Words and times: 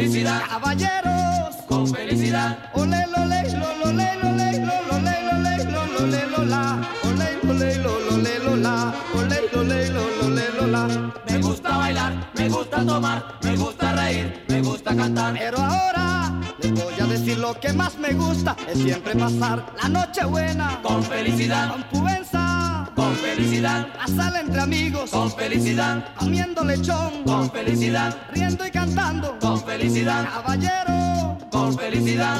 Felicidad, 0.00 0.42
Caballeros. 0.48 1.56
con 1.68 1.86
felicidad, 1.86 2.58
Ole, 2.72 3.06
lole, 3.14 3.42
lole, 3.52 3.84
lole, 3.84 4.16
lole, 4.22 5.14
lole, 5.26 5.64
lole, 5.92 6.26
lola. 6.36 6.80
Ole, 7.04 7.38
lole, 7.44 7.76
lole, 7.76 8.38
lola. 8.38 8.94
Ole, 9.14 9.40
lole, 9.52 9.90
lole, 9.90 10.44
lola. 10.58 11.12
me 11.28 11.38
gusta 11.38 11.76
bailar, 11.76 12.30
me 12.34 12.48
gusta 12.48 12.84
tomar, 12.86 13.38
me 13.42 13.56
gusta 13.56 13.92
reír, 13.92 14.44
me 14.48 14.62
gusta 14.62 14.96
cantar. 14.96 15.34
Pero 15.38 15.58
ahora 15.58 16.32
les 16.62 16.72
voy 16.72 16.94
a 16.98 17.06
decir 17.06 17.36
lo 17.38 17.52
que 17.60 17.72
más 17.74 17.98
me 17.98 18.14
gusta. 18.14 18.56
Es 18.68 18.78
siempre 18.78 19.14
pasar 19.14 19.66
la 19.82 19.88
noche 19.88 20.24
buena. 20.24 20.80
Con 20.82 21.02
felicidad, 21.02 21.70
con 21.72 21.82
pubenza, 21.84 22.90
con 22.96 23.14
felicidad, 23.16 23.86
pasarla 23.98 24.40
entre 24.40 24.60
amigos, 24.62 25.10
con 25.10 25.30
felicidad, 25.30 26.14
comiendo 26.18 26.64
lechón, 26.64 27.24
con 27.24 27.50
felicidad, 27.50 28.16
riendo 28.32 28.66
y 28.66 28.70
cantando, 28.70 29.38
con 29.40 29.59
felicidad, 29.80 30.28
caballero, 30.30 31.38
con 31.50 31.78
felicidad. 31.78 32.38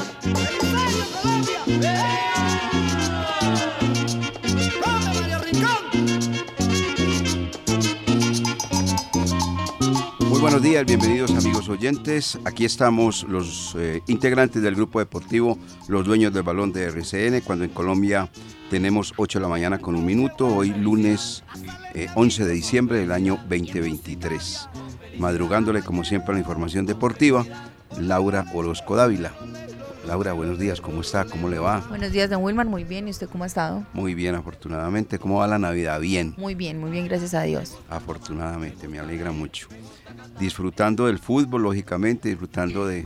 Muy 10.29 10.39
buenos 10.39 10.61
días, 10.61 10.85
bienvenidos 10.85 11.31
amigos 11.31 11.67
oyentes. 11.67 12.37
Aquí 12.45 12.63
estamos 12.63 13.23
los 13.23 13.75
eh, 13.75 14.03
integrantes 14.05 14.61
del 14.61 14.75
grupo 14.75 14.99
deportivo, 14.99 15.57
los 15.87 16.05
dueños 16.05 16.31
del 16.31 16.43
balón 16.43 16.71
de 16.71 16.85
RCN, 16.85 17.41
cuando 17.41 17.65
en 17.65 17.71
Colombia 17.71 18.29
tenemos 18.69 19.13
8 19.17 19.39
de 19.39 19.43
la 19.43 19.49
mañana 19.49 19.79
con 19.79 19.95
un 19.95 20.05
minuto, 20.05 20.45
hoy 20.45 20.69
lunes 20.69 21.43
eh, 21.95 22.07
11 22.13 22.45
de 22.45 22.53
diciembre 22.53 22.99
del 22.99 23.11
año 23.11 23.37
2023. 23.49 24.69
Madrugándole 25.21 25.83
como 25.83 26.03
siempre 26.03 26.31
a 26.31 26.33
la 26.33 26.39
información 26.39 26.87
deportiva, 26.87 27.45
Laura 27.99 28.43
Orozco 28.55 28.95
Dávila. 28.95 29.31
Laura, 30.07 30.33
buenos 30.33 30.57
días, 30.57 30.81
¿cómo 30.81 31.01
está? 31.01 31.25
¿Cómo 31.25 31.47
le 31.47 31.59
va? 31.59 31.85
Buenos 31.89 32.11
días, 32.11 32.27
don 32.27 32.41
Wilmar. 32.41 32.65
Muy 32.65 32.83
bien. 32.85 33.07
¿Y 33.07 33.11
usted 33.11 33.29
cómo 33.29 33.43
ha 33.43 33.47
estado? 33.47 33.85
Muy 33.93 34.15
bien, 34.15 34.33
afortunadamente. 34.33 35.19
¿Cómo 35.19 35.37
va 35.37 35.45
la 35.45 35.59
Navidad? 35.59 36.01
Bien. 36.01 36.33
Muy 36.37 36.55
bien, 36.55 36.79
muy 36.79 36.89
bien, 36.89 37.05
gracias 37.05 37.35
a 37.35 37.43
Dios. 37.43 37.77
Afortunadamente, 37.87 38.87
me 38.87 38.97
alegra 38.97 39.31
mucho. 39.31 39.67
Disfrutando 40.39 41.05
del 41.05 41.19
fútbol, 41.19 41.61
lógicamente, 41.61 42.29
disfrutando 42.29 42.87
de 42.87 43.05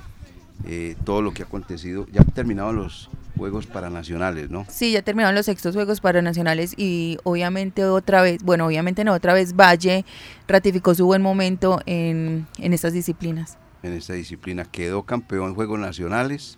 eh, 0.63 0.95
todo 1.03 1.21
lo 1.21 1.33
que 1.33 1.43
ha 1.43 1.45
acontecido. 1.47 2.07
Ya 2.13 2.21
han 2.21 2.27
terminado 2.27 2.71
los 2.71 3.09
Juegos 3.37 3.65
Paranacionales, 3.65 4.49
¿no? 4.49 4.65
Sí, 4.69 4.91
ya 4.93 5.01
terminaron 5.01 5.35
los 5.35 5.45
sextos 5.45 5.75
Juegos 5.75 5.99
Paranacionales 6.01 6.73
y 6.77 7.17
obviamente 7.23 7.83
otra 7.85 8.21
vez, 8.21 8.41
bueno, 8.43 8.65
obviamente 8.67 9.03
no, 9.03 9.13
otra 9.13 9.33
vez 9.33 9.55
Valle 9.55 10.05
ratificó 10.47 10.95
su 10.95 11.05
buen 11.05 11.21
momento 11.21 11.81
en, 11.85 12.47
en 12.59 12.73
estas 12.73 12.93
disciplinas. 12.93 13.57
En 13.83 13.93
esta 13.93 14.13
disciplina 14.13 14.65
quedó 14.65 15.03
campeón 15.03 15.49
en 15.49 15.55
Juegos 15.55 15.79
Nacionales 15.79 16.57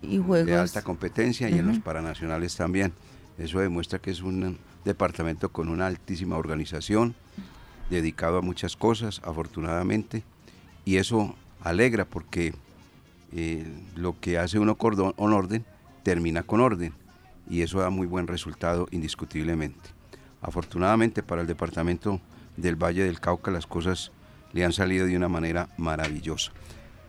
Y 0.00 0.18
de 0.18 0.22
Juegos... 0.22 0.60
alta 0.60 0.82
competencia 0.82 1.50
y 1.50 1.58
en 1.58 1.66
los. 1.66 1.78
Paranacionales 1.80 2.56
también. 2.56 2.92
Eso 3.38 3.58
demuestra 3.58 3.98
que 3.98 4.10
es 4.10 4.22
un 4.22 4.58
departamento 4.84 5.50
con 5.50 5.68
una 5.68 5.86
altísima 5.86 6.36
organización, 6.36 7.14
dedicado 7.90 8.38
a 8.38 8.42
muchas 8.42 8.76
cosas, 8.76 9.20
afortunadamente, 9.24 10.22
y 10.84 10.96
eso 10.96 11.34
alegra 11.62 12.04
porque 12.04 12.54
eh, 13.34 13.66
lo 13.96 14.18
que 14.20 14.38
hace 14.38 14.58
uno 14.58 14.76
or- 14.78 15.14
con 15.14 15.32
orden 15.32 15.64
termina 16.02 16.42
con 16.42 16.60
orden 16.60 16.92
y 17.48 17.62
eso 17.62 17.80
da 17.80 17.90
muy 17.90 18.06
buen 18.06 18.26
resultado 18.26 18.86
indiscutiblemente. 18.90 19.90
Afortunadamente 20.40 21.22
para 21.22 21.42
el 21.42 21.46
departamento 21.46 22.20
del 22.56 22.76
Valle 22.76 23.04
del 23.04 23.20
Cauca 23.20 23.50
las 23.50 23.66
cosas 23.66 24.12
le 24.52 24.64
han 24.64 24.72
salido 24.72 25.06
de 25.06 25.16
una 25.16 25.28
manera 25.28 25.68
maravillosa. 25.76 26.52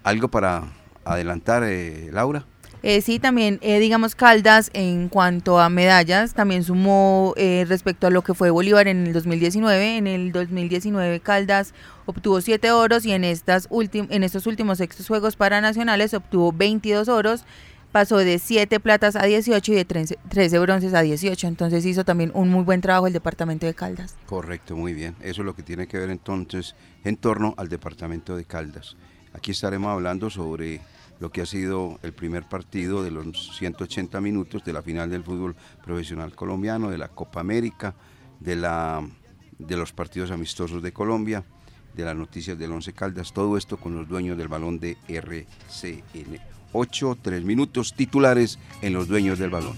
¿Algo 0.04 0.28
para 0.28 0.64
adelantar, 1.06 1.64
eh, 1.66 2.10
Laura? 2.12 2.46
Eh, 2.82 3.00
sí, 3.00 3.18
también, 3.18 3.60
eh, 3.62 3.80
digamos, 3.80 4.14
Caldas, 4.14 4.70
en 4.74 5.08
cuanto 5.08 5.58
a 5.60 5.70
medallas, 5.70 6.34
también 6.34 6.66
sumó 6.66 7.34
respecto 7.38 8.08
a 8.08 8.10
lo 8.10 8.24
que 8.24 8.34
fue 8.34 8.50
Bolívar 8.50 8.90
en 8.90 9.08
el 9.08 9.14
2019. 9.14 9.98
En 9.98 10.08
el 10.08 10.34
2019 10.34 11.22
Caldas 11.22 11.74
obtuvo 12.06 12.42
7 12.42 12.72
oros 12.72 13.06
y 13.06 13.14
en, 13.14 13.24
estas 13.24 13.70
en 13.72 14.24
estos 14.24 14.48
últimos 14.48 14.80
sextos 14.80 15.08
Juegos 15.08 15.38
Paranacionales 15.38 16.14
obtuvo 16.14 16.52
22 16.52 17.08
oros, 17.08 17.46
pasó 17.94 18.18
de 18.18 18.40
7 18.40 18.80
platas 18.80 19.16
a 19.16 19.24
18 19.24 19.72
y 19.72 19.76
de 19.76 19.86
13 19.86 20.18
13 20.28 20.60
bronces 20.60 20.94
a 20.96 21.02
18. 21.02 21.48
Entonces 21.48 21.86
hizo 21.86 22.04
también 22.04 22.32
un 22.34 22.50
muy 22.50 22.64
buen 22.64 22.82
trabajo 22.82 23.08
el 23.08 23.14
departamento 23.14 23.66
de 23.68 23.76
Caldas. 23.76 24.16
Correcto, 24.26 24.76
muy 24.76 24.94
bien. 24.94 25.16
Eso 25.22 25.42
es 25.42 25.46
lo 25.46 25.56
que 25.56 25.64
tiene 25.64 25.88
que 25.88 26.00
ver 26.00 26.10
entonces 26.10 26.76
en 27.04 27.16
torno 27.16 27.54
al 27.56 27.70
departamento 27.70 28.36
de 28.36 28.46
Caldas. 28.46 28.98
Aquí 29.32 29.52
estaremos 29.52 29.92
hablando 29.92 30.30
sobre 30.30 30.82
lo 31.20 31.32
que 31.32 31.42
ha 31.42 31.46
sido 31.46 32.00
el 32.02 32.14
primer 32.14 32.50
partido 32.50 33.04
de 33.04 33.12
los 33.12 33.56
180 33.58 34.20
minutos 34.20 34.66
de 34.66 34.74
la 34.74 34.82
final 34.82 35.10
del 35.10 35.24
fútbol 35.24 35.56
profesional 35.84 36.36
colombiano, 36.36 36.90
de 36.90 36.98
la 36.98 37.10
Copa 37.10 37.40
América, 37.40 37.96
de, 38.40 38.56
la, 38.56 39.08
de 39.60 39.78
los 39.78 39.94
partidos 39.94 40.32
amistosos 40.32 40.82
de 40.82 40.92
Colombia, 40.92 41.44
de 41.94 42.04
las 42.04 42.16
noticias 42.16 42.58
del 42.58 42.72
Once 42.72 42.92
Caldas, 42.92 43.34
todo 43.34 43.56
esto 43.56 43.78
con 43.78 43.96
los 43.96 44.08
dueños 44.08 44.36
del 44.36 44.48
balón 44.48 44.80
de 44.80 44.98
RCN. 45.08 46.53
8, 46.74 47.18
3 47.22 47.44
minutos 47.44 47.94
titulares 47.94 48.60
en 48.82 48.94
los 48.94 49.08
dueños 49.08 49.40
del 49.40 49.50
balón. 49.50 49.76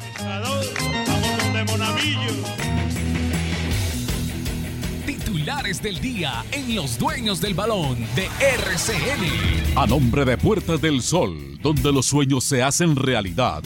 Titulares 5.05 5.81
del 5.81 5.99
día 5.99 6.43
en 6.51 6.75
Los 6.75 6.97
Dueños 6.97 7.41
del 7.41 7.53
Balón 7.53 7.97
de 8.15 8.25
RCN. 8.39 9.77
A 9.77 9.85
nombre 9.85 10.25
de 10.25 10.37
Puertas 10.37 10.81
del 10.81 11.01
Sol, 11.01 11.59
donde 11.61 11.91
los 11.91 12.07
sueños 12.07 12.43
se 12.43 12.63
hacen 12.63 12.95
realidad. 12.95 13.61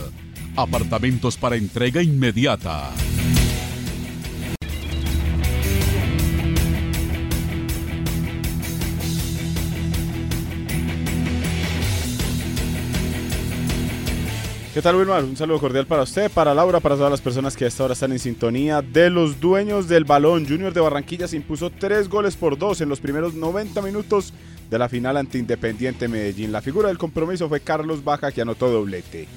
Apartamentos 0.56 1.38
para 1.38 1.56
entrega 1.56 2.02
inmediata. 2.02 2.92
¿Qué 14.80 14.84
tal, 14.84 14.96
Wilmar? 14.96 15.26
Un 15.26 15.36
saludo 15.36 15.60
cordial 15.60 15.86
para 15.86 16.04
usted, 16.04 16.32
para 16.32 16.54
Laura, 16.54 16.80
para 16.80 16.96
todas 16.96 17.12
las 17.12 17.20
personas 17.20 17.58
que 17.58 17.66
a 17.66 17.68
esta 17.68 17.84
hora 17.84 17.92
están 17.92 18.14
en 18.14 18.20
sintonía 18.20 18.82
de 18.82 19.10
los 19.10 19.38
dueños 19.38 19.90
del 19.90 20.06
balón. 20.06 20.48
Junior 20.48 20.74
de 20.74 20.80
Barranquilla 20.80 21.28
se 21.28 21.36
impuso 21.36 21.70
tres 21.70 22.08
goles 22.08 22.38
por 22.38 22.58
dos 22.58 22.80
en 22.80 22.88
los 22.88 23.02
primeros 23.02 23.34
90 23.34 23.82
minutos 23.82 24.34
de 24.70 24.80
la 24.80 24.88
final 24.88 25.18
ante 25.18 25.38
Independiente 25.38 26.08
Medellín. 26.08 26.54
La 26.54 26.62
figura 26.62 26.88
del 26.88 26.98
compromiso 26.98 27.50
fue 27.50 27.60
Carlos 27.60 28.06
Baja, 28.06 28.32
que 28.32 28.42
anotó 28.42 28.72
doblete. 28.72 29.28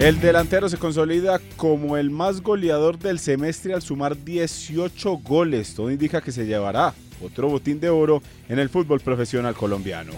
El 0.00 0.20
delantero 0.20 0.68
se 0.68 0.78
consolida 0.78 1.40
como 1.56 1.96
el 1.96 2.10
más 2.10 2.40
goleador 2.40 2.98
del 2.98 3.20
semestre 3.20 3.72
al 3.72 3.82
sumar 3.82 4.24
18 4.24 5.12
goles. 5.18 5.76
Todo 5.76 5.92
indica 5.92 6.20
que 6.22 6.32
se 6.32 6.44
llevará 6.44 6.92
otro 7.24 7.46
botín 7.48 7.78
de 7.78 7.88
oro 7.88 8.20
en 8.48 8.58
el 8.58 8.68
fútbol 8.68 8.98
profesional 8.98 9.54
colombiano. 9.54 10.10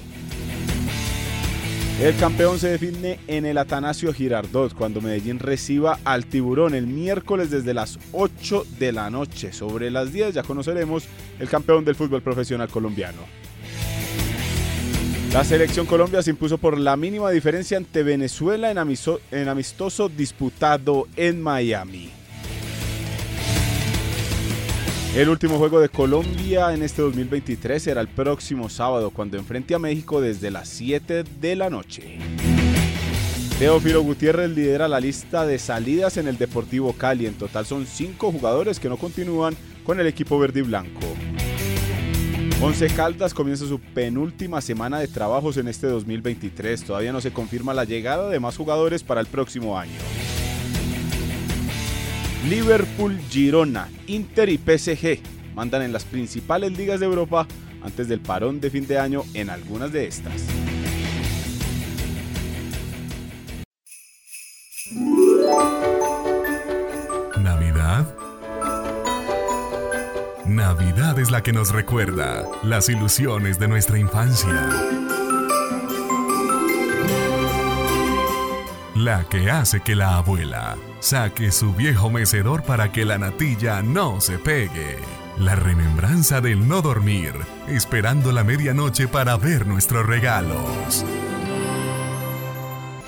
El 2.00 2.16
campeón 2.16 2.58
se 2.58 2.70
define 2.70 3.20
en 3.28 3.46
el 3.46 3.56
Atanasio 3.56 4.12
Girardot 4.12 4.74
cuando 4.74 5.00
Medellín 5.00 5.38
reciba 5.38 6.00
al 6.04 6.26
tiburón 6.26 6.74
el 6.74 6.88
miércoles 6.88 7.50
desde 7.50 7.72
las 7.72 8.00
8 8.10 8.66
de 8.80 8.90
la 8.90 9.10
noche. 9.10 9.52
Sobre 9.52 9.92
las 9.92 10.12
10 10.12 10.34
ya 10.34 10.42
conoceremos 10.42 11.04
el 11.38 11.48
campeón 11.48 11.84
del 11.84 11.94
fútbol 11.94 12.20
profesional 12.20 12.68
colombiano. 12.68 13.20
La 15.32 15.44
selección 15.44 15.86
Colombia 15.86 16.20
se 16.22 16.30
impuso 16.30 16.58
por 16.58 16.78
la 16.78 16.96
mínima 16.96 17.30
diferencia 17.30 17.76
ante 17.76 18.02
Venezuela 18.02 18.72
en, 18.72 19.48
amistoso 19.48 20.08
disputado 20.08 21.06
en 21.16 21.40
Miami. 21.40 22.10
El 25.14 25.28
último 25.28 25.58
juego 25.58 25.78
de 25.78 25.88
Colombia 25.88 26.74
en 26.74 26.82
este 26.82 27.00
2023 27.00 27.80
será 27.80 28.00
el 28.00 28.08
próximo 28.08 28.68
sábado 28.68 29.10
cuando 29.10 29.38
enfrente 29.38 29.72
a 29.72 29.78
México 29.78 30.20
desde 30.20 30.50
las 30.50 30.68
7 30.68 31.22
de 31.40 31.54
la 31.54 31.70
noche. 31.70 32.18
Teófilo 33.60 34.02
Gutiérrez 34.02 34.50
lidera 34.50 34.88
la 34.88 34.98
lista 34.98 35.46
de 35.46 35.60
salidas 35.60 36.16
en 36.16 36.26
el 36.26 36.36
Deportivo 36.36 36.94
Cali. 36.94 37.26
En 37.26 37.34
total 37.34 37.64
son 37.64 37.86
cinco 37.86 38.32
jugadores 38.32 38.80
que 38.80 38.88
no 38.88 38.96
continúan 38.96 39.56
con 39.84 40.00
el 40.00 40.08
equipo 40.08 40.36
verde 40.36 40.58
y 40.58 40.62
blanco. 40.64 41.06
Once 42.60 42.84
Caldas 42.88 43.34
comienza 43.34 43.68
su 43.68 43.78
penúltima 43.78 44.60
semana 44.60 44.98
de 44.98 45.06
trabajos 45.06 45.56
en 45.58 45.68
este 45.68 45.86
2023. 45.86 46.82
Todavía 46.82 47.12
no 47.12 47.20
se 47.20 47.32
confirma 47.32 47.72
la 47.72 47.84
llegada 47.84 48.30
de 48.30 48.40
más 48.40 48.56
jugadores 48.56 49.04
para 49.04 49.20
el 49.20 49.28
próximo 49.28 49.78
año. 49.78 49.92
Liverpool, 52.48 53.18
Girona, 53.30 53.88
Inter 54.06 54.50
y 54.50 54.58
PSG 54.58 55.18
mandan 55.54 55.80
en 55.80 55.94
las 55.94 56.04
principales 56.04 56.76
ligas 56.76 57.00
de 57.00 57.06
Europa 57.06 57.46
antes 57.82 58.06
del 58.06 58.20
parón 58.20 58.60
de 58.60 58.70
fin 58.70 58.86
de 58.86 58.98
año 58.98 59.22
en 59.32 59.48
algunas 59.48 59.92
de 59.92 60.06
estas. 60.06 60.44
¿Navidad? 67.40 68.14
Navidad 70.44 71.18
es 71.18 71.30
la 71.30 71.42
que 71.42 71.54
nos 71.54 71.72
recuerda 71.72 72.46
las 72.62 72.90
ilusiones 72.90 73.58
de 73.58 73.68
nuestra 73.68 73.98
infancia. 73.98 75.13
La 79.04 79.24
que 79.24 79.50
hace 79.50 79.82
que 79.82 79.94
la 79.94 80.16
abuela 80.16 80.78
saque 81.00 81.52
su 81.52 81.74
viejo 81.74 82.08
mecedor 82.08 82.62
para 82.62 82.90
que 82.90 83.04
la 83.04 83.18
natilla 83.18 83.82
no 83.82 84.18
se 84.18 84.38
pegue. 84.38 84.98
La 85.36 85.54
remembranza 85.54 86.40
del 86.40 86.66
no 86.66 86.80
dormir, 86.80 87.34
esperando 87.68 88.32
la 88.32 88.44
medianoche 88.44 89.06
para 89.06 89.36
ver 89.36 89.66
nuestros 89.66 90.06
regalos. 90.06 91.04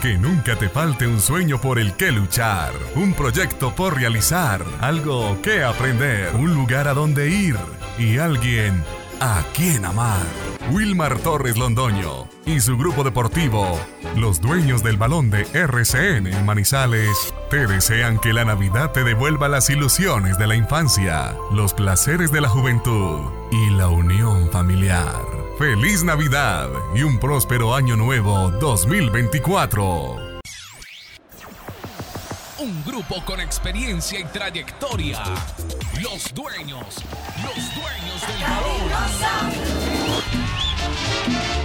Que 0.02 0.18
nunca 0.18 0.56
te 0.56 0.68
falte 0.68 1.06
un 1.06 1.18
sueño 1.18 1.62
por 1.62 1.78
el 1.78 1.94
que 1.94 2.12
luchar, 2.12 2.74
un 2.94 3.14
proyecto 3.14 3.74
por 3.74 3.96
realizar, 3.96 4.66
algo 4.82 5.40
que 5.40 5.64
aprender, 5.64 6.34
un 6.34 6.52
lugar 6.52 6.88
a 6.88 6.92
donde 6.92 7.30
ir 7.30 7.56
y 7.98 8.18
alguien 8.18 8.84
a 9.18 9.42
quien 9.54 9.86
amar. 9.86 10.45
Wilmar 10.70 11.18
Torres 11.20 11.56
Londoño 11.56 12.28
y 12.44 12.60
su 12.60 12.76
grupo 12.76 13.04
deportivo, 13.04 13.78
los 14.16 14.40
dueños 14.40 14.82
del 14.82 14.96
balón 14.96 15.30
de 15.30 15.42
RCN 15.52 16.26
en 16.26 16.44
Manizales, 16.44 17.32
te 17.50 17.68
desean 17.68 18.18
que 18.18 18.32
la 18.32 18.44
Navidad 18.44 18.90
te 18.90 19.04
devuelva 19.04 19.48
las 19.48 19.70
ilusiones 19.70 20.38
de 20.38 20.48
la 20.48 20.56
infancia, 20.56 21.36
los 21.52 21.72
placeres 21.72 22.32
de 22.32 22.40
la 22.40 22.48
juventud 22.48 23.20
y 23.52 23.70
la 23.70 23.88
unión 23.88 24.50
familiar. 24.50 25.22
Feliz 25.56 26.02
Navidad 26.02 26.68
y 26.94 27.02
un 27.02 27.18
próspero 27.18 27.74
año 27.74 27.94
nuevo 27.96 28.50
2024. 28.50 30.16
Un 32.58 32.84
grupo 32.84 33.24
con 33.24 33.40
experiencia 33.40 34.18
y 34.18 34.24
trayectoria. 34.24 35.22
Los 36.02 36.34
dueños, 36.34 37.04
los 37.44 37.74
dueños 37.74 38.26
del 38.26 38.42
balón. 38.42 39.85
Navidad 40.96 41.55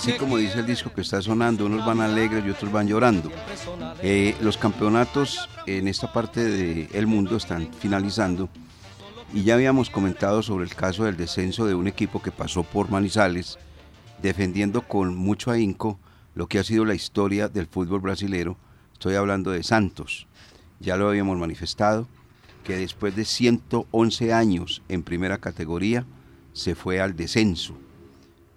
Así 0.00 0.14
como 0.14 0.38
dice 0.38 0.60
el 0.60 0.66
disco 0.66 0.90
que 0.94 1.02
está 1.02 1.20
sonando, 1.20 1.66
unos 1.66 1.84
van 1.84 2.00
alegres 2.00 2.42
y 2.42 2.48
otros 2.48 2.72
van 2.72 2.88
llorando. 2.88 3.30
Eh, 4.02 4.34
los 4.40 4.56
campeonatos 4.56 5.46
en 5.66 5.88
esta 5.88 6.10
parte 6.10 6.42
del 6.42 7.06
mundo 7.06 7.36
están 7.36 7.70
finalizando 7.74 8.48
y 9.34 9.42
ya 9.42 9.56
habíamos 9.56 9.90
comentado 9.90 10.42
sobre 10.42 10.64
el 10.64 10.74
caso 10.74 11.04
del 11.04 11.18
descenso 11.18 11.66
de 11.66 11.74
un 11.74 11.86
equipo 11.86 12.22
que 12.22 12.32
pasó 12.32 12.62
por 12.62 12.90
Manizales, 12.90 13.58
defendiendo 14.22 14.88
con 14.88 15.14
mucho 15.14 15.50
ahínco 15.50 16.00
lo 16.34 16.46
que 16.46 16.58
ha 16.58 16.64
sido 16.64 16.86
la 16.86 16.94
historia 16.94 17.48
del 17.48 17.66
fútbol 17.66 18.00
brasilero. 18.00 18.56
Estoy 18.94 19.16
hablando 19.16 19.50
de 19.50 19.62
Santos. 19.62 20.26
Ya 20.78 20.96
lo 20.96 21.10
habíamos 21.10 21.36
manifestado, 21.36 22.08
que 22.64 22.74
después 22.78 23.14
de 23.14 23.26
111 23.26 24.32
años 24.32 24.80
en 24.88 25.02
primera 25.02 25.36
categoría, 25.36 26.06
se 26.54 26.74
fue 26.74 27.02
al 27.02 27.16
descenso 27.16 27.76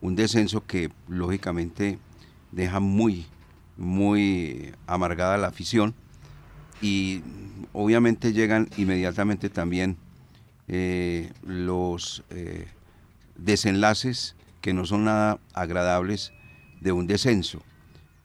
un 0.04 0.18
descenso 0.18 0.66
que 0.66 0.92
lógicamente 1.08 1.98
deja 2.52 2.82
muy, 2.82 3.26
muy 3.78 4.74
amargada 4.86 5.38
la 5.38 5.48
afición 5.48 5.96
y 6.82 7.22
obviamente 7.72 8.34
llegan 8.34 8.70
inmediatamente 8.76 9.50
también 9.50 9.96
eh, 10.68 11.32
los 11.42 12.26
eh, 12.32 12.68
desenlaces 13.38 14.36
que 14.60 14.74
no 14.74 14.86
son 14.86 15.06
nada 15.06 15.40
agradables 15.54 16.34
de 16.82 16.92
un 16.92 17.08
descenso, 17.08 17.62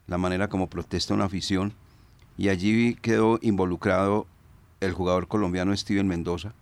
la 0.09 0.19
manera 0.19 0.49
como 0.49 0.69
protesta 0.69 1.15
una 1.15 1.27
afición. 1.27 1.75
Y 2.37 2.49
allí 2.49 2.97
quedó 2.97 3.39
involucrado 3.41 4.27
el 4.81 4.93
jugador 4.93 5.29
colombiano 5.29 5.77
Steven 5.77 6.09
Mendoza, 6.09 6.55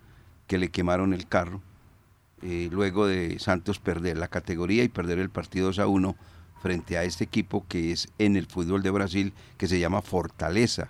que 0.45 0.59
le 0.59 0.69
quemaron 0.69 1.13
el 1.13 1.27
carro 1.27 1.61
eh, 2.41 2.69
luego 2.71 3.07
de 3.07 3.39
Santos 3.39 3.79
perder 3.79 4.17
la 4.17 4.27
categoría 4.27 4.83
y 4.83 4.89
perder 4.89 5.19
el 5.19 5.29
partido 5.29 5.67
2 5.67 5.79
a 5.79 5.87
1 5.87 6.15
frente 6.61 6.97
a 6.97 7.03
este 7.03 7.23
equipo 7.23 7.65
que 7.67 7.91
es 7.91 8.09
en 8.17 8.35
el 8.35 8.45
fútbol 8.45 8.83
de 8.83 8.91
Brasil 8.91 9.33
que 9.57 9.67
se 9.67 9.79
llama 9.79 10.01
Fortaleza. 10.01 10.89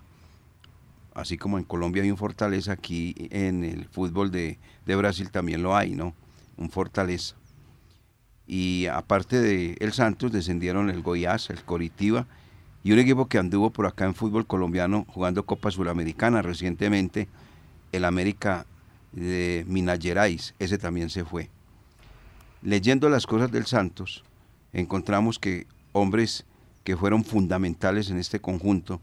Así 1.13 1.37
como 1.37 1.57
en 1.57 1.63
Colombia 1.63 2.03
hay 2.03 2.11
un 2.11 2.17
Fortaleza, 2.17 2.73
aquí 2.73 3.15
en 3.31 3.63
el 3.63 3.85
fútbol 3.85 4.31
de, 4.31 4.59
de 4.85 4.95
Brasil 4.95 5.31
también 5.31 5.63
lo 5.63 5.75
hay, 5.75 5.95
¿no? 5.95 6.13
Un 6.57 6.69
Fortaleza. 6.69 7.35
Y 8.45 8.85
aparte 8.87 9.39
de 9.41 9.75
el 9.79 9.93
Santos 9.93 10.31
descendieron 10.31 10.89
el 10.89 11.01
Goiás, 11.01 11.49
el 11.49 11.63
Coritiba 11.63 12.27
y 12.83 12.91
un 12.91 12.99
equipo 12.99 13.27
que 13.27 13.37
anduvo 13.37 13.71
por 13.71 13.85
acá 13.85 14.05
en 14.05 14.15
fútbol 14.15 14.47
colombiano 14.47 15.05
jugando 15.09 15.45
Copa 15.45 15.71
Suramericana 15.71 16.41
recientemente, 16.41 17.27
el 17.91 18.05
América 18.05 18.65
de 19.11 19.65
Minas 19.67 19.99
Gerais, 19.99 20.53
ese 20.59 20.77
también 20.77 21.09
se 21.09 21.25
fue. 21.25 21.49
Leyendo 22.61 23.09
las 23.09 23.25
cosas 23.25 23.51
del 23.51 23.65
Santos, 23.65 24.23
encontramos 24.73 25.39
que 25.39 25.67
hombres 25.91 26.45
que 26.83 26.97
fueron 26.97 27.23
fundamentales 27.23 28.09
en 28.09 28.17
este 28.17 28.39
conjunto, 28.39 29.01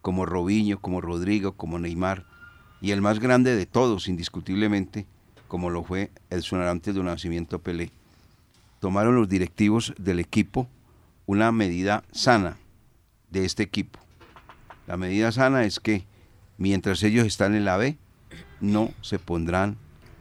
como 0.00 0.26
Robinho, 0.26 0.80
como 0.80 1.00
Rodrigo, 1.00 1.52
como 1.52 1.78
Neymar, 1.78 2.26
y 2.80 2.90
el 2.90 3.00
más 3.00 3.20
grande 3.20 3.54
de 3.54 3.66
todos, 3.66 4.08
indiscutiblemente, 4.08 5.06
como 5.48 5.70
lo 5.70 5.84
fue 5.84 6.10
el 6.30 6.42
antes 6.62 6.94
de 6.94 7.02
nacimiento 7.02 7.60
Pelé, 7.60 7.92
tomaron 8.80 9.14
los 9.14 9.28
directivos 9.28 9.94
del 9.98 10.18
equipo 10.18 10.68
una 11.26 11.52
medida 11.52 12.02
sana 12.10 12.56
de 13.30 13.44
este 13.44 13.62
equipo. 13.62 13.98
La 14.86 14.96
medida 14.96 15.30
sana 15.30 15.64
es 15.64 15.78
que 15.78 16.04
mientras 16.58 17.02
ellos 17.02 17.26
están 17.26 17.54
en 17.54 17.64
la 17.64 17.76
B, 17.76 17.96
no 18.62 18.92
se 19.02 19.18
pondrán 19.18 19.76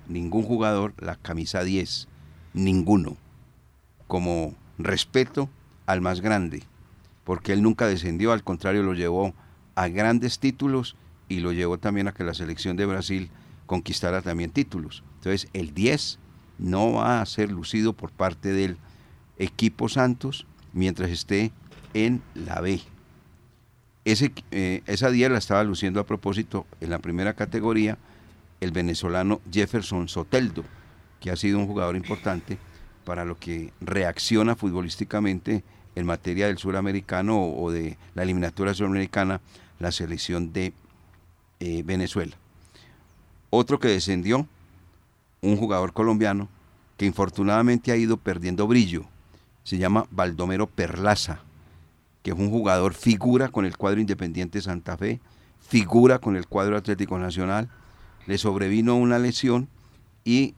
ningún 0.09 0.43
jugador 0.43 0.93
la 0.99 1.15
camisa 1.15 1.63
10, 1.63 2.07
ninguno, 2.53 3.15
como 4.07 4.55
respeto 4.77 5.49
al 5.85 6.01
más 6.01 6.19
grande, 6.19 6.63
porque 7.23 7.53
él 7.53 7.61
nunca 7.61 7.87
descendió, 7.87 8.33
al 8.33 8.43
contrario 8.43 8.83
lo 8.83 8.93
llevó 8.93 9.33
a 9.75 9.87
grandes 9.87 10.39
títulos 10.39 10.97
y 11.29 11.39
lo 11.39 11.53
llevó 11.53 11.77
también 11.77 12.07
a 12.07 12.13
que 12.13 12.25
la 12.25 12.33
selección 12.33 12.75
de 12.75 12.85
Brasil 12.85 13.29
conquistara 13.67 14.21
también 14.21 14.51
títulos. 14.51 15.03
Entonces 15.15 15.47
el 15.53 15.73
10 15.73 16.19
no 16.57 16.93
va 16.93 17.21
a 17.21 17.25
ser 17.25 17.51
lucido 17.51 17.93
por 17.93 18.11
parte 18.11 18.51
del 18.51 18.77
equipo 19.37 19.87
Santos 19.87 20.45
mientras 20.73 21.09
esté 21.09 21.51
en 21.93 22.21
la 22.35 22.59
B. 22.59 22.81
Ese, 24.03 24.33
eh, 24.51 24.81
esa 24.87 25.09
10 25.09 25.31
la 25.31 25.37
estaba 25.37 25.63
luciendo 25.63 25.99
a 25.99 26.05
propósito 26.05 26.65
en 26.81 26.89
la 26.89 26.99
primera 26.99 27.35
categoría 27.35 27.97
el 28.61 28.71
venezolano 28.71 29.41
Jefferson 29.51 30.07
Soteldo, 30.07 30.63
que 31.19 31.31
ha 31.31 31.35
sido 31.35 31.59
un 31.59 31.67
jugador 31.67 31.95
importante 31.95 32.57
para 33.03 33.25
lo 33.25 33.37
que 33.37 33.73
reacciona 33.81 34.55
futbolísticamente 34.55 35.63
en 35.95 36.05
materia 36.05 36.47
del 36.47 36.57
suramericano 36.57 37.43
o, 37.43 37.71
de 37.71 37.97
la 38.15 38.23
eliminatoria 38.23 38.73
suramericana, 38.73 39.41
la 39.79 39.91
selección 39.91 40.53
de 40.53 40.73
eh, 41.59 41.83
Venezuela. 41.83 42.37
Otro 43.49 43.79
que 43.79 43.89
descendió, 43.89 44.47
un 45.41 45.57
jugador 45.57 45.91
colombiano 45.91 46.47
que 46.97 47.05
infortunadamente 47.05 47.91
ha 47.91 47.97
ido 47.97 48.17
perdiendo 48.17 48.67
brillo. 48.67 49.05
Se 49.63 49.77
llama 49.77 50.05
Baldomero 50.11 50.67
Perlaza, 50.67 51.39
que 52.23 52.31
es 52.31 52.37
un 52.37 52.49
jugador 52.49 52.93
figura 52.93 53.49
con 53.49 53.65
el 53.65 53.77
cuadro 53.77 53.99
Independiente 53.99 54.61
Santa 54.61 54.97
Fe, 54.97 55.19
figura 55.59 56.19
con 56.19 56.35
el 56.35 56.47
cuadro 56.47 56.77
Atlético 56.77 57.17
Nacional. 57.17 57.69
Le 58.27 58.37
sobrevino 58.37 58.95
una 58.95 59.19
lesión 59.19 59.67
y 60.23 60.55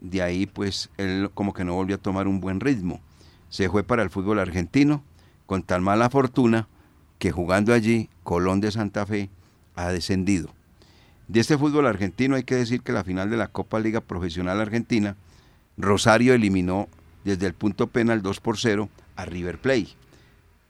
de 0.00 0.22
ahí 0.22 0.46
pues 0.46 0.90
él 0.96 1.30
como 1.34 1.52
que 1.52 1.64
no 1.64 1.74
volvió 1.74 1.96
a 1.96 2.00
tomar 2.00 2.26
un 2.26 2.40
buen 2.40 2.60
ritmo. 2.60 3.00
Se 3.48 3.68
fue 3.68 3.84
para 3.84 4.02
el 4.02 4.10
fútbol 4.10 4.38
argentino 4.38 5.02
con 5.46 5.62
tan 5.62 5.82
mala 5.82 6.10
fortuna 6.10 6.68
que 7.18 7.30
jugando 7.30 7.72
allí 7.72 8.08
Colón 8.22 8.60
de 8.60 8.72
Santa 8.72 9.06
Fe 9.06 9.30
ha 9.74 9.88
descendido. 9.88 10.50
De 11.28 11.40
este 11.40 11.56
fútbol 11.56 11.86
argentino 11.86 12.36
hay 12.36 12.42
que 12.42 12.56
decir 12.56 12.82
que 12.82 12.92
la 12.92 13.04
final 13.04 13.30
de 13.30 13.36
la 13.36 13.48
Copa 13.48 13.78
Liga 13.78 14.00
Profesional 14.00 14.60
Argentina, 14.60 15.16
Rosario 15.78 16.34
eliminó 16.34 16.88
desde 17.24 17.46
el 17.46 17.54
punto 17.54 17.86
penal 17.86 18.22
2 18.22 18.40
por 18.40 18.58
0 18.58 18.88
a 19.16 19.24
River 19.24 19.58
Plate. 19.58 19.90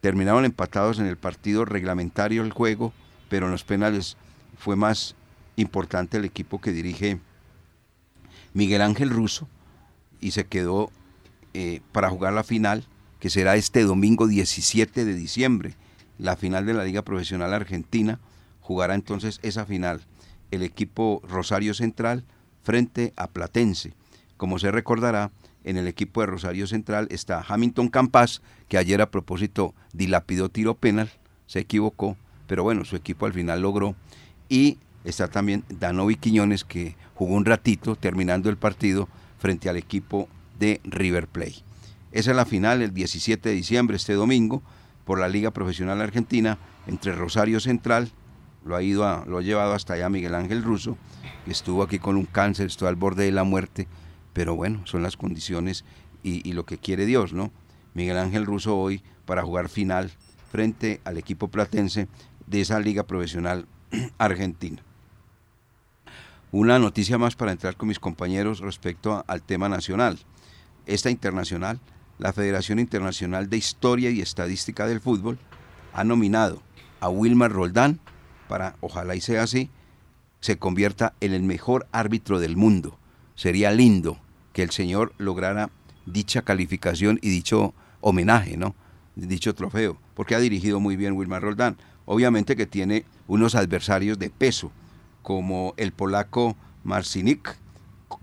Terminaron 0.01 0.45
empatados 0.45 0.99
en 0.99 1.07
el 1.07 1.17
partido 1.17 1.65
reglamentario 1.65 2.43
del 2.43 2.53
juego, 2.53 2.93
pero 3.29 3.47
en 3.47 3.53
los 3.53 3.65
penales 3.65 4.17
fue 4.59 4.77
más 4.77 5.17
importante 5.57 6.17
el 6.17 6.25
equipo 6.25 6.61
que 6.61 6.73
dirige 6.73 7.19
Miguel 8.55 8.83
Ángel 8.83 9.11
Russo 9.11 9.49
y 10.21 10.33
se 10.33 10.45
quedó 10.45 10.91
eh, 11.55 11.81
para 11.93 12.11
jugar 12.11 12.33
la 12.33 12.45
final, 12.45 12.85
que 13.21 13.31
será 13.31 13.57
este 13.57 13.83
domingo 13.83 14.27
17 14.27 15.05
de 15.05 15.15
diciembre. 15.15 15.75
La 16.19 16.37
final 16.37 16.67
de 16.67 16.75
la 16.75 16.85
Liga 16.85 17.03
Profesional 17.03 17.53
Argentina 17.53 18.19
jugará 18.61 18.95
entonces 18.95 19.41
esa 19.43 19.67
final 19.67 20.03
el 20.51 20.63
equipo 20.63 21.21
Rosario 21.27 21.75
Central 21.75 22.25
frente 22.63 23.13
a 23.17 23.27
Platense. 23.27 23.95
Como 24.37 24.59
se 24.59 24.71
recordará, 24.71 25.31
en 25.65 25.77
el 25.77 25.89
equipo 25.89 26.21
de 26.21 26.27
Rosario 26.27 26.67
Central 26.67 27.07
está 27.11 27.45
Hamilton 27.47 27.89
Campas, 27.89 28.43
que 28.69 28.79
ayer 28.79 29.01
a 29.01 29.11
propósito 29.11 29.75
dilapidó 29.93 30.49
tiro 30.49 30.75
penal, 30.75 31.11
se 31.47 31.61
equivocó, 31.61 32.17
pero 32.47 32.63
bueno, 32.63 32.85
su 32.85 32.97
equipo 32.97 33.27
al 33.27 33.33
final 33.33 33.63
logró. 33.63 33.95
Y 34.49 34.79
está 35.05 35.29
también 35.29 35.65
Danovi 35.69 36.17
Quiñones, 36.17 36.65
que 36.65 36.97
jugó 37.15 37.35
un 37.35 37.45
ratito 37.45 37.97
terminando 37.97 38.51
el 38.51 38.57
partido 38.57 39.09
frente 39.39 39.69
al 39.69 39.77
equipo 39.77 40.29
de 40.59 40.81
River 40.85 41.29
Plate. 41.29 41.63
Esa 42.13 42.31
es 42.31 42.37
la 42.37 42.45
final 42.45 42.83
el 42.83 42.93
17 42.93 43.49
de 43.49 43.55
diciembre, 43.55 43.97
este 43.97 44.15
domingo, 44.15 44.63
por 45.05 45.19
la 45.19 45.29
Liga 45.29 45.51
Profesional 45.51 46.01
Argentina, 46.01 46.59
entre 46.87 47.15
Rosario 47.15 47.59
Central, 47.59 48.11
lo 48.65 48.77
ha, 48.77 48.83
ido 48.83 49.05
a, 49.05 49.25
lo 49.27 49.39
ha 49.39 49.43
llevado 49.43 49.73
hasta 49.73 49.95
allá 49.95 50.09
Miguel 50.09 50.35
Ángel 50.35 50.63
Russo, 50.63 50.97
que 51.45 51.51
estuvo 51.51 51.83
aquí 51.83 51.99
con 51.99 52.17
un 52.17 52.27
cáncer, 52.27 52.67
estuvo 52.67 52.89
al 52.89 52.97
borde 52.97 53.25
de 53.25 53.33
la 53.33 53.43
muerte, 53.43 53.89
pero 54.33 54.55
bueno, 54.55 54.87
son 54.87 55.03
las 55.03 55.17
condiciones 55.17 55.85
y 56.23 56.53
lo 56.53 56.65
que 56.65 56.79
quiere 56.79 57.05
Dios, 57.05 57.33
¿no? 57.33 57.51
Miguel 57.95 58.19
Ángel 58.19 58.47
Russo 58.47 58.77
hoy 58.77 59.03
para 59.27 59.43
jugar 59.43 59.69
final 59.69 60.11
frente 60.51 61.01
al 61.05 61.19
equipo 61.19 61.49
platense 61.49 62.09
de 62.47 62.61
esa 62.61 62.79
liga 62.81 63.05
profesional 63.05 63.67
argentina. 64.19 64.83
Una 66.55 66.79
noticia 66.79 67.17
más 67.17 67.35
para 67.35 67.51
entrar 67.53 67.79
con 67.79 67.89
mis 67.89 67.99
compañeros 67.99 68.61
respecto 68.61 69.25
al 69.27 69.41
tema 69.43 69.71
nacional. 69.71 70.19
Esta 70.85 71.09
internacional, 71.09 71.81
la 72.19 72.35
Federación 72.35 72.79
Internacional 72.79 73.49
de 73.49 73.57
Historia 73.57 74.11
y 74.11 74.21
Estadística 74.21 74.87
del 74.87 75.01
Fútbol, 75.01 75.39
ha 75.95 76.05
nominado 76.05 76.63
a 77.01 77.09
Wilmar 77.09 77.53
Roldán 77.53 78.01
para, 78.49 78.77
ojalá 78.83 79.17
y 79.17 79.23
sea 79.23 79.45
así, 79.45 79.71
se 80.41 80.59
convierta 80.59 81.15
en 81.23 81.33
el 81.33 81.43
mejor 81.43 81.87
árbitro 81.91 82.39
del 82.39 82.59
mundo. 82.59 82.99
Sería 83.35 83.71
lindo 83.71 84.19
que 84.53 84.63
el 84.63 84.73
señor 84.73 85.15
lograra 85.17 85.71
dicha 86.05 86.43
calificación 86.43 87.19
y 87.23 87.31
dicho 87.31 87.73
homenaje, 88.03 88.59
¿no? 88.59 88.75
Dicho 89.17 89.55
trofeo, 89.55 89.97
porque 90.15 90.35
ha 90.35 90.39
dirigido 90.39 90.81
muy 90.81 90.97
bien 90.97 91.15
Wilmar 91.15 91.41
Roldán. 91.41 91.79
Obviamente 92.05 92.57
que 92.57 92.67
tiene 92.67 93.07
unos 93.27 93.55
adversarios 93.55 94.19
de 94.19 94.29
peso, 94.29 94.71
como 95.23 95.75
el 95.77 95.93
polaco 95.93 96.57
Marcinik, 96.85 97.57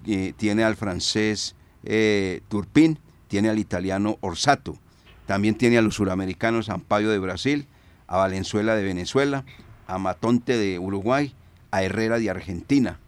eh, 0.05 0.33
tiene 0.37 0.63
al 0.63 0.75
francés 0.75 1.55
eh, 1.83 2.41
Turpin, 2.49 2.99
tiene 3.27 3.49
al 3.49 3.59
italiano 3.59 4.17
Orsato, 4.21 4.77
también 5.25 5.55
tiene 5.55 5.77
a 5.77 5.81
los 5.81 5.95
suramericanos 5.95 6.69
Ampaio 6.69 7.09
de 7.09 7.19
Brasil, 7.19 7.67
a 8.07 8.17
Valenzuela 8.17 8.75
de 8.75 8.83
Venezuela, 8.83 9.45
a 9.87 9.97
Matonte 9.97 10.57
de 10.57 10.79
Uruguay, 10.79 11.33
a 11.71 11.83
Herrera 11.83 12.19
de 12.19 12.29
Argentina. 12.29 12.99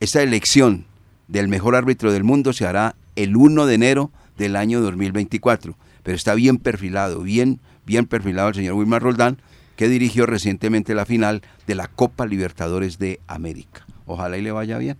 Esta 0.00 0.22
elección 0.22 0.86
del 1.28 1.48
mejor 1.48 1.76
árbitro 1.76 2.12
del 2.12 2.24
mundo 2.24 2.52
se 2.52 2.66
hará 2.66 2.94
el 3.16 3.36
1 3.36 3.66
de 3.66 3.74
enero 3.74 4.10
del 4.36 4.56
año 4.56 4.80
2024, 4.80 5.76
pero 6.02 6.16
está 6.16 6.34
bien 6.34 6.58
perfilado, 6.58 7.20
bien, 7.22 7.60
bien 7.84 8.06
perfilado 8.06 8.48
el 8.48 8.54
señor 8.54 8.74
Wilmar 8.74 9.02
Roldán, 9.02 9.38
que 9.76 9.88
dirigió 9.88 10.26
recientemente 10.26 10.94
la 10.94 11.04
final 11.06 11.42
de 11.66 11.74
la 11.74 11.86
Copa 11.88 12.26
Libertadores 12.26 12.98
de 12.98 13.20
América. 13.26 13.86
Ojalá 14.06 14.38
y 14.38 14.42
le 14.42 14.52
vaya 14.52 14.78
bien. 14.78 14.96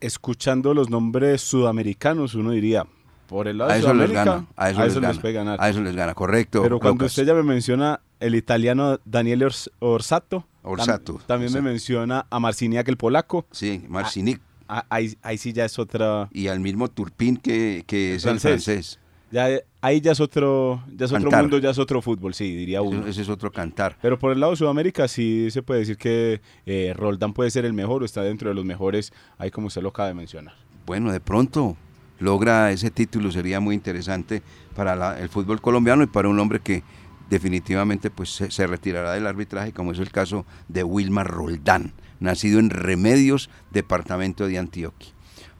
Escuchando 0.00 0.72
los 0.72 0.88
nombres 0.90 1.42
sudamericanos, 1.42 2.34
uno 2.34 2.52
diría, 2.52 2.86
por 3.28 3.48
el 3.48 3.58
lado 3.58 3.70
A 3.70 3.74
de 3.74 3.80
eso 3.80 3.92
les 3.94 4.10
gana, 4.10 4.46
a 4.56 4.70
eso, 4.70 4.80
les, 4.82 4.94
gana, 4.98 5.20
puede 5.20 5.34
ganar. 5.34 5.58
a 5.60 5.68
eso 5.68 5.80
les 5.82 5.94
gana, 5.94 6.14
correcto. 6.14 6.62
Pero 6.62 6.78
cuando 6.80 7.04
Lucas. 7.04 7.12
usted 7.12 7.26
ya 7.26 7.34
me 7.34 7.42
menciona 7.42 8.00
el 8.18 8.34
italiano 8.34 8.98
Daniele 9.04 9.46
Ors- 9.46 9.70
Orsato, 9.78 10.38
tam- 10.62 10.70
Orsato, 10.70 11.20
también 11.26 11.52
me 11.52 11.60
menciona 11.62 12.26
a 12.30 12.40
Marciniak 12.40 12.88
el 12.88 12.96
polaco, 12.96 13.46
Sí, 13.50 13.84
Marcinic. 13.88 14.40
ah, 14.68 14.84
ahí, 14.88 15.16
ahí 15.22 15.36
sí 15.38 15.52
ya 15.52 15.64
es 15.66 15.78
otra, 15.78 16.28
y 16.32 16.48
al 16.48 16.60
mismo 16.60 16.88
Turpin 16.88 17.36
que, 17.36 17.84
que 17.86 18.14
es 18.14 18.24
el 18.24 18.40
Francés. 18.40 18.98
Ya 19.30 19.48
ahí 19.80 20.00
ya 20.00 20.12
es 20.12 20.20
otro, 20.20 20.82
ya 20.96 21.06
es 21.06 21.12
otro 21.12 21.30
mundo, 21.42 21.58
ya 21.58 21.70
es 21.70 21.78
otro 21.78 22.02
fútbol, 22.02 22.34
sí, 22.34 22.54
diría 22.56 22.82
uno. 22.82 23.00
Ese, 23.00 23.10
ese 23.10 23.22
es 23.22 23.28
otro 23.28 23.50
cantar. 23.52 23.96
Pero 24.02 24.18
por 24.18 24.32
el 24.32 24.40
lado 24.40 24.52
de 24.52 24.56
Sudamérica 24.56 25.08
sí 25.08 25.50
se 25.50 25.62
puede 25.62 25.80
decir 25.80 25.96
que 25.96 26.40
eh, 26.66 26.92
Roldán 26.96 27.32
puede 27.32 27.50
ser 27.50 27.64
el 27.64 27.72
mejor 27.72 28.02
o 28.02 28.04
está 28.04 28.22
dentro 28.22 28.48
de 28.48 28.54
los 28.54 28.64
mejores, 28.64 29.12
ahí 29.38 29.50
como 29.50 29.68
usted 29.68 29.82
lo 29.82 29.90
acaba 29.90 30.08
de 30.08 30.14
mencionar. 30.14 30.54
Bueno, 30.86 31.12
de 31.12 31.20
pronto 31.20 31.76
logra 32.18 32.70
ese 32.72 32.90
título, 32.90 33.30
sería 33.30 33.60
muy 33.60 33.74
interesante 33.74 34.42
para 34.76 34.94
la- 34.96 35.18
el 35.20 35.28
fútbol 35.28 35.60
colombiano 35.60 36.02
y 36.02 36.06
para 36.06 36.28
un 36.28 36.38
hombre 36.38 36.60
que 36.60 36.82
definitivamente 37.30 38.10
pues 38.10 38.30
se, 38.30 38.50
se 38.50 38.66
retirará 38.66 39.12
del 39.12 39.26
arbitraje, 39.26 39.72
como 39.72 39.92
es 39.92 39.98
el 40.00 40.10
caso 40.10 40.44
de 40.68 40.82
Wilmar 40.84 41.28
Roldán, 41.28 41.92
nacido 42.18 42.58
en 42.58 42.70
Remedios, 42.70 43.48
departamento 43.70 44.46
de 44.48 44.58
Antioquia. 44.58 45.10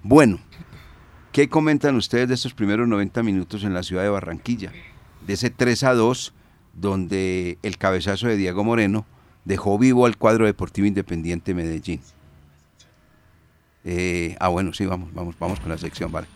Bueno, 0.02 0.40
¿qué 1.32 1.48
comentan 1.48 1.96
ustedes 1.96 2.28
de 2.28 2.34
estos 2.34 2.54
primeros 2.54 2.88
90 2.88 3.22
minutos 3.22 3.64
en 3.64 3.74
la 3.74 3.82
ciudad 3.82 4.02
de 4.02 4.08
Barranquilla? 4.08 4.72
De 5.26 5.34
ese 5.34 5.50
3 5.50 5.84
a 5.84 5.94
2, 5.94 6.32
donde 6.74 7.58
el 7.62 7.78
cabezazo 7.78 8.26
de 8.28 8.36
Diego 8.36 8.64
Moreno 8.64 9.06
dejó 9.44 9.78
vivo 9.78 10.06
al 10.06 10.16
cuadro 10.16 10.46
deportivo 10.46 10.86
independiente 10.86 11.54
Medellín. 11.54 12.00
Eh, 13.84 14.36
ah, 14.40 14.48
bueno, 14.48 14.72
sí, 14.72 14.86
vamos, 14.86 15.12
vamos, 15.14 15.36
vamos 15.38 15.60
con 15.60 15.70
la 15.70 15.78
sección, 15.78 16.12
vale. 16.12 16.26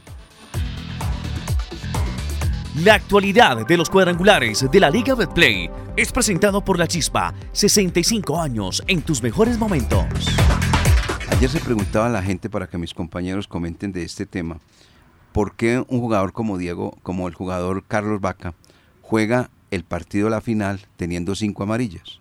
La 2.83 2.95
actualidad 2.95 3.65
de 3.67 3.77
los 3.77 3.89
cuadrangulares 3.89 4.67
de 4.69 4.81
la 4.81 4.91
Liga 4.91 5.15
Betplay 5.15 5.71
es 5.97 6.11
presentado 6.11 6.65
por 6.65 6.77
La 6.77 6.89
Chispa, 6.89 7.33
65 7.53 8.41
años 8.41 8.83
en 8.89 9.03
tus 9.03 9.23
mejores 9.23 9.59
momentos. 9.59 10.07
Ayer 11.37 11.51
se 11.51 11.59
preguntaba 11.59 12.07
a 12.07 12.11
la 12.11 12.23
gente 12.23 12.49
para 12.49 12.69
que 12.69 12.79
mis 12.79 12.95
compañeros 12.95 13.49
comenten 13.49 13.91
de 13.91 14.05
este 14.05 14.25
tema, 14.25 14.61
¿por 15.33 15.57
qué 15.57 15.85
un 15.89 15.99
jugador 15.99 16.33
como 16.33 16.59
Diego, 16.59 16.97
como 17.03 17.27
el 17.27 17.35
jugador 17.35 17.83
Carlos 17.89 18.21
Vaca, 18.21 18.55
juega 19.03 19.51
el 19.73 19.83
partido 19.83 20.27
de 20.27 20.31
la 20.31 20.41
final 20.41 20.87
teniendo 20.97 21.35
cinco 21.35 21.65
amarillas? 21.65 22.21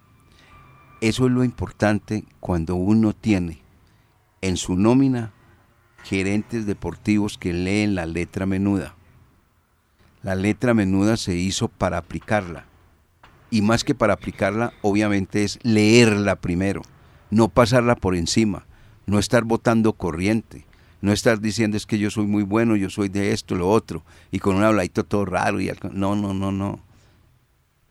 Eso 1.00 1.28
es 1.28 1.32
lo 1.32 1.44
importante 1.44 2.26
cuando 2.40 2.74
uno 2.74 3.14
tiene 3.14 3.62
en 4.42 4.58
su 4.58 4.76
nómina 4.76 5.32
gerentes 6.04 6.66
deportivos 6.66 7.38
que 7.38 7.54
leen 7.54 7.94
la 7.94 8.08
letra 8.08 8.48
menuda. 8.48 8.96
La 10.24 10.34
letra 10.34 10.74
menuda 10.74 11.18
se 11.18 11.36
hizo 11.36 11.68
para 11.68 12.00
aplicarla. 12.00 12.66
Y 13.52 13.62
más 13.62 13.84
que 13.84 13.94
para 13.94 14.14
aplicarla, 14.14 14.74
obviamente 14.82 15.44
es 15.44 15.60
leerla 15.62 16.36
primero, 16.36 16.82
no 17.30 17.48
pasarla 17.48 17.96
por 17.96 18.16
encima, 18.16 18.66
no 19.06 19.20
estar 19.20 19.44
votando 19.44 19.94
corriente, 19.94 20.66
no 21.02 21.12
estar 21.12 21.42
diciendo 21.42 21.76
es 21.76 21.86
que 21.86 22.00
yo 22.00 22.10
soy 22.10 22.26
muy 22.26 22.44
bueno, 22.44 22.76
yo 22.76 22.90
soy 22.90 23.10
de 23.10 23.34
esto, 23.34 23.56
lo 23.56 23.70
otro, 23.70 24.04
y 24.32 24.40
con 24.40 24.56
un 24.56 24.64
habladito 24.64 25.04
todo 25.04 25.26
raro. 25.26 25.60
y 25.60 25.70
No, 25.92 26.16
no, 26.16 26.34
no, 26.34 26.52
no. 26.52 26.80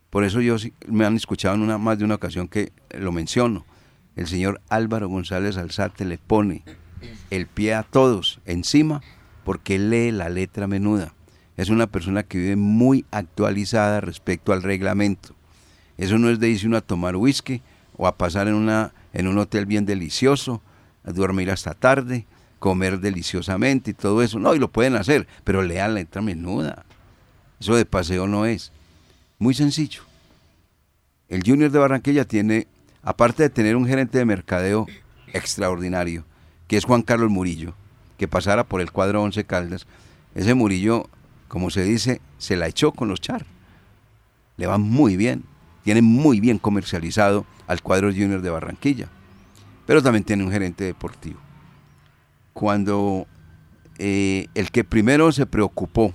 Por 0.09 0.25
eso 0.25 0.41
yo 0.41 0.57
me 0.89 1.05
han 1.05 1.17
escuchado 1.17 1.55
en 1.55 1.63
una, 1.63 1.79
más 1.79 1.99
de 1.99 2.05
una 2.05 2.15
ocasión 2.15 2.49
que 2.49 2.73
lo 2.99 3.13
menciono. 3.13 3.65
El 4.17 4.27
señor 4.27 4.61
Álvaro 4.69 5.09
González 5.09 5.57
Alzate 5.57 6.05
le 6.05 6.19
pone 6.19 6.65
el 7.31 7.47
pie 7.47 7.75
a 7.75 7.83
todos 7.83 8.41
encima 8.47 9.03
porque 9.45 9.79
lee 9.79 10.11
la 10.11 10.29
letra 10.29 10.67
menuda. 10.67 11.15
Es 11.57 11.69
una 11.69 11.87
persona 11.87 12.23
que 12.23 12.39
vive 12.39 12.57
muy 12.57 13.05
actualizada 13.11 14.01
respecto 14.01 14.53
al 14.53 14.63
reglamento. 14.63 15.35
Eso 15.99 16.19
no 16.19 16.31
es 16.31 16.41
de 16.41 16.49
irse 16.49 16.67
uno 16.67 16.79
a 16.79 16.83
tomar 16.83 17.17
whisky 17.17 17.63
o 17.97 18.07
a 18.07 18.17
pasar 18.17 18.49
en, 18.49 18.55
una, 18.55 18.95
en 19.13 19.29
un 19.29 19.39
hotel 19.39 19.67
bien 19.67 19.85
delicioso 19.85 20.63
dormir 21.05 21.51
hasta 21.51 21.75
tarde, 21.75 22.27
comer 22.59 23.01
deliciosamente 23.01 23.91
y 23.91 23.95
todo 23.95 24.23
eso. 24.23 24.39
No, 24.39 24.55
y 24.55 24.59
lo 24.59 24.71
pueden 24.71 24.97
hacer, 24.97 25.27
pero 25.45 25.63
lean 25.63 25.95
la 25.95 26.01
letra 26.01 26.23
menuda. 26.23 26.85
Eso 27.61 27.75
de 27.75 27.85
paseo 27.85 28.27
no 28.27 28.47
es. 28.47 28.73
Muy 29.39 29.55
sencillo. 29.55 30.03
El 31.29 31.43
Junior 31.45 31.71
de 31.71 31.79
Barranquilla 31.79 32.25
tiene, 32.25 32.67
aparte 33.03 33.43
de 33.43 33.51
tener 33.51 33.75
un 33.75 33.87
gerente 33.87 34.19
de 34.19 34.25
mercadeo 34.25 34.87
extraordinario, 35.33 36.25
que 36.69 36.77
es 36.77 36.85
Juan 36.85 37.03
Carlos 37.03 37.31
Murillo, 37.31 37.75
que 38.19 38.29
pasara 38.29 38.65
por 38.65 38.81
el 38.81 38.93
cuadro 38.93 39.23
11 39.23 39.45
Caldas, 39.45 39.87
ese 40.35 40.55
Murillo, 40.55 41.09
como 41.49 41.71
se 41.71 41.83
dice, 41.83 42.21
se 42.39 42.57
la 42.57 42.69
echó 42.69 42.93
con 42.93 43.09
los 43.09 43.21
char. 43.21 43.45
Le 44.57 44.67
va 44.67 44.79
muy 44.79 45.17
bien. 45.17 45.45
Tiene 45.85 46.03
muy 46.03 46.41
bien 46.41 46.59
comercializado 46.59 47.45
al 47.67 47.83
cuadro 47.83 48.09
Junior 48.11 48.41
de 48.41 48.51
Barranquilla. 48.51 49.09
Pero 49.87 50.03
también 50.03 50.25
tiene 50.25 50.45
un 50.45 50.53
gerente 50.53 50.85
deportivo. 50.85 51.41
Cuando 52.53 53.27
eh, 53.99 54.47
el 54.55 54.71
que 54.71 54.85
primero 54.85 55.33
se 55.33 55.47
preocupó, 55.47 56.15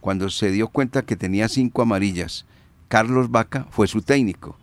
cuando 0.00 0.30
se 0.30 0.50
dio 0.50 0.68
cuenta 0.68 1.02
que 1.02 1.16
tenía 1.16 1.48
cinco 1.48 1.82
amarillas, 1.82 2.46
Carlos 2.88 3.30
Vaca 3.30 3.66
fue 3.70 3.86
su 3.86 4.02
técnico. 4.02 4.56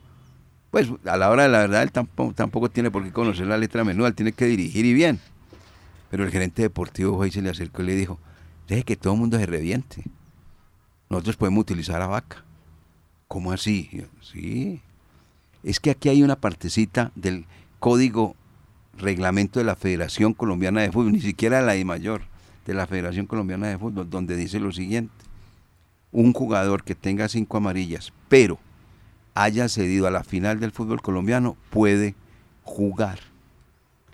Pues 0.69 0.89
a 1.05 1.17
la 1.17 1.29
hora 1.29 1.43
de 1.43 1.49
la 1.49 1.59
verdad 1.59 1.83
él 1.83 1.91
tampoco, 1.91 2.33
tampoco 2.33 2.69
tiene 2.69 2.91
por 2.91 3.03
qué 3.03 3.11
conocer 3.11 3.47
la 3.47 3.57
letra 3.57 3.83
menuda, 3.83 4.07
él 4.07 4.15
tiene 4.15 4.31
que 4.31 4.45
dirigir 4.45 4.85
y 4.85 4.93
bien. 4.93 5.19
Pero 6.09 6.23
el 6.23 6.31
gerente 6.31 6.61
deportivo 6.61 7.17
fue 7.17 7.29
y 7.29 7.31
se 7.31 7.41
le 7.41 7.49
acercó 7.49 7.81
y 7.81 7.87
le 7.87 7.95
dijo, 7.95 8.19
deje 8.67 8.83
que 8.83 8.95
todo 8.95 9.13
el 9.13 9.19
mundo 9.19 9.37
se 9.37 9.45
reviente. 9.45 10.03
Nosotros 11.09 11.35
podemos 11.35 11.61
utilizar 11.61 12.01
a 12.01 12.07
Vaca. 12.07 12.43
¿Cómo 13.27 13.51
así? 13.51 14.05
Sí. 14.21 14.81
Es 15.63 15.79
que 15.79 15.91
aquí 15.91 16.09
hay 16.09 16.23
una 16.23 16.35
partecita 16.35 17.11
del 17.15 17.45
código 17.81 18.35
reglamento 18.95 19.59
de 19.59 19.65
la 19.65 19.75
Federación 19.75 20.33
Colombiana 20.33 20.81
de 20.81 20.91
Fútbol, 20.91 21.13
ni 21.13 21.19
siquiera 21.19 21.61
la 21.61 21.75
I 21.75 21.83
mayor, 21.83 22.21
de 22.67 22.75
la 22.75 22.85
Federación 22.85 23.25
Colombiana 23.25 23.67
de 23.67 23.79
Fútbol, 23.79 24.07
donde 24.07 24.37
dice 24.37 24.59
lo 24.59 24.71
siguiente. 24.71 25.13
Un 26.11 26.31
jugador 26.31 26.83
que 26.83 26.93
tenga 26.93 27.27
cinco 27.27 27.57
amarillas, 27.57 28.13
pero 28.29 28.59
haya 29.33 29.67
cedido 29.67 30.05
a 30.05 30.11
la 30.11 30.23
final 30.23 30.59
del 30.59 30.71
fútbol 30.71 31.01
colombiano, 31.01 31.57
puede 31.71 32.13
jugar. 32.63 33.19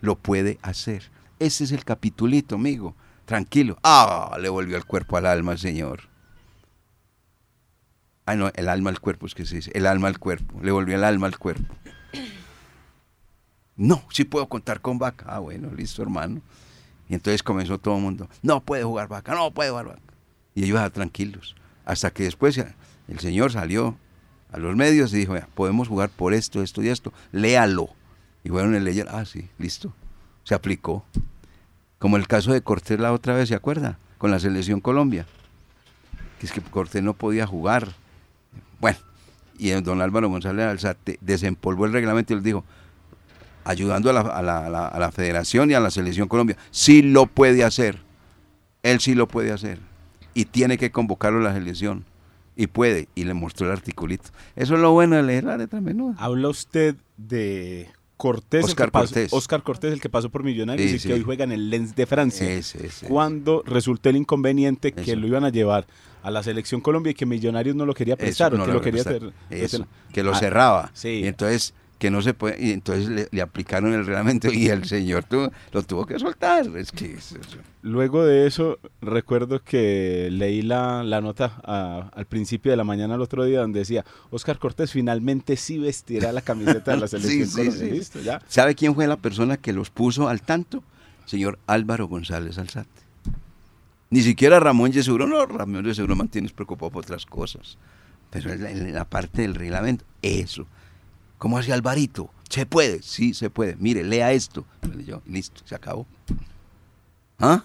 Lo 0.00 0.16
puede 0.16 0.58
hacer. 0.62 1.10
Ese 1.38 1.64
es 1.64 1.72
el 1.72 1.84
capitulito, 1.84 2.54
amigo. 2.54 2.94
Tranquilo. 3.26 3.78
Ah, 3.82 4.38
le 4.40 4.48
volvió 4.48 4.78
el 4.78 4.86
cuerpo 4.86 5.18
al 5.18 5.26
alma, 5.26 5.58
señor. 5.58 6.02
Ah, 8.24 8.34
no, 8.34 8.50
el 8.54 8.68
alma 8.68 8.88
al 8.88 9.00
cuerpo 9.00 9.26
es 9.26 9.34
que 9.34 9.44
se 9.44 9.56
dice. 9.56 9.72
El 9.74 9.86
alma 9.86 10.08
al 10.08 10.18
cuerpo. 10.18 10.58
Le 10.62 10.70
volvió 10.70 10.94
el 10.94 11.04
alma 11.04 11.26
al 11.26 11.36
cuerpo. 11.36 11.74
No, 13.78 14.02
sí 14.10 14.24
puedo 14.24 14.48
contar 14.48 14.80
con 14.80 14.98
Vaca. 14.98 15.24
Ah, 15.28 15.38
bueno, 15.38 15.70
listo, 15.74 16.02
hermano. 16.02 16.42
Y 17.08 17.14
entonces 17.14 17.42
comenzó 17.42 17.78
todo 17.78 17.96
el 17.96 18.02
mundo. 18.02 18.28
No 18.42 18.60
puede 18.60 18.82
jugar 18.82 19.08
Vaca, 19.08 19.34
no 19.34 19.50
puede 19.52 19.70
jugar 19.70 19.86
Vaca. 19.86 20.00
Y 20.54 20.64
ellos 20.64 20.78
ah, 20.80 20.90
tranquilos. 20.90 21.54
Hasta 21.86 22.10
que 22.10 22.24
después 22.24 22.56
ya 22.56 22.74
el 23.06 23.20
señor 23.20 23.52
salió 23.52 23.96
a 24.52 24.58
los 24.58 24.76
medios 24.76 25.12
y 25.14 25.18
dijo, 25.18 25.34
"Vea, 25.34 25.48
podemos 25.54 25.88
jugar 25.88 26.10
por 26.10 26.34
esto, 26.34 26.62
esto 26.62 26.82
y 26.82 26.88
esto. 26.88 27.12
Léalo. 27.32 27.88
Y 28.44 28.50
fueron 28.50 28.74
a 28.74 28.80
leer. 28.80 29.06
Ah, 29.10 29.24
sí, 29.24 29.48
listo. 29.58 29.94
Se 30.42 30.54
aplicó. 30.54 31.04
Como 31.98 32.16
el 32.16 32.26
caso 32.26 32.52
de 32.52 32.62
Cortés 32.62 32.98
la 32.98 33.12
otra 33.12 33.34
vez, 33.34 33.48
¿se 33.48 33.54
acuerda? 33.54 33.98
Con 34.18 34.30
la 34.30 34.40
selección 34.40 34.80
Colombia. 34.80 35.26
Que 36.40 36.46
es 36.46 36.52
que 36.52 36.60
Cortés 36.60 37.02
no 37.02 37.14
podía 37.14 37.46
jugar. 37.46 37.92
Bueno, 38.80 38.98
y 39.56 39.70
don 39.70 40.00
Álvaro 40.02 40.28
González 40.28 40.66
Alzate 40.66 41.18
desempolvó 41.20 41.86
el 41.86 41.92
reglamento 41.92 42.32
y 42.32 42.36
él 42.36 42.42
dijo, 42.42 42.64
ayudando 43.68 44.10
a 44.10 44.12
la, 44.12 44.20
a 44.20 44.42
la- 44.42 44.66
a 44.66 44.70
la- 44.70 44.88
a 44.88 44.98
la 44.98 45.12
federación 45.12 45.70
y 45.70 45.74
a 45.74 45.80
la 45.80 45.90
selección 45.90 46.28
Colombia, 46.28 46.56
sí 46.70 47.02
lo 47.02 47.26
puede 47.26 47.64
hacer. 47.64 47.98
Él 48.82 49.00
sí 49.00 49.14
lo 49.14 49.26
puede 49.28 49.52
hacer. 49.52 49.78
Y 50.34 50.44
tiene 50.46 50.78
que 50.78 50.90
convocarlo 50.90 51.40
a 51.40 51.42
la 51.42 51.54
selección. 51.54 52.04
Y 52.56 52.66
puede. 52.68 53.08
Y 53.14 53.24
le 53.24 53.34
mostró 53.34 53.66
el 53.66 53.72
articulito. 53.72 54.30
Eso 54.56 54.74
es 54.74 54.80
lo 54.80 54.92
bueno 54.92 55.16
de 55.16 55.22
leer 55.22 55.44
la 55.44 55.56
letra 55.56 55.80
menuda. 55.80 56.14
Habla 56.18 56.48
usted 56.48 56.96
de 57.16 57.88
Cortés, 58.16 58.64
Oscar 58.64 58.90
pasó- 58.90 59.14
Cortés. 59.14 59.32
Oscar 59.32 59.62
Cortés, 59.62 59.92
el 59.92 60.00
que 60.00 60.08
pasó 60.08 60.28
por 60.28 60.42
Millonarios 60.42 60.90
Sí, 60.90 60.96
y 60.96 60.98
sí. 60.98 61.08
que 61.08 61.14
hoy 61.14 61.22
juega 61.22 61.44
en 61.44 61.52
el 61.52 61.70
Lens 61.70 61.94
de 61.94 62.04
Francia. 62.06 62.50
Ese, 62.50 62.86
ese. 62.86 63.06
Cuando 63.06 63.62
resultó 63.64 64.08
el 64.08 64.16
inconveniente 64.16 64.90
que 64.92 65.14
lo 65.14 65.26
iban 65.28 65.44
a 65.44 65.50
llevar 65.50 65.86
a 66.24 66.32
la 66.32 66.42
selección 66.42 66.80
Colombia 66.80 67.12
y 67.12 67.14
que 67.14 67.26
Millonarios 67.26 67.76
no 67.76 67.86
lo 67.86 67.94
quería 67.94 68.16
prestar, 68.16 68.52
no 68.54 68.64
que 68.64 68.68
lo 68.68 68.74
lo 68.74 68.80
quería 68.80 69.02
hacer. 69.02 69.32
Que 70.12 70.22
lo 70.24 70.32
Ah, 70.32 70.38
cerraba. 70.38 70.90
sí. 70.94 71.20
Y 71.22 71.26
entonces 71.28 71.74
que 71.98 72.10
no 72.10 72.22
se 72.22 72.32
puede, 72.32 72.64
y 72.64 72.70
entonces 72.72 73.08
le, 73.08 73.28
le 73.32 73.42
aplicaron 73.42 73.92
el 73.92 74.06
reglamento 74.06 74.52
y 74.52 74.68
el 74.68 74.84
señor 74.84 75.24
lo 75.72 75.82
tuvo 75.82 76.06
que 76.06 76.18
soltar. 76.18 76.66
Es 76.76 76.92
que 76.92 77.14
es- 77.14 77.36
Luego 77.82 78.24
de 78.24 78.46
eso, 78.46 78.78
recuerdo 79.00 79.62
que 79.62 80.28
leí 80.30 80.62
la, 80.62 81.02
la 81.02 81.20
nota 81.20 81.60
a- 81.64 82.10
al 82.14 82.26
principio 82.26 82.70
de 82.70 82.76
la 82.76 82.84
mañana 82.84 83.16
el 83.16 83.20
otro 83.20 83.44
día 83.44 83.60
donde 83.60 83.80
decía, 83.80 84.04
Oscar 84.30 84.58
Cortés 84.58 84.92
finalmente 84.92 85.56
sí 85.56 85.78
vestirá 85.78 86.30
la 86.32 86.40
camiseta 86.42 86.92
de 86.92 86.98
la 86.98 87.08
Sí, 87.08 87.18
selección 87.20 87.48
sí, 87.48 87.56
Colombia". 87.56 87.80
sí. 87.88 87.90
Listo, 87.90 88.20
ya. 88.20 88.42
¿Sabe 88.48 88.74
quién 88.74 88.94
fue 88.94 89.06
la 89.06 89.16
persona 89.16 89.56
que 89.56 89.72
los 89.72 89.90
puso 89.90 90.28
al 90.28 90.40
tanto? 90.42 90.82
Señor 91.26 91.58
Álvaro 91.66 92.06
González 92.08 92.58
Alzate. 92.58 92.88
Ni 94.10 94.22
siquiera 94.22 94.58
Ramón 94.60 94.92
Yesuro, 94.92 95.26
no, 95.26 95.44
Ramón 95.46 95.84
Yesuro 95.84 96.16
mantiene 96.16 96.48
preocupado 96.48 96.90
por 96.90 97.04
otras 97.04 97.26
cosas. 97.26 97.76
Pero 98.30 98.52
en 98.52 98.62
la, 98.62 98.70
en 98.70 98.94
la 98.94 99.04
parte 99.04 99.42
del 99.42 99.54
reglamento, 99.54 100.04
eso. 100.22 100.66
¿Cómo 101.38 101.58
hace 101.58 101.72
Alvarito? 101.72 102.30
¿Se 102.48 102.66
puede? 102.66 103.02
Sí, 103.02 103.34
se 103.34 103.50
puede. 103.50 103.76
Mire, 103.76 104.04
lea 104.04 104.32
esto. 104.32 104.64
Leyó, 104.96 105.22
listo, 105.26 105.62
se 105.64 105.74
acabó. 105.74 106.06
¿Ah? 107.38 107.62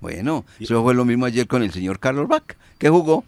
Bueno, 0.00 0.44
eso 0.60 0.82
fue 0.82 0.94
lo 0.94 1.04
mismo 1.04 1.26
ayer 1.26 1.46
con 1.46 1.62
el 1.62 1.72
señor 1.72 1.98
Carlos 1.98 2.28
Bach, 2.28 2.44
que 2.78 2.88
jugó 2.88 3.24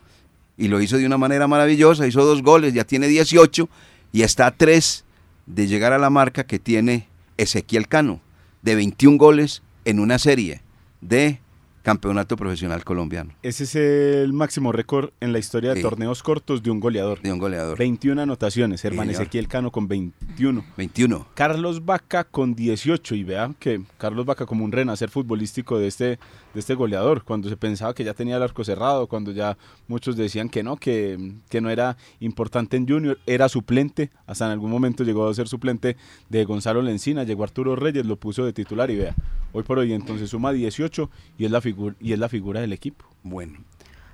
y 0.56 0.68
lo 0.68 0.80
hizo 0.80 0.98
de 0.98 1.06
una 1.06 1.18
manera 1.18 1.48
maravillosa, 1.48 2.06
hizo 2.06 2.24
dos 2.24 2.42
goles, 2.42 2.74
ya 2.74 2.84
tiene 2.84 3.08
18 3.08 3.68
y 4.12 4.22
está 4.22 4.46
a 4.46 4.50
tres 4.50 5.04
de 5.46 5.66
llegar 5.66 5.92
a 5.92 5.98
la 5.98 6.10
marca 6.10 6.44
que 6.44 6.58
tiene 6.58 7.08
Ezequiel 7.36 7.88
Cano, 7.88 8.20
de 8.62 8.74
21 8.74 9.16
goles 9.16 9.62
en 9.84 9.98
una 9.98 10.18
serie 10.18 10.60
de 11.00 11.40
campeonato 11.88 12.36
profesional 12.36 12.84
colombiano, 12.84 13.32
Ese 13.42 13.64
es 13.64 13.74
el 13.74 14.34
máximo 14.34 14.72
récord 14.72 15.08
en 15.20 15.32
la 15.32 15.38
historia 15.38 15.70
de 15.70 15.76
Sí. 15.76 15.82
torneos 15.82 16.22
cortos 16.22 16.62
de 16.62 16.70
un 16.70 16.80
goleador. 16.80 17.22
de 17.22 17.32
un 17.32 17.38
goleador. 17.38 17.78
21 17.78 18.20
anotaciones, 18.20 18.84
hermano. 18.84 19.10
Ezequiel 19.10 19.48
Cano 19.48 19.70
con 19.72 19.88
21. 19.88 20.64
21. 20.76 21.26
Carlos 21.34 21.86
Vaca 21.86 22.24
con 22.24 22.54
18 22.54 23.14
y 23.14 23.24
vean 23.24 23.54
que 23.54 23.80
Carlos 23.96 24.26
Vaca 24.26 24.44
como 24.44 24.66
un 24.66 24.72
renacer 24.72 25.08
futbolístico 25.08 25.78
de 25.78 25.86
este, 25.86 26.04
de 26.52 26.60
este 26.60 26.74
goleador, 26.74 27.24
cuando 27.24 27.48
se 27.48 27.56
pensaba 27.56 27.94
que 27.94 28.04
ya 28.04 28.12
tenía 28.12 28.36
el 28.36 28.42
arco 28.42 28.64
cerrado, 28.64 29.06
cuando 29.06 29.32
ya 29.32 29.56
muchos 29.86 30.14
decían 30.14 30.50
que 30.50 30.62
no, 30.62 30.76
que, 30.76 31.32
que 31.48 31.62
no 31.62 31.70
era 31.70 31.96
importante 32.20 32.76
en 32.76 32.86
Junior, 32.86 33.18
era 33.26 33.48
suplente, 33.48 34.10
hasta 34.26 34.44
en 34.44 34.52
algún 34.52 34.70
momento 34.70 35.04
llegó 35.04 35.26
a 35.26 35.32
ser 35.32 35.48
suplente 35.48 35.96
de 36.28 36.44
Gonzalo 36.44 36.82
Lencina, 36.82 37.24
llegó 37.24 37.44
Arturo 37.44 37.76
Reyes, 37.76 38.04
lo 38.04 38.16
puso 38.16 38.44
de 38.44 38.52
titular 38.52 38.90
y 38.90 38.96
vea, 38.96 39.14
hoy 39.52 39.62
por 39.62 39.78
hoy 39.78 39.94
entonces 39.94 40.28
suma 40.28 40.52
18 40.52 41.10
y 41.38 41.44
es 41.46 41.50
la, 41.50 41.62
y 42.00 42.12
es 42.12 42.18
la 42.18 42.28
figura 42.28 42.60
del 42.60 42.72
equipo. 42.72 43.04
Bueno, 43.22 43.58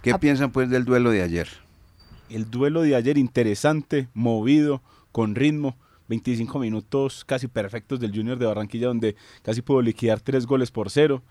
¿qué 0.02 0.14
piensan 0.18 0.50
pues 0.50 0.70
del 0.70 0.84
duelo 0.84 1.10
de 1.10 1.22
ayer? 1.22 1.48
El 2.28 2.50
duelo 2.50 2.82
de 2.82 2.96
ayer 2.96 3.18
interesante, 3.18 4.08
movido, 4.14 4.82
con 5.12 5.34
ritmo. 5.34 5.76
25 6.06 6.58
minutos 6.58 7.24
casi 7.24 7.48
perfectos 7.48 7.98
del 7.98 8.14
Junior 8.14 8.38
de 8.38 8.44
Barranquilla, 8.44 8.88
donde 8.88 9.16
casi 9.42 9.62
pudo 9.62 9.80
liquidar 9.80 10.20
tres 10.20 10.44
goles 10.44 10.70
por 10.70 10.90
cero. 10.90 11.22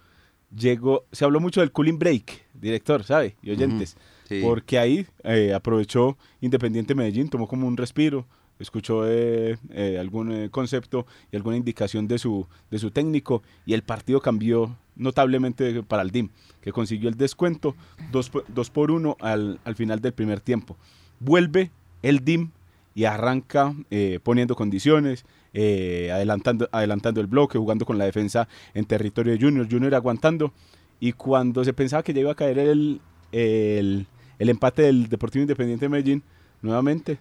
Llegó, 0.55 1.05
se 1.11 1.25
habló 1.25 1.39
mucho 1.39 1.59
del 1.59 1.71
cooling 1.71 1.99
break, 1.99 2.45
director, 2.55 3.03
¿sabe? 3.03 3.35
Y 3.43 3.51
oyentes. 3.51 3.95
Sí. 4.27 4.41
Porque 4.41 4.79
ahí 4.79 5.05
eh, 5.23 5.53
aprovechó 5.53 6.17
Independiente 6.41 6.95
Medellín, 6.95 7.29
tomó 7.29 7.47
como 7.47 7.67
un 7.67 7.77
respiro, 7.77 8.25
escuchó 8.59 9.07
eh, 9.07 9.57
eh, 9.71 9.97
algún 9.99 10.31
eh, 10.31 10.49
concepto 10.49 11.05
y 11.31 11.35
alguna 11.35 11.57
indicación 11.57 12.07
de 12.07 12.17
su, 12.17 12.47
de 12.71 12.79
su 12.79 12.91
técnico 12.91 13.43
y 13.65 13.73
el 13.73 13.83
partido 13.83 14.21
cambió 14.21 14.75
notablemente 14.95 15.84
para 15.84 16.03
el 16.03 16.12
DIM, 16.12 16.29
que 16.62 16.71
consiguió 16.71 17.10
el 17.10 17.15
descuento 17.15 17.75
2 18.12 18.29
por, 18.29 18.45
dos 18.47 18.69
por 18.69 18.91
1 18.91 19.17
al, 19.19 19.60
al 19.63 19.75
final 19.75 19.99
del 20.01 20.13
primer 20.13 20.39
tiempo. 20.39 20.77
Vuelve 21.19 21.71
el 22.01 22.23
DIM 22.23 22.51
y 22.95 23.06
arranca 23.06 23.73
eh, 23.89 24.19
poniendo 24.21 24.56
condiciones, 24.56 25.25
eh, 25.53 26.12
adelantando, 26.13 26.69
adelantando 26.71 27.21
el 27.21 27.27
bloque, 27.27 27.58
jugando 27.58 27.86
con 27.86 27.97
la 27.97 28.06
defensa 28.06 28.47
en 28.73 28.86
territorio 28.86 29.34
de 29.34 29.39
Junior, 29.39 29.67
Junior 29.69 29.95
aguantando. 29.95 30.53
Y 30.99 31.13
cuando 31.13 31.63
se 31.63 31.73
pensaba 31.73 32.03
que 32.03 32.13
ya 32.13 32.21
iba 32.21 32.32
a 32.32 32.36
caer 32.36 32.60
el, 32.60 33.01
el, 33.32 34.06
el 34.39 34.49
empate 34.49 34.84
del 34.84 35.10
Deportivo 35.10 35.41
Independiente 35.41 35.86
de 35.86 35.89
Medellín, 35.89 36.23
nuevamente 36.62 37.19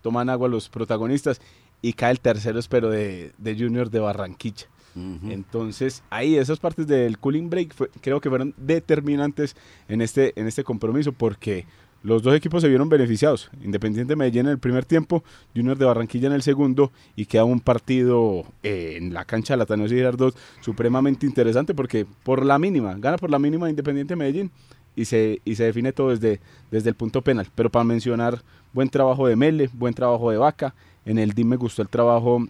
toman 0.00 0.28
agua 0.28 0.48
los 0.48 0.68
protagonistas 0.68 1.40
y 1.80 1.92
cae 1.92 2.12
el 2.12 2.20
tercero, 2.20 2.58
espero, 2.58 2.90
de, 2.90 3.32
de 3.38 3.54
Junior 3.56 3.90
de 3.90 4.00
Barranquilla. 4.00 4.66
Entonces, 4.94 6.02
ahí 6.10 6.36
esas 6.36 6.58
partes 6.58 6.86
del 6.86 7.18
cooling 7.18 7.48
break 7.48 7.74
creo 8.00 8.20
que 8.20 8.28
fueron 8.28 8.54
determinantes 8.56 9.56
en 9.88 10.02
este, 10.02 10.38
en 10.38 10.46
este 10.46 10.64
compromiso 10.64 11.12
porque 11.12 11.64
los 12.02 12.22
dos 12.22 12.34
equipos 12.34 12.62
se 12.62 12.68
vieron 12.68 12.88
beneficiados. 12.88 13.50
Independiente 13.62 14.16
Medellín 14.16 14.46
en 14.46 14.52
el 14.52 14.58
primer 14.58 14.84
tiempo, 14.84 15.22
Junior 15.54 15.78
de 15.78 15.84
Barranquilla 15.84 16.26
en 16.26 16.34
el 16.34 16.42
segundo 16.42 16.90
y 17.14 17.26
queda 17.26 17.44
un 17.44 17.60
partido 17.60 18.44
eh, 18.62 18.94
en 18.96 19.14
la 19.14 19.24
cancha 19.24 19.54
de 19.54 19.58
la 19.58 19.64
Atanasio 19.64 19.96
Girardot 19.96 20.36
supremamente 20.60 21.26
interesante 21.26 21.74
porque 21.74 22.06
por 22.24 22.44
la 22.44 22.58
mínima, 22.58 22.94
gana 22.98 23.18
por 23.18 23.30
la 23.30 23.38
mínima 23.38 23.70
Independiente 23.70 24.16
Medellín 24.16 24.50
y 24.96 25.04
se, 25.04 25.40
y 25.44 25.54
se 25.54 25.64
define 25.64 25.92
todo 25.92 26.10
desde, 26.10 26.40
desde 26.70 26.88
el 26.88 26.96
punto 26.96 27.22
penal. 27.22 27.46
Pero 27.54 27.70
para 27.70 27.84
mencionar, 27.84 28.42
buen 28.72 28.88
trabajo 28.88 29.26
de 29.26 29.36
Mele, 29.36 29.70
buen 29.72 29.94
trabajo 29.94 30.30
de 30.30 30.38
Vaca. 30.38 30.74
En 31.04 31.18
el 31.18 31.32
DIM 31.32 31.48
me 31.48 31.56
gustó 31.56 31.82
el 31.82 31.88
trabajo 31.88 32.46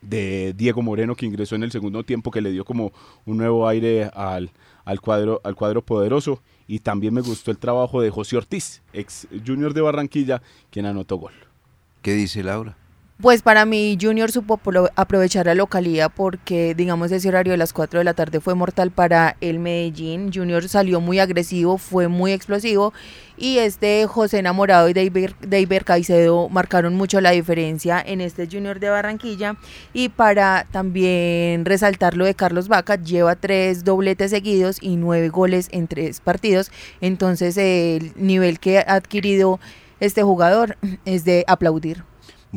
de 0.00 0.54
Diego 0.56 0.82
Moreno 0.82 1.14
que 1.14 1.26
ingresó 1.26 1.54
en 1.54 1.62
el 1.62 1.72
segundo 1.72 2.02
tiempo 2.02 2.30
que 2.30 2.40
le 2.40 2.50
dio 2.50 2.64
como 2.64 2.92
un 3.24 3.36
nuevo 3.36 3.68
aire 3.68 4.10
al, 4.14 4.50
al 4.84 5.00
cuadro, 5.00 5.40
al 5.44 5.54
cuadro 5.54 5.82
poderoso. 5.82 6.42
Y 6.68 6.80
también 6.80 7.14
me 7.14 7.20
gustó 7.20 7.50
el 7.50 7.58
trabajo 7.58 8.00
de 8.00 8.10
José 8.10 8.36
Ortiz, 8.36 8.82
ex 8.92 9.28
junior 9.46 9.72
de 9.72 9.82
Barranquilla, 9.82 10.42
quien 10.70 10.86
anotó 10.86 11.16
gol. 11.16 11.34
¿Qué 12.02 12.14
dice 12.14 12.42
Laura? 12.42 12.76
Pues 13.18 13.40
para 13.40 13.64
mí 13.64 13.96
Junior 13.98 14.30
supo 14.30 14.58
pro- 14.58 14.90
aprovechar 14.94 15.46
la 15.46 15.54
localidad 15.54 16.12
porque 16.14 16.74
digamos 16.74 17.10
ese 17.10 17.26
horario 17.28 17.52
de 17.52 17.56
las 17.56 17.72
4 17.72 17.98
de 18.00 18.04
la 18.04 18.12
tarde 18.12 18.40
fue 18.40 18.54
mortal 18.54 18.90
para 18.90 19.38
el 19.40 19.58
Medellín. 19.58 20.30
Junior 20.32 20.68
salió 20.68 21.00
muy 21.00 21.18
agresivo, 21.18 21.78
fue 21.78 22.08
muy 22.08 22.32
explosivo 22.32 22.92
y 23.38 23.56
este 23.56 24.06
José 24.06 24.40
Enamorado 24.40 24.90
y 24.90 24.92
David 24.92 25.82
Caicedo 25.86 26.50
marcaron 26.50 26.94
mucho 26.94 27.22
la 27.22 27.30
diferencia 27.30 28.02
en 28.04 28.20
este 28.20 28.48
Junior 28.52 28.80
de 28.80 28.90
Barranquilla. 28.90 29.56
Y 29.94 30.10
para 30.10 30.66
también 30.70 31.64
resaltar 31.64 32.18
lo 32.18 32.26
de 32.26 32.34
Carlos 32.34 32.68
Vaca, 32.68 32.96
lleva 32.96 33.34
tres 33.34 33.82
dobletes 33.82 34.30
seguidos 34.30 34.76
y 34.82 34.96
nueve 34.96 35.30
goles 35.30 35.68
en 35.72 35.88
tres 35.88 36.20
partidos. 36.20 36.70
Entonces 37.00 37.56
el 37.56 38.12
nivel 38.14 38.60
que 38.60 38.80
ha 38.80 38.92
adquirido 38.96 39.58
este 40.00 40.22
jugador 40.22 40.76
es 41.06 41.24
de 41.24 41.44
aplaudir. 41.46 42.04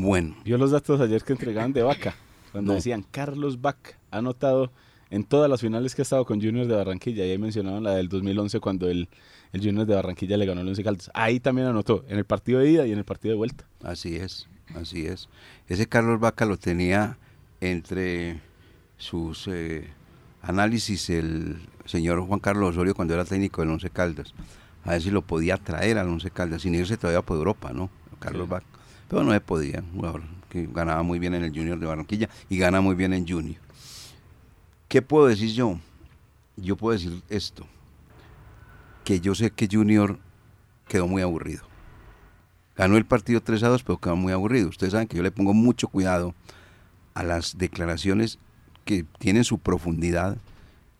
Bueno, 0.01 0.35
Vio 0.45 0.57
los 0.57 0.71
datos 0.71 1.01
ayer 1.01 1.23
que 1.23 1.33
entregaban 1.33 1.73
de 1.73 1.83
Vaca, 1.83 2.15
cuando 2.51 2.71
No. 2.71 2.75
decían 2.75 3.03
Carlos 3.11 3.59
Vaca 3.61 3.91
ha 4.11 4.19
anotado 4.19 4.71
en 5.09 5.23
todas 5.23 5.49
las 5.49 5.59
finales 5.61 5.93
que 5.95 6.01
ha 6.01 6.03
estado 6.03 6.23
con 6.25 6.39
Junior 6.41 6.67
de 6.67 6.75
Barranquilla. 6.75 7.25
Y 7.25 7.31
ahí 7.31 7.37
mencionaban 7.37 7.83
la 7.83 7.95
del 7.95 8.07
2011 8.09 8.59
cuando 8.59 8.87
el, 8.89 9.09
el 9.53 9.61
Junior 9.61 9.85
de 9.85 9.95
Barranquilla 9.95 10.37
le 10.37 10.45
ganó 10.45 10.61
el 10.61 10.67
Once 10.69 10.83
Caldas. 10.83 11.11
Ahí 11.13 11.39
también 11.39 11.67
anotó, 11.67 12.05
en 12.07 12.17
el 12.17 12.25
partido 12.25 12.59
de 12.59 12.69
ida 12.71 12.87
y 12.87 12.91
en 12.91 12.99
el 12.99 13.03
partido 13.05 13.33
de 13.33 13.37
vuelta. 13.37 13.65
así 13.83 14.15
es, 14.15 14.47
así 14.75 15.05
es. 15.05 15.27
Ese 15.67 15.87
Carlos 15.87 16.19
Vaca 16.19 16.45
lo 16.45 16.57
tenía 16.57 17.17
entre 17.59 18.39
sus 18.97 19.47
eh, 19.47 19.87
análisis 20.41 21.09
el 21.09 21.57
señor 21.85 22.21
Juan 22.21 22.39
Carlos 22.39 22.69
Osorio 22.71 22.93
cuando 22.95 23.13
era 23.15 23.25
técnico 23.25 23.61
del 23.61 23.71
Once 23.71 23.89
Caldas. 23.89 24.33
A 24.85 24.91
ver 24.91 25.01
si 25.01 25.11
lo 25.11 25.23
podía 25.23 25.57
traer 25.57 25.97
al 25.97 26.07
Once 26.07 26.29
Caldas, 26.31 26.61
sin 26.61 26.73
irse 26.75 26.95
todavía 26.97 27.21
por 27.21 27.37
Europa, 27.37 27.71
¿no? 27.73 27.89
Carlos 28.19 28.45
Sí. 28.47 28.51
Vaca. 28.51 28.65
Pero 29.09 29.23
no 29.23 29.33
se 29.33 29.41
podía, 29.41 29.83
jugador 29.93 30.21
que 30.49 30.67
ganaba 30.71 31.03
muy 31.03 31.19
bien 31.19 31.33
en 31.35 31.43
el 31.43 31.51
Junior 31.51 31.79
de 31.79 31.85
Barranquilla 31.85 32.29
y 32.49 32.57
gana 32.57 32.81
muy 32.81 32.95
bien 32.95 33.13
en 33.13 33.27
Junior. 33.27 33.61
¿Qué 34.87 35.01
puedo 35.01 35.27
decir 35.27 35.51
yo? 35.51 35.79
Yo 36.57 36.75
puedo 36.75 36.97
decir 36.97 37.21
esto, 37.29 37.65
que 39.03 39.19
yo 39.19 39.35
sé 39.35 39.51
que 39.51 39.69
Junior 39.71 40.17
quedó 40.87 41.07
muy 41.07 41.21
aburrido. 41.21 41.63
Ganó 42.75 42.97
el 42.97 43.05
partido 43.05 43.41
3 43.41 43.63
a 43.63 43.69
2, 43.69 43.83
pero 43.83 43.99
quedó 43.99 44.15
muy 44.15 44.33
aburrido. 44.33 44.69
Ustedes 44.69 44.93
saben 44.93 45.07
que 45.07 45.17
yo 45.17 45.23
le 45.23 45.31
pongo 45.31 45.53
mucho 45.53 45.87
cuidado 45.87 46.33
a 47.13 47.23
las 47.23 47.57
declaraciones 47.57 48.39
que 48.85 49.05
tienen 49.19 49.43
su 49.43 49.59
profundidad 49.59 50.37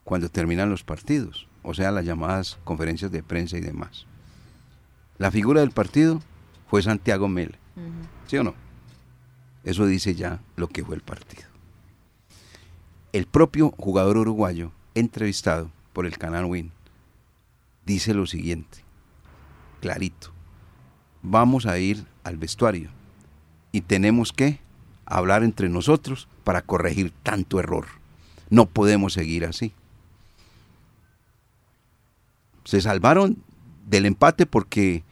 cuando 0.04 0.30
terminan 0.30 0.69
los 0.69 0.84
partidos, 0.84 1.48
o 1.63 1.74
sea, 1.74 1.91
las 1.91 2.06
llamadas 2.06 2.58
conferencias 2.63 3.12
de 3.12 3.24
prensa 3.24 3.58
y 3.58 3.62
demás. 3.62 4.06
La 5.17 5.32
figura 5.32 5.62
del 5.62 5.72
partido 5.72 6.22
fue 6.67 6.82
Santiago 6.82 7.28
¿sí 8.28 8.38
o 8.38 8.44
no? 8.44 8.54
Eso 9.63 9.86
dice 9.86 10.15
ya 10.15 10.39
lo 10.56 10.68
que 10.68 10.84
fue 10.84 10.96
el 10.96 11.02
partido. 11.02 11.44
El 13.12 13.26
propio 13.26 13.72
jugador 13.78 14.18
uruguayo, 14.18 14.72
entrevistado 14.96 15.72
por 15.94 16.06
el 16.06 16.18
canal 16.18 16.46
Win, 16.46 16.72
dice 17.86 18.13
lo 18.13 18.28
siguiente, 18.28 18.80
clarito, 19.82 20.32
vamos 21.22 21.65
a 21.65 21.78
ir 21.80 22.06
al 22.24 22.38
vestuario 22.38 22.89
y 23.72 23.82
tenemos 23.82 24.32
que 24.32 24.60
hablar 25.06 25.44
entre 25.44 25.70
nosotros 25.70 26.28
para 26.44 26.62
corregir 26.62 27.12
tanto 27.24 27.60
error. 27.60 27.88
No 28.50 28.65
podemos 28.65 29.13
seguir 29.13 29.46
así. 29.46 29.74
Se 32.63 32.82
salvaron 32.82 33.38
del 33.86 34.06
empate 34.06 34.46
porque, 34.46 35.04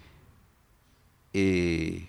eh, 1.34 2.08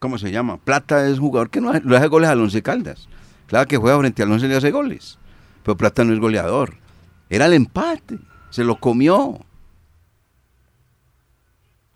¿cómo 0.00 0.18
se 0.18 0.32
llama? 0.32 0.56
Plata 0.56 1.06
es 1.08 1.20
jugador 1.20 1.50
que 1.50 1.60
no 1.60 1.70
hace, 1.70 1.82
le 1.84 1.96
hace 1.96 2.08
goles 2.08 2.28
al 2.28 2.40
Once 2.40 2.60
Caldas. 2.62 3.08
Claro 3.46 3.68
que 3.68 3.76
juega 3.76 3.98
frente 3.98 4.22
al 4.24 4.32
Once 4.32 4.46
y 4.46 4.48
le 4.48 4.56
hace 4.56 4.72
goles, 4.72 5.18
pero 5.62 5.76
Plata 5.76 6.02
no 6.04 6.12
es 6.12 6.18
goleador. 6.18 6.74
Era 7.28 7.46
el 7.46 7.52
empate, 7.52 8.18
se 8.50 8.64
lo 8.64 8.80
comió. 8.80 9.38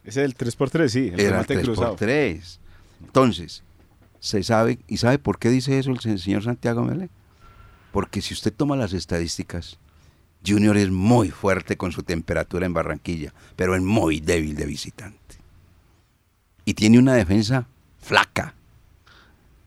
Ese 0.04 0.20
del 0.20 0.36
3x3, 0.36 0.88
sí, 0.88 1.08
el 1.12 1.20
Era 1.20 1.30
remate 1.30 1.54
3 1.54 1.64
cruzado. 1.66 1.88
por 1.90 1.98
3. 1.98 2.60
Entonces, 3.02 3.62
se 4.20 4.42
sabe, 4.42 4.78
¿y 4.86 4.98
sabe 4.98 5.18
por 5.18 5.38
qué 5.38 5.48
dice 5.50 5.78
eso 5.78 5.90
el 5.90 6.00
se- 6.00 6.18
señor 6.18 6.44
Santiago 6.44 6.84
Mele? 6.84 7.08
Porque 7.92 8.20
si 8.20 8.34
usted 8.34 8.52
toma 8.52 8.76
las 8.76 8.92
estadísticas, 8.92 9.78
Junior 10.46 10.76
es 10.76 10.90
muy 10.90 11.30
fuerte 11.30 11.76
con 11.76 11.92
su 11.92 12.02
temperatura 12.02 12.66
en 12.66 12.74
Barranquilla, 12.74 13.32
pero 13.56 13.74
es 13.74 13.82
muy 13.82 14.20
débil 14.20 14.56
de 14.56 14.66
visitante. 14.66 15.18
Y 16.66 16.74
tiene 16.74 16.98
una 16.98 17.14
defensa 17.14 17.66
flaca. 18.04 18.54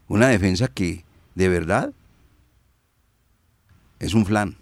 Una 0.07 0.27
defensa 0.29 0.67
que, 0.67 1.03
de 1.35 1.49
verdad, 1.49 1.91
es 3.99 4.13
un 4.13 4.25
flan. 4.25 4.55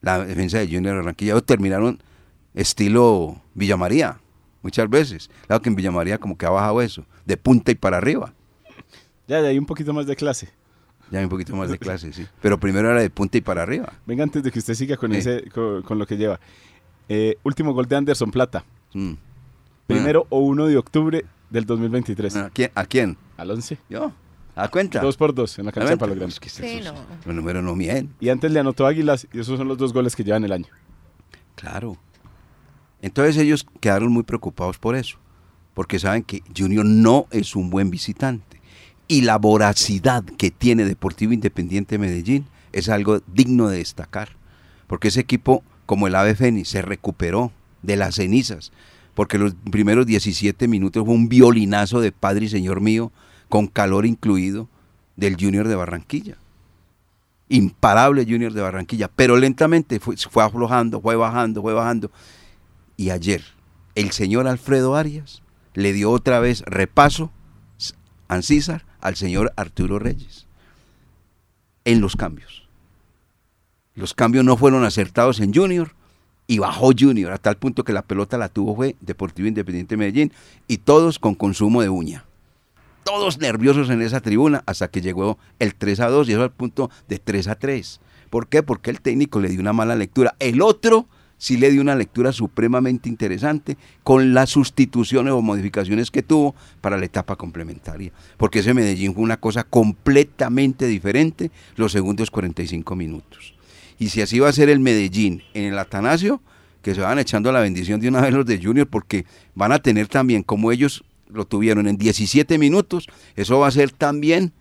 La 0.00 0.24
defensa 0.24 0.58
de 0.58 0.66
Junior 0.66 0.94
de 0.94 1.00
Barranquilla 1.00 1.40
terminaron 1.40 2.00
estilo 2.52 3.40
Villamaría, 3.54 4.20
muchas 4.62 4.88
veces. 4.88 5.30
Claro 5.46 5.62
que 5.62 5.70
en 5.70 5.74
Villamaría 5.74 6.18
como 6.18 6.36
que 6.36 6.46
ha 6.46 6.50
bajado 6.50 6.82
eso, 6.82 7.04
de 7.24 7.36
punta 7.36 7.72
y 7.72 7.74
para 7.74 7.96
arriba. 7.96 8.32
Ya, 9.26 9.40
ya 9.40 9.48
hay 9.48 9.58
un 9.58 9.66
poquito 9.66 9.92
más 9.94 10.06
de 10.06 10.14
clase. 10.14 10.50
Ya 11.10 11.18
hay 11.18 11.24
un 11.24 11.30
poquito 11.30 11.56
más 11.56 11.70
de 11.70 11.78
clase, 11.84 12.12
sí. 12.12 12.26
Pero 12.42 12.60
primero 12.60 12.90
era 12.90 13.00
de 13.00 13.08
punta 13.10 13.38
y 13.38 13.40
para 13.40 13.62
arriba. 13.62 13.92
Venga, 14.06 14.22
antes 14.22 14.42
de 14.42 14.50
que 14.52 14.58
usted 14.58 14.74
siga 14.74 14.96
con, 14.98 15.10
Sí. 15.12 15.18
ese, 15.18 15.50
con, 15.50 15.82
con 15.82 15.98
lo 15.98 16.06
que 16.06 16.16
lleva. 16.18 16.38
Eh, 17.08 17.36
último 17.42 17.72
gol 17.72 17.86
de 17.86 17.96
Anderson 17.96 18.30
Plata. 18.30 18.64
Mm. 18.92 19.14
Primero 19.86 20.26
o 20.30 20.40
1 20.40 20.66
de 20.66 20.76
octubre 20.78 21.24
del 21.50 21.64
2023. 21.66 22.36
¿A 22.36 22.50
quién? 22.50 22.70
¿A 22.74 22.84
quién? 22.84 23.16
Al 23.36 23.50
11. 23.50 23.78
Yo. 23.88 24.12
¿A 24.56 24.68
cuenta? 24.68 25.00
Dos 25.00 25.16
por 25.16 25.34
dos 25.34 25.58
en 25.58 25.66
la 25.66 25.72
cancha 25.72 25.90
de. 25.90 25.96
Palo 25.96 26.14
Grande. 26.14 26.32
Es 26.32 26.40
que 26.40 26.48
Sí, 26.48 26.80
no. 26.82 26.94
Los 27.24 27.34
números 27.34 27.62
no 27.64 27.74
mienten. 27.74 28.14
Y 28.20 28.28
antes 28.28 28.50
le 28.52 28.60
anotó 28.60 28.86
Águilas 28.86 29.26
y 29.32 29.40
esos 29.40 29.58
son 29.58 29.68
los 29.68 29.78
dos 29.78 29.92
goles 29.92 30.14
que 30.14 30.22
llevan 30.22 30.44
el 30.44 30.52
año. 30.52 30.68
Claro. 31.56 31.96
Entonces 33.02 33.36
ellos 33.36 33.66
quedaron 33.80 34.12
muy 34.12 34.22
preocupados 34.22 34.78
por 34.78 34.96
eso, 34.96 35.18
porque 35.74 35.98
saben 35.98 36.22
que 36.22 36.42
Junior 36.56 36.86
no 36.86 37.26
es 37.30 37.54
un 37.54 37.68
buen 37.68 37.90
visitante. 37.90 38.60
Y 39.08 39.22
la 39.22 39.36
voracidad 39.36 40.24
que 40.24 40.50
tiene 40.50 40.84
Deportivo 40.84 41.32
Independiente 41.32 41.98
Medellín 41.98 42.46
es 42.72 42.88
algo 42.88 43.20
digno 43.26 43.68
de 43.68 43.78
destacar, 43.78 44.30
porque 44.86 45.08
ese 45.08 45.20
equipo, 45.20 45.62
como 45.84 46.06
el 46.06 46.14
Ave 46.14 46.34
Fénix, 46.34 46.68
se 46.68 46.80
recuperó 46.80 47.52
de 47.82 47.96
las 47.96 48.14
cenizas, 48.14 48.72
porque 49.14 49.38
los 49.38 49.54
primeros 49.70 50.06
17 50.06 50.68
minutos 50.68 51.04
fue 51.04 51.14
un 51.14 51.28
violinazo 51.28 52.00
de 52.00 52.12
Padre 52.12 52.46
y 52.46 52.48
Señor 52.48 52.80
mío, 52.80 53.12
con 53.48 53.66
calor 53.66 54.06
incluido, 54.06 54.68
del 55.16 55.36
Junior 55.38 55.68
de 55.68 55.76
Barranquilla 55.76 56.36
imparable 57.48 58.24
Junior 58.24 58.52
de 58.52 58.62
Barranquilla, 58.62 59.08
pero 59.08 59.36
lentamente 59.36 60.00
fue, 60.00 60.16
fue 60.16 60.42
aflojando, 60.42 61.00
fue 61.00 61.16
bajando, 61.16 61.62
fue 61.62 61.74
bajando. 61.74 62.10
Y 62.96 63.10
ayer 63.10 63.44
el 63.94 64.10
señor 64.10 64.48
Alfredo 64.48 64.96
Arias 64.96 65.42
le 65.74 65.92
dio 65.92 66.10
otra 66.10 66.40
vez 66.40 66.62
repaso, 66.62 67.30
Ancísar, 68.26 68.86
al 69.00 69.16
señor 69.16 69.52
Arturo 69.54 69.98
Reyes 69.98 70.46
en 71.84 72.00
los 72.00 72.16
cambios. 72.16 72.66
Los 73.94 74.14
cambios 74.14 74.46
no 74.46 74.56
fueron 74.56 74.82
acertados 74.84 75.40
en 75.40 75.52
Junior 75.52 75.94
y 76.46 76.58
bajó 76.58 76.92
Junior 76.98 77.32
a 77.32 77.38
tal 77.38 77.56
punto 77.56 77.84
que 77.84 77.92
la 77.92 78.02
pelota 78.02 78.38
la 78.38 78.48
tuvo 78.48 78.76
fue 78.76 78.96
Deportivo 79.00 79.48
Independiente 79.48 79.96
Medellín 79.96 80.32
y 80.68 80.78
todos 80.78 81.18
con 81.18 81.34
consumo 81.34 81.82
de 81.82 81.88
uña 81.88 82.24
todos 83.04 83.38
nerviosos 83.38 83.90
en 83.90 84.02
esa 84.02 84.20
tribuna 84.20 84.64
hasta 84.66 84.88
que 84.88 85.02
llegó 85.02 85.38
el 85.58 85.74
3 85.74 86.00
a 86.00 86.08
2 86.08 86.28
y 86.28 86.32
eso 86.32 86.42
al 86.42 86.50
punto 86.50 86.90
de 87.06 87.18
3 87.18 87.48
a 87.48 87.54
3. 87.54 88.00
¿Por 88.30 88.48
qué? 88.48 88.62
Porque 88.62 88.90
el 88.90 89.00
técnico 89.00 89.40
le 89.40 89.48
dio 89.48 89.60
una 89.60 89.72
mala 89.72 89.94
lectura. 89.94 90.34
El 90.40 90.62
otro 90.62 91.06
sí 91.36 91.56
le 91.56 91.70
dio 91.70 91.82
una 91.82 91.94
lectura 91.94 92.32
supremamente 92.32 93.08
interesante 93.08 93.76
con 94.02 94.34
las 94.34 94.50
sustituciones 94.50 95.34
o 95.34 95.42
modificaciones 95.42 96.10
que 96.10 96.22
tuvo 96.22 96.54
para 96.80 96.96
la 96.96 97.04
etapa 97.04 97.36
complementaria. 97.36 98.10
Porque 98.36 98.60
ese 98.60 98.74
Medellín 98.74 99.14
fue 99.14 99.22
una 99.22 99.36
cosa 99.36 99.64
completamente 99.64 100.86
diferente 100.86 101.50
los 101.76 101.92
segundos 101.92 102.30
45 102.30 102.96
minutos. 102.96 103.53
Y 103.98 104.08
si 104.08 104.22
así 104.22 104.38
va 104.38 104.48
a 104.48 104.52
ser 104.52 104.68
el 104.68 104.80
Medellín 104.80 105.42
en 105.54 105.64
el 105.72 105.78
Atanasio, 105.78 106.40
que 106.82 106.94
se 106.94 107.00
van 107.00 107.18
echando 107.18 107.50
la 107.50 107.60
bendición 107.60 108.00
de 108.00 108.08
una 108.08 108.20
vez 108.20 108.32
los 108.32 108.46
de 108.46 108.62
Junior 108.62 108.86
porque 108.86 109.24
van 109.54 109.72
a 109.72 109.78
tener 109.78 110.08
también, 110.08 110.42
como 110.42 110.70
ellos 110.70 111.04
lo 111.28 111.46
tuvieron 111.46 111.88
en 111.88 111.96
17 111.96 112.58
minutos, 112.58 113.08
eso 113.36 113.58
va 113.58 113.68
a 113.68 113.72
ser 113.72 113.90
también 113.90 114.52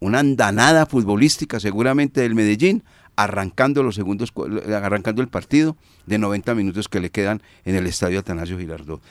una 0.00 0.20
andanada 0.20 0.86
futbolística 0.86 1.60
seguramente 1.60 2.22
del 2.22 2.34
Medellín, 2.34 2.82
arrancando 3.14 3.82
los 3.82 3.94
segundos, 3.94 4.32
arrancando 4.66 5.22
el 5.22 5.28
partido 5.28 5.76
de 6.06 6.18
90 6.18 6.54
minutos 6.54 6.88
que 6.88 7.00
le 7.00 7.10
quedan 7.10 7.42
en 7.64 7.76
el 7.76 7.86
estadio 7.86 8.18
Atanasio 8.18 8.58
Girardot. 8.58 9.02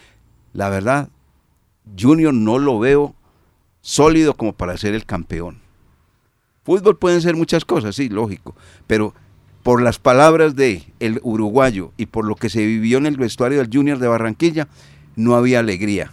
La 0.54 0.70
verdad, 0.70 1.10
Junior 1.98 2.34
no 2.34 2.58
lo 2.60 2.80
veo 2.80 3.16
sólido 3.82 4.34
como 4.36 4.54
para 4.54 4.78
ser 4.78 4.96
el 4.96 5.06
campeón. 5.06 5.60
Fútbol 6.64 6.98
pueden 6.98 7.22
ser 7.22 7.36
muchas 7.36 7.66
cosas, 7.66 7.96
sí, 7.96 8.10
lógico, 8.10 8.56
pero 8.86 9.14
por 9.64 9.82
las 9.82 10.00
palabras 10.00 10.56
de 10.56 10.84
el 11.00 11.20
uruguayo 11.24 11.92
y 11.98 12.08
por 12.08 12.26
lo 12.26 12.36
que 12.36 12.50
se 12.50 12.66
vivió 12.66 12.98
en 12.98 13.06
el 13.06 13.18
vestuario 13.18 13.60
del 13.60 13.70
Junior 13.72 14.00
de 14.00 14.08
Barranquilla, 14.08 14.68
no 15.16 15.36
había 15.36 15.60
alegría. 15.60 16.12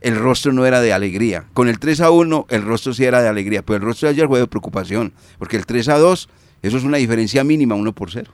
El 0.00 0.16
rostro 0.16 0.52
no 0.52 0.64
era 0.64 0.80
de 0.80 0.92
alegría. 0.92 1.44
Con 1.54 1.68
el 1.68 1.78
3 1.78 2.00
a 2.02 2.10
1, 2.10 2.46
el 2.50 2.62
rostro 2.62 2.94
sí 2.94 3.04
era 3.04 3.20
de 3.20 3.28
alegría, 3.28 3.62
pero 3.62 3.76
el 3.78 3.82
rostro 3.82 4.08
de 4.08 4.14
ayer 4.14 4.28
fue 4.28 4.38
de 4.38 4.46
preocupación, 4.46 5.12
porque 5.38 5.56
el 5.56 5.66
3 5.66 5.88
a 5.88 5.98
2, 5.98 6.28
eso 6.62 6.76
es 6.76 6.84
una 6.84 6.98
diferencia 6.98 7.42
mínima, 7.44 7.74
1 7.74 7.92
por 7.92 8.10
0. 8.10 8.30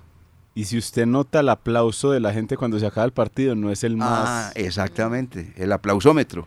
Y 0.54 0.66
si 0.66 0.78
usted 0.78 1.06
nota 1.06 1.40
el 1.40 1.48
aplauso 1.48 2.12
de 2.12 2.20
la 2.20 2.32
gente 2.32 2.56
cuando 2.56 2.78
se 2.78 2.86
acaba 2.86 3.04
el 3.04 3.12
partido, 3.12 3.54
no 3.54 3.70
es 3.70 3.82
el 3.82 3.96
más... 3.96 4.28
Ah, 4.28 4.52
exactamente, 4.54 5.52
el 5.56 5.72
aplausómetro. 5.72 6.46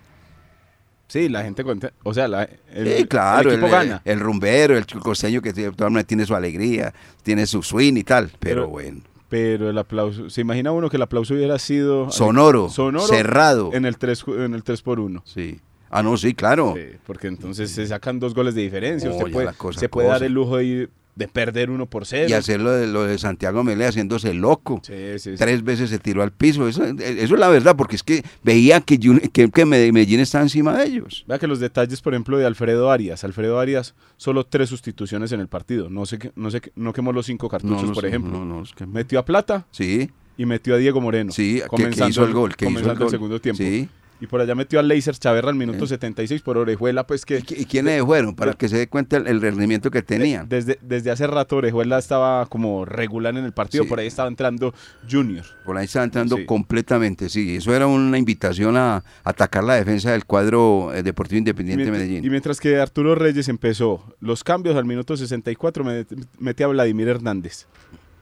Sí, 1.07 1.29
la 1.29 1.43
gente 1.43 1.63
contenta. 1.63 1.95
O 2.03 2.13
sea, 2.13 2.27
la- 2.27 2.49
el, 2.73 2.97
Sí, 2.97 3.05
claro, 3.05 3.49
el 3.49 3.55
el, 3.55 3.61
equipo 3.63 3.71
gana. 3.71 4.01
el 4.03 4.19
rumbero, 4.19 4.77
el 4.77 4.85
costeño 4.85 5.41
que 5.41 5.53
tiene 5.53 6.25
su 6.25 6.35
alegría, 6.35 6.93
tiene 7.23 7.45
su 7.47 7.63
swing 7.63 7.93
y 7.95 8.03
tal, 8.03 8.29
pero, 8.39 8.55
Pero- 8.63 8.67
bueno. 8.69 9.01
Pero 9.29 9.69
el 9.69 9.77
aplauso, 9.77 10.29
¿se 10.29 10.39
imagina 10.39 10.71
uno 10.71 10.89
que 10.89 10.95
el 10.95 11.01
aplauso 11.03 11.33
hubiera 11.33 11.59
sido 11.59 12.09
Sonoro, 12.11 12.69
sonoro 12.69 13.07
cerrado. 13.07 13.71
en 13.73 13.83
el 13.85 13.97
3 13.97 14.23
en 14.27 14.53
el 14.53 14.63
3 14.63 14.81
por 14.81 15.01
1? 15.01 15.21
Sí. 15.25 15.59
Ah, 15.89 16.01
no, 16.01 16.15
sí, 16.17 16.33
claro. 16.33 16.73
Sí, 16.77 16.97
porque 17.05 17.27
entonces 17.27 17.71
se 17.71 17.85
sacan 17.87 18.19
dos 18.19 18.33
goles 18.33 18.55
de 18.55 18.61
diferencia. 18.61 19.09
Usted 19.09 19.25
ya 19.27 19.31
puede, 19.33 19.45
la 19.47 19.53
cosa, 19.53 19.79
se 19.81 19.89
puede 19.89 20.07
dar 20.07 20.23
el 20.23 20.31
lujo 20.33 20.57
de, 20.57 20.63
ir- 20.63 20.89
de 21.17 21.27
perder 21.27 21.69
uno 21.71 21.85
por 21.87 22.05
cero. 22.05 22.27
Y 22.29 22.33
hacer 22.33 22.61
lo 22.61 22.71
de, 22.71 22.87
lo 22.87 23.03
de 23.03 23.17
Santiago 23.17 23.63
Mele 23.63 23.85
haciéndose 23.87 24.33
loco. 24.33 24.81
Sí, 24.85 24.93
sí, 25.17 25.31
sí. 25.31 25.35
Tres 25.37 25.63
veces 25.63 25.89
se 25.89 25.97
tiró 25.99 26.21
al 26.21 26.31
piso. 26.31 26.67
Eso, 26.67 26.83
eso 26.83 26.99
es 26.99 27.31
la 27.31 27.49
verdad, 27.49 27.75
porque 27.75 27.95
es 27.95 28.03
que 28.03 28.23
veía 28.43 28.81
que, 28.81 28.99
que, 29.33 29.49
que 29.49 29.65
Medellín 29.65 30.19
está 30.19 30.41
encima 30.41 30.77
de 30.77 30.85
ellos. 30.85 31.25
Vea 31.27 31.39
que 31.39 31.47
los 31.47 31.59
detalles, 31.59 32.01
por 32.01 32.13
ejemplo, 32.13 32.37
de 32.37 32.45
Alfredo 32.45 32.91
Arias. 32.91 33.23
Alfredo 33.23 33.59
Arias, 33.59 33.95
solo 34.17 34.45
tres 34.45 34.69
sustituciones 34.69 35.31
en 35.31 35.39
el 35.39 35.47
partido. 35.47 35.89
No 35.89 36.05
sé, 36.05 36.19
qué- 36.19 36.31
no 36.35 36.51
sé, 36.51 36.61
qué- 36.61 36.71
no 36.75 36.93
quemó 36.93 37.11
los 37.11 37.25
cinco 37.25 37.49
cartuchos, 37.49 37.83
no 37.83 37.93
por 37.93 38.01
sé, 38.03 38.09
ejemplo. 38.09 38.45
no, 38.45 38.63
Metió 38.87 39.19
a 39.19 39.25
Plata 39.25 39.65
Sí, 39.71 40.09
y 40.37 40.45
metió 40.45 40.75
a 40.75 40.77
Diego 40.77 41.01
Moreno. 41.01 41.31
sí, 41.31 41.61
que, 41.75 41.89
que 41.89 42.07
hizo 42.07 42.23
el 42.25 42.33
gol. 42.33 42.55
Que 42.55 42.65
hizo 42.65 42.69
el, 42.69 42.75
comenzando 42.75 43.05
gol. 43.05 43.11
segundo 43.11 43.41
tiempo. 43.41 43.63
Sí. 43.63 43.89
Y 44.19 44.25
por 44.25 44.41
allá 44.41 44.55
metió 44.55 44.79
a 44.79 44.83
Leiser 44.83 45.15
Chaverra 45.15 45.49
al 45.49 45.55
minuto 45.55 45.81
Sí. 45.85 45.89
76 45.89 46.41
por 46.41 46.57
Orejuela, 46.57 47.05
pues 47.05 47.23
que 47.23 47.37
¿Y, 47.49 47.61
y 47.61 47.65
quiénes 47.65 48.01
fueron? 48.03 48.35
Para 48.35 48.53
que 48.53 48.67
se 48.67 48.75
dé 48.75 48.87
cuenta 48.87 49.17
el, 49.17 49.27
el 49.27 49.41
rendimiento 49.41 49.91
que 49.91 50.01
tenían. 50.01 50.49
desde, 50.49 50.79
desde 50.81 51.11
hace 51.11 51.27
rato 51.27 51.57
Orejuela 51.57 51.99
estaba 51.99 52.45
como 52.47 52.83
regular 52.83 53.37
en 53.37 53.45
el 53.45 53.51
partido. 53.51 53.83
Sí. 53.83 53.89
Por 53.89 53.99
ahí 53.99 54.07
estaba 54.07 54.27
entrando 54.27 54.73
Junior. 55.07 55.45
Por 55.63 55.77
ahí 55.77 55.85
estaba 55.85 56.05
entrando 56.05 56.35
Sí. 56.37 56.45
completamente, 56.45 57.29
sí. 57.29 57.57
Eso 57.57 57.75
era 57.75 57.85
una 57.85 58.17
invitación 58.17 58.75
a 58.75 59.03
atacar 59.23 59.63
la 59.63 59.75
defensa 59.75 60.11
del 60.11 60.25
cuadro 60.25 60.91
eh, 60.95 61.03
Deportivo 61.03 61.37
Independiente 61.37 61.85
de 61.85 61.91
Medellín. 61.91 62.25
y 62.25 62.29
mientras 62.31 62.59
que 62.59 62.79
Arturo 62.79 63.13
Reyes 63.13 63.47
empezó 63.49 64.03
los 64.19 64.43
cambios 64.43 64.75
al 64.75 64.85
minuto 64.85 65.15
64, 65.15 65.83
met- 65.85 66.27
metía 66.39 66.65
a 66.65 66.69
Vladimir 66.69 67.07
Hernández. 67.07 67.67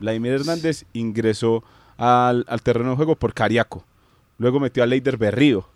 Vladimir 0.01 0.33
Hernández 0.33 0.83
ingresó 0.91 1.63
al, 1.97 2.43
al 2.49 2.61
terreno 2.61 2.89
de 2.89 2.95
juego 2.97 3.15
por 3.15 3.33
Cariaco. 3.33 3.85
Luego 4.37 4.59
metió 4.59 4.83
a 4.83 4.85
Leider 4.85 5.15
Berrío, 5.17 5.69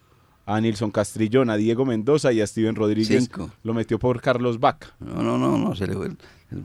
a 0.55 0.61
Nilson 0.61 0.91
Castrillón, 0.91 1.49
a 1.49 1.57
Diego 1.57 1.85
Mendoza 1.85 2.31
y 2.33 2.41
a 2.41 2.47
Steven 2.47 2.75
Rodríguez. 2.75 3.23
Cinco. 3.25 3.49
Lo 3.63 3.73
metió 3.73 3.99
por 3.99 4.21
Carlos 4.21 4.59
Vaca. 4.59 4.87
No, 4.99 5.21
no, 5.23 5.37
no, 5.37 5.57
no, 5.57 5.75
se 5.75 5.87
le 5.87 5.93
fue. 5.93 6.07
el- 6.07 6.17
el- 6.51 6.63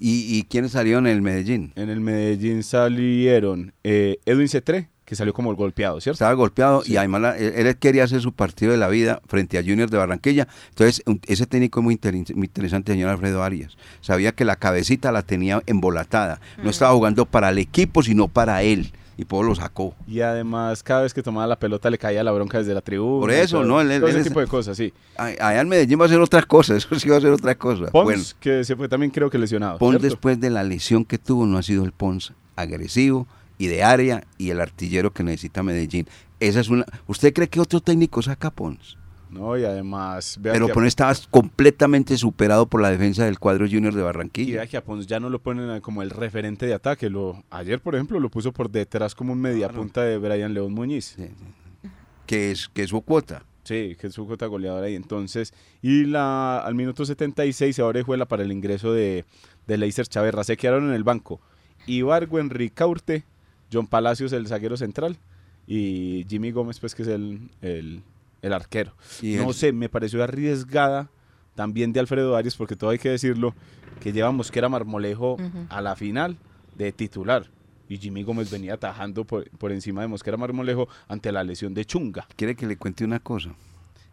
¿Y, 0.00 0.36
¿Y 0.38 0.42
quiénes 0.44 0.72
salieron 0.72 1.06
en 1.06 1.14
el 1.14 1.22
Medellín? 1.22 1.72
En 1.76 1.88
el 1.88 2.00
Medellín 2.00 2.62
salieron 2.64 3.72
eh, 3.84 4.18
Edwin 4.26 4.48
Cetré, 4.48 4.88
que 5.04 5.14
salió 5.14 5.32
como 5.32 5.50
el 5.50 5.56
golpeado, 5.56 6.00
¿cierto? 6.00 6.14
Estaba 6.16 6.32
golpeado 6.34 6.82
Sí. 6.82 6.92
y 6.92 6.96
además 6.96 7.20
la- 7.22 7.38
él, 7.38 7.66
él 7.66 7.76
quería 7.76 8.04
hacer 8.04 8.20
su 8.20 8.32
partido 8.32 8.72
de 8.72 8.78
la 8.78 8.88
vida 8.88 9.20
frente 9.26 9.56
a 9.58 9.62
Junior 9.62 9.88
de 9.88 9.96
Barranquilla. 9.98 10.48
Entonces, 10.70 11.02
un- 11.06 11.20
ese 11.26 11.46
técnico 11.46 11.80
es 11.80 11.84
muy, 11.84 12.00
muy 12.34 12.46
interesante, 12.46 12.92
señor 12.92 13.10
Alfredo 13.10 13.42
Arias. 13.42 13.76
Sabía 14.00 14.32
que 14.32 14.44
la 14.44 14.56
cabecita 14.56 15.12
la 15.12 15.22
tenía 15.22 15.62
embolatada. 15.66 16.40
No 16.62 16.70
estaba 16.70 16.92
jugando 16.94 17.24
para 17.26 17.50
el 17.50 17.58
equipo, 17.58 18.02
sino 18.02 18.28
para 18.28 18.62
él. 18.62 18.92
Y 19.16 19.24
por 19.24 19.46
lo 19.46 19.54
sacó. 19.54 19.94
Y 20.08 20.20
además, 20.22 20.82
cada 20.82 21.02
vez 21.02 21.14
que 21.14 21.22
tomaba 21.22 21.46
la 21.46 21.58
pelota 21.58 21.88
le 21.90 21.98
caía 21.98 22.24
la 22.24 22.32
bronca 22.32 22.58
desde 22.58 22.74
la 22.74 22.80
tribuna. 22.80 23.20
Por 23.20 23.30
eso, 23.30 23.58
todo- 23.58 23.66
¿no? 23.68 23.80
Él- 23.80 23.90
él- 23.92 24.00
todo 24.00 24.08
ese 24.08 24.18
él 24.18 24.22
es- 24.22 24.28
tipo 24.28 24.40
de 24.40 24.46
cosas, 24.46 24.76
sí. 24.76 24.92
Allá 25.16 25.60
en 25.60 25.68
Medellín 25.68 26.00
va 26.00 26.06
a 26.06 26.08
ser 26.08 26.20
otra 26.20 26.42
cosa, 26.42 26.76
eso 26.76 26.98
sí 26.98 27.08
va 27.08 27.18
a 27.18 27.20
ser 27.20 27.30
otra 27.30 27.54
cosa. 27.54 27.86
Pons, 27.92 28.04
Bueno, 28.04 28.22
que 28.40 28.64
se 28.64 28.74
fue 28.76 28.88
también 28.88 29.10
creo 29.10 29.30
que 29.30 29.38
lesionado. 29.38 29.78
Pons 29.78 29.92
¿cierto? 29.92 30.06
después 30.08 30.40
de 30.40 30.50
la 30.50 30.62
lesión 30.64 31.04
que 31.04 31.18
tuvo 31.18 31.46
no 31.46 31.58
ha 31.58 31.62
sido 31.62 31.84
el 31.84 31.92
Pons 31.92 32.32
agresivo 32.56 33.26
y 33.58 33.66
de 33.68 33.84
área 33.84 34.24
y 34.38 34.50
el 34.50 34.60
artillero 34.60 35.12
que 35.12 35.22
necesita 35.22 35.62
Medellín. 35.62 36.06
Esa 36.40 36.60
es 36.60 36.68
una. 36.68 36.84
¿Usted 37.06 37.32
cree 37.32 37.48
que 37.48 37.60
otro 37.60 37.80
técnico 37.80 38.20
saca 38.20 38.48
a 38.48 38.50
Pons? 38.50 38.98
No, 39.30 39.58
y 39.58 39.64
además, 39.64 40.38
Pero 40.42 40.68
Pons 40.68 40.86
estaba 40.86 41.12
completamente 41.30 42.16
superado 42.16 42.66
por 42.66 42.80
la 42.80 42.90
defensa 42.90 43.24
del 43.24 43.38
cuadro 43.38 43.66
Junior 43.68 43.92
de 43.92 44.00
y 44.00 44.04
Barranquilla. 44.04 44.56
vea 44.56 44.66
que 44.66 44.76
a 44.76 44.84
Pons 44.84 45.06
ya 45.06 45.18
no 45.18 45.28
lo 45.28 45.40
ponen 45.40 45.80
como 45.80 46.02
el 46.02 46.10
referente 46.10 46.66
de 46.66 46.74
ataque. 46.74 47.10
Lo, 47.10 47.42
ayer, 47.50 47.80
por 47.80 47.94
ejemplo, 47.94 48.20
lo 48.20 48.30
puso 48.30 48.52
por 48.52 48.70
detrás 48.70 49.14
como 49.14 49.32
un 49.32 49.40
mediapunta 49.40 50.02
de 50.02 50.18
Brian 50.18 50.54
León 50.54 50.72
Muñiz. 50.72 51.14
Sí, 51.16 51.26
sí. 51.26 51.88
Que 52.26 52.52
es, 52.52 52.68
que 52.68 52.84
es 52.84 52.90
su 52.90 53.02
cuota. 53.02 53.42
Sí, 53.64 53.96
que 53.98 54.08
es 54.08 54.14
su 54.14 54.26
cota 54.26 54.46
goleadora 54.46 54.86
ahí. 54.86 54.94
Entonces, 54.94 55.52
y 55.82 56.04
la, 56.04 56.58
al 56.58 56.74
minuto 56.74 57.04
76 57.04 57.74
se 57.74 57.82
abre 57.82 58.02
juela 58.02 58.26
para 58.26 58.42
el 58.42 58.52
ingreso 58.52 58.92
de, 58.92 59.24
de 59.66 59.78
Leiser 59.78 60.06
Chaverra. 60.06 60.44
Se 60.44 60.56
quedaron 60.56 60.88
en 60.88 60.94
el 60.94 61.02
banco. 61.02 61.40
Ibargo, 61.86 62.38
Enrique 62.38 62.74
Caurte, 62.74 63.24
John 63.72 63.86
Palacios, 63.86 64.32
el 64.32 64.46
zaguero 64.46 64.76
central, 64.76 65.18
y 65.66 66.26
Jimmy 66.28 66.50
Gómez, 66.50 66.78
pues 66.78 66.94
que 66.94 67.02
es 67.02 67.08
el, 67.08 67.50
el, 67.62 68.02
el 68.44 68.52
arquero. 68.52 68.94
Y 69.22 69.36
no 69.36 69.52
sé, 69.52 69.72
me 69.72 69.88
pareció 69.88 70.22
arriesgada 70.22 71.10
también 71.54 71.92
de 71.92 72.00
Alfredo 72.00 72.36
Arias, 72.36 72.56
porque 72.56 72.76
todo 72.76 72.90
hay 72.90 72.98
que 72.98 73.08
decirlo, 73.08 73.54
que 74.00 74.12
lleva 74.12 74.30
Mosquera 74.32 74.68
Marmolejo 74.68 75.38
a 75.70 75.80
la 75.80 75.96
final 75.96 76.36
de 76.76 76.92
titular. 76.92 77.50
Y 77.88 77.98
Jimmy 77.98 78.22
Gómez 78.22 78.50
venía 78.50 78.74
atajando 78.74 79.24
por, 79.24 79.48
por 79.50 79.72
encima 79.72 80.02
de 80.02 80.08
Mosquera 80.08 80.36
Marmolejo 80.36 80.88
ante 81.08 81.32
la 81.32 81.42
lesión 81.42 81.74
de 81.74 81.84
Chunga. 81.84 82.26
Quiere 82.36 82.54
que 82.54 82.66
le 82.66 82.76
cuente 82.76 83.04
una 83.04 83.20
cosa. 83.20 83.54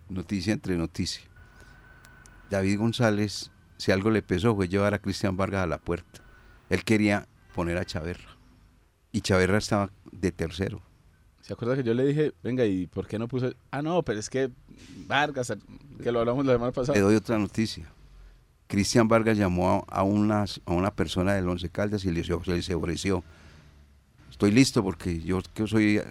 Noticia 0.09 0.53
entre 0.53 0.77
noticia. 0.77 1.23
David 2.49 2.77
González, 2.77 3.51
si 3.77 3.91
algo 3.91 4.11
le 4.11 4.21
pesó, 4.21 4.55
fue 4.55 4.67
llevar 4.67 4.93
a 4.93 4.99
Cristian 4.99 5.35
Vargas 5.35 5.63
a 5.63 5.67
la 5.67 5.77
puerta. 5.77 6.21
Él 6.69 6.83
quería 6.83 7.27
poner 7.53 7.77
a 7.77 7.85
Chaverra. 7.85 8.37
Y 9.11 9.21
Chaverra 9.21 9.57
estaba 9.57 9.89
de 10.11 10.31
tercero. 10.31 10.81
¿Se 11.41 11.53
acuerda 11.53 11.75
que 11.75 11.83
yo 11.83 11.93
le 11.93 12.05
dije, 12.05 12.33
venga, 12.43 12.65
¿y 12.65 12.87
por 12.87 13.07
qué 13.07 13.17
no 13.17 13.27
puso? 13.27 13.51
Ah, 13.71 13.81
no, 13.81 14.03
pero 14.03 14.19
es 14.19 14.29
que 14.29 14.49
Vargas, 15.07 15.53
que 16.01 16.11
lo 16.11 16.19
hablamos 16.19 16.45
la 16.45 16.53
semana 16.53 16.71
pasada. 16.71 16.95
Le 16.97 17.01
doy 17.03 17.15
otra 17.15 17.37
noticia. 17.39 17.85
Cristian 18.67 19.07
Vargas 19.07 19.37
llamó 19.37 19.85
a, 19.89 19.99
a 19.99 20.03
unas- 20.03 20.61
a 20.65 20.71
una 20.73 20.91
persona 20.91 21.33
del 21.33 21.47
Once 21.49 21.67
Caldas 21.69 22.05
y 22.05 22.11
le, 22.11 22.23
se 22.23 22.73
ofreció. 22.73 23.23
Estoy 24.29 24.51
listo 24.51 24.81
porque 24.83 25.19
yo 25.21 25.41
que 25.53 25.67
soy 25.67 26.01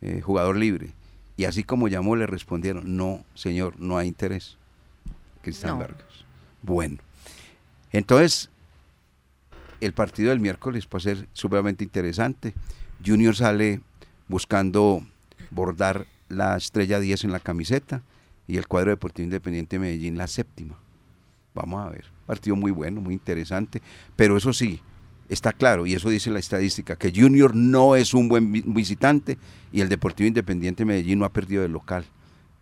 eh, 0.00 0.20
jugador 0.20 0.56
libre. 0.56 0.90
Y 1.36 1.44
así 1.44 1.62
como 1.62 1.88
llamó, 1.88 2.16
le 2.16 2.26
respondieron, 2.26 2.96
no, 2.96 3.24
señor, 3.34 3.78
no 3.78 3.96
hay 3.96 4.08
interés. 4.08 4.56
Cristian 5.42 5.72
No. 5.74 5.78
Vargas. 5.78 6.04
Bueno, 6.62 6.98
entonces, 7.92 8.50
el 9.80 9.92
partido 9.92 10.30
del 10.30 10.40
miércoles 10.40 10.86
va 10.92 10.98
a 10.98 11.00
ser 11.00 11.26
sumamente 11.32 11.84
interesante. 11.84 12.54
Junior 13.04 13.34
sale 13.34 13.80
buscando 14.30 15.04
bordar 15.50 16.06
la 16.28 16.56
estrella 16.56 17.00
10 17.00 17.24
en 17.24 17.32
la 17.32 17.40
camiseta 17.40 18.02
y 18.46 18.56
el 18.56 18.68
cuadro 18.68 18.90
deportivo 18.90 19.24
independiente 19.24 19.76
de 19.76 19.80
Medellín 19.80 20.16
la 20.16 20.28
séptima. 20.28 20.76
Vamos 21.52 21.84
a 21.84 21.90
ver, 21.90 22.04
partido 22.26 22.54
muy 22.54 22.70
bueno, 22.70 23.00
muy 23.00 23.12
interesante, 23.14 23.82
pero 24.14 24.36
eso 24.36 24.52
sí, 24.52 24.80
está 25.28 25.52
claro, 25.52 25.84
y 25.84 25.94
eso 25.94 26.08
dice 26.08 26.30
la 26.30 26.38
estadística, 26.38 26.94
que 26.94 27.12
Junior 27.14 27.54
no 27.56 27.96
es 27.96 28.14
un 28.14 28.28
buen 28.28 28.52
vi- 28.52 28.62
visitante 28.64 29.36
y 29.72 29.80
el 29.80 29.88
Deportivo 29.88 30.28
Independiente 30.28 30.82
de 30.82 30.86
Medellín 30.86 31.18
no 31.18 31.24
ha 31.24 31.32
perdido 31.32 31.64
el 31.64 31.72
local. 31.72 32.04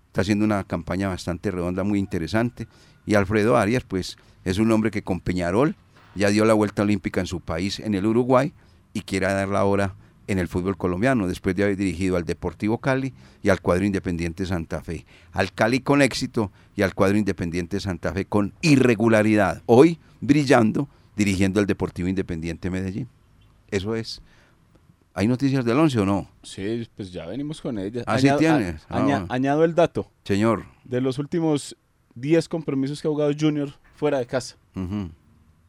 Está 0.07 0.23
haciendo 0.23 0.47
una 0.47 0.65
campaña 0.65 1.09
bastante 1.09 1.51
redonda, 1.51 1.85
muy 1.85 1.99
interesante. 1.99 2.67
Y 3.05 3.15
Alfredo 3.15 3.59
Arias, 3.59 3.85
pues, 3.87 4.17
es 4.45 4.57
un 4.57 4.73
hombre 4.73 4.91
que 4.91 5.03
con 5.03 5.21
Peñarol 5.21 5.77
ya 6.15 6.31
dio 6.31 6.47
la 6.47 6.55
vuelta 6.55 6.83
olímpica 6.83 7.21
en 7.21 7.27
su 7.27 7.41
país, 7.41 7.79
en 7.79 7.95
el 7.95 8.07
Uruguay, 8.07 8.55
y 8.95 9.03
quiere 9.03 9.27
darla 9.27 9.61
ahora 9.61 9.95
en 10.29 10.39
el 10.39 10.47
fútbol 10.47 10.77
colombiano, 10.77 11.27
después 11.27 11.57
de 11.57 11.65
haber 11.65 11.77
dirigido 11.77 12.17
al 12.17 12.25
Deportivo 12.25 12.79
Cali 12.79 13.13
y 13.43 13.49
al 13.49 13.61
cuadro 13.61 13.85
Independiente 13.85 14.47
Santa 14.47 14.81
Fe. 14.83 15.05
Al 15.33 15.53
Cali 15.53 15.81
con 15.81 16.01
éxito 16.03 16.53
y 16.77 16.83
al 16.83 16.95
cuadro 16.95 17.19
Independiente 17.19 17.81
Santa 17.81 18.13
Fe 18.13 18.25
con 18.27 18.53
irregularidad. 18.61 19.63
Hoy 19.67 19.99
brillando, 20.21 20.89
dirigiendo 21.17 21.59
al 21.61 21.67
Deportivo 21.67 22.09
Independiente 22.09 22.71
Medellín. 22.71 23.09
Eso 23.71 23.95
es. 23.97 24.23
¿Hay 25.15 25.27
noticias 25.27 25.65
del 25.65 25.77
11 25.79 25.99
o 26.01 26.07
no? 26.07 26.31
Sí, 26.45 26.89
pues 26.95 27.11
ya 27.11 27.27
venimos 27.27 27.61
con 27.61 27.77
ella. 27.79 28.05
Ah, 28.07 28.19
sí 28.19 28.29
Añado- 28.29 28.39
tienes. 28.39 28.83
a- 28.83 28.99
Ah, 28.99 29.03
aña-. 29.03 29.27
Añado 29.29 29.65
el 29.65 29.75
dato. 29.75 30.11
Señor. 30.25 30.65
De 30.85 31.01
los 31.01 31.19
últimos 31.19 31.77
10 32.15 32.49
compromisos 32.49 33.03
que 33.03 33.09
ha 33.09 33.11
jugado 33.11 33.33
Junior 33.39 33.71
fuera 33.97 34.19
de 34.19 34.27
casa, 34.27 34.57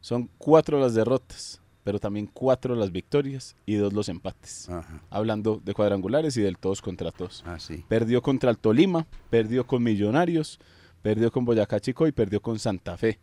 son 0.00 0.30
cuatro 0.38 0.78
las 0.80 0.94
derrotas, 0.94 1.60
pero 1.84 1.98
también 1.98 2.26
cuatro 2.26 2.74
las 2.74 2.92
victorias 2.92 3.56
y 3.66 3.74
dos 3.76 3.92
los 3.92 4.08
empates. 4.08 4.68
Ajá. 4.68 5.00
Hablando 5.10 5.60
de 5.64 5.74
cuadrangulares 5.74 6.36
y 6.36 6.42
del 6.42 6.58
todos 6.58 6.82
contra 6.82 7.10
todos. 7.10 7.42
Ah, 7.46 7.58
sí. 7.58 7.84
Perdió 7.88 8.22
contra 8.22 8.50
el 8.50 8.58
Tolima, 8.58 9.06
perdió 9.30 9.66
con 9.66 9.82
Millonarios, 9.82 10.58
perdió 11.02 11.30
con 11.30 11.44
Boyacá 11.44 11.80
Chico 11.80 12.06
y 12.06 12.12
perdió 12.12 12.40
con 12.42 12.58
Santa 12.58 12.96
Fe. 12.96 13.18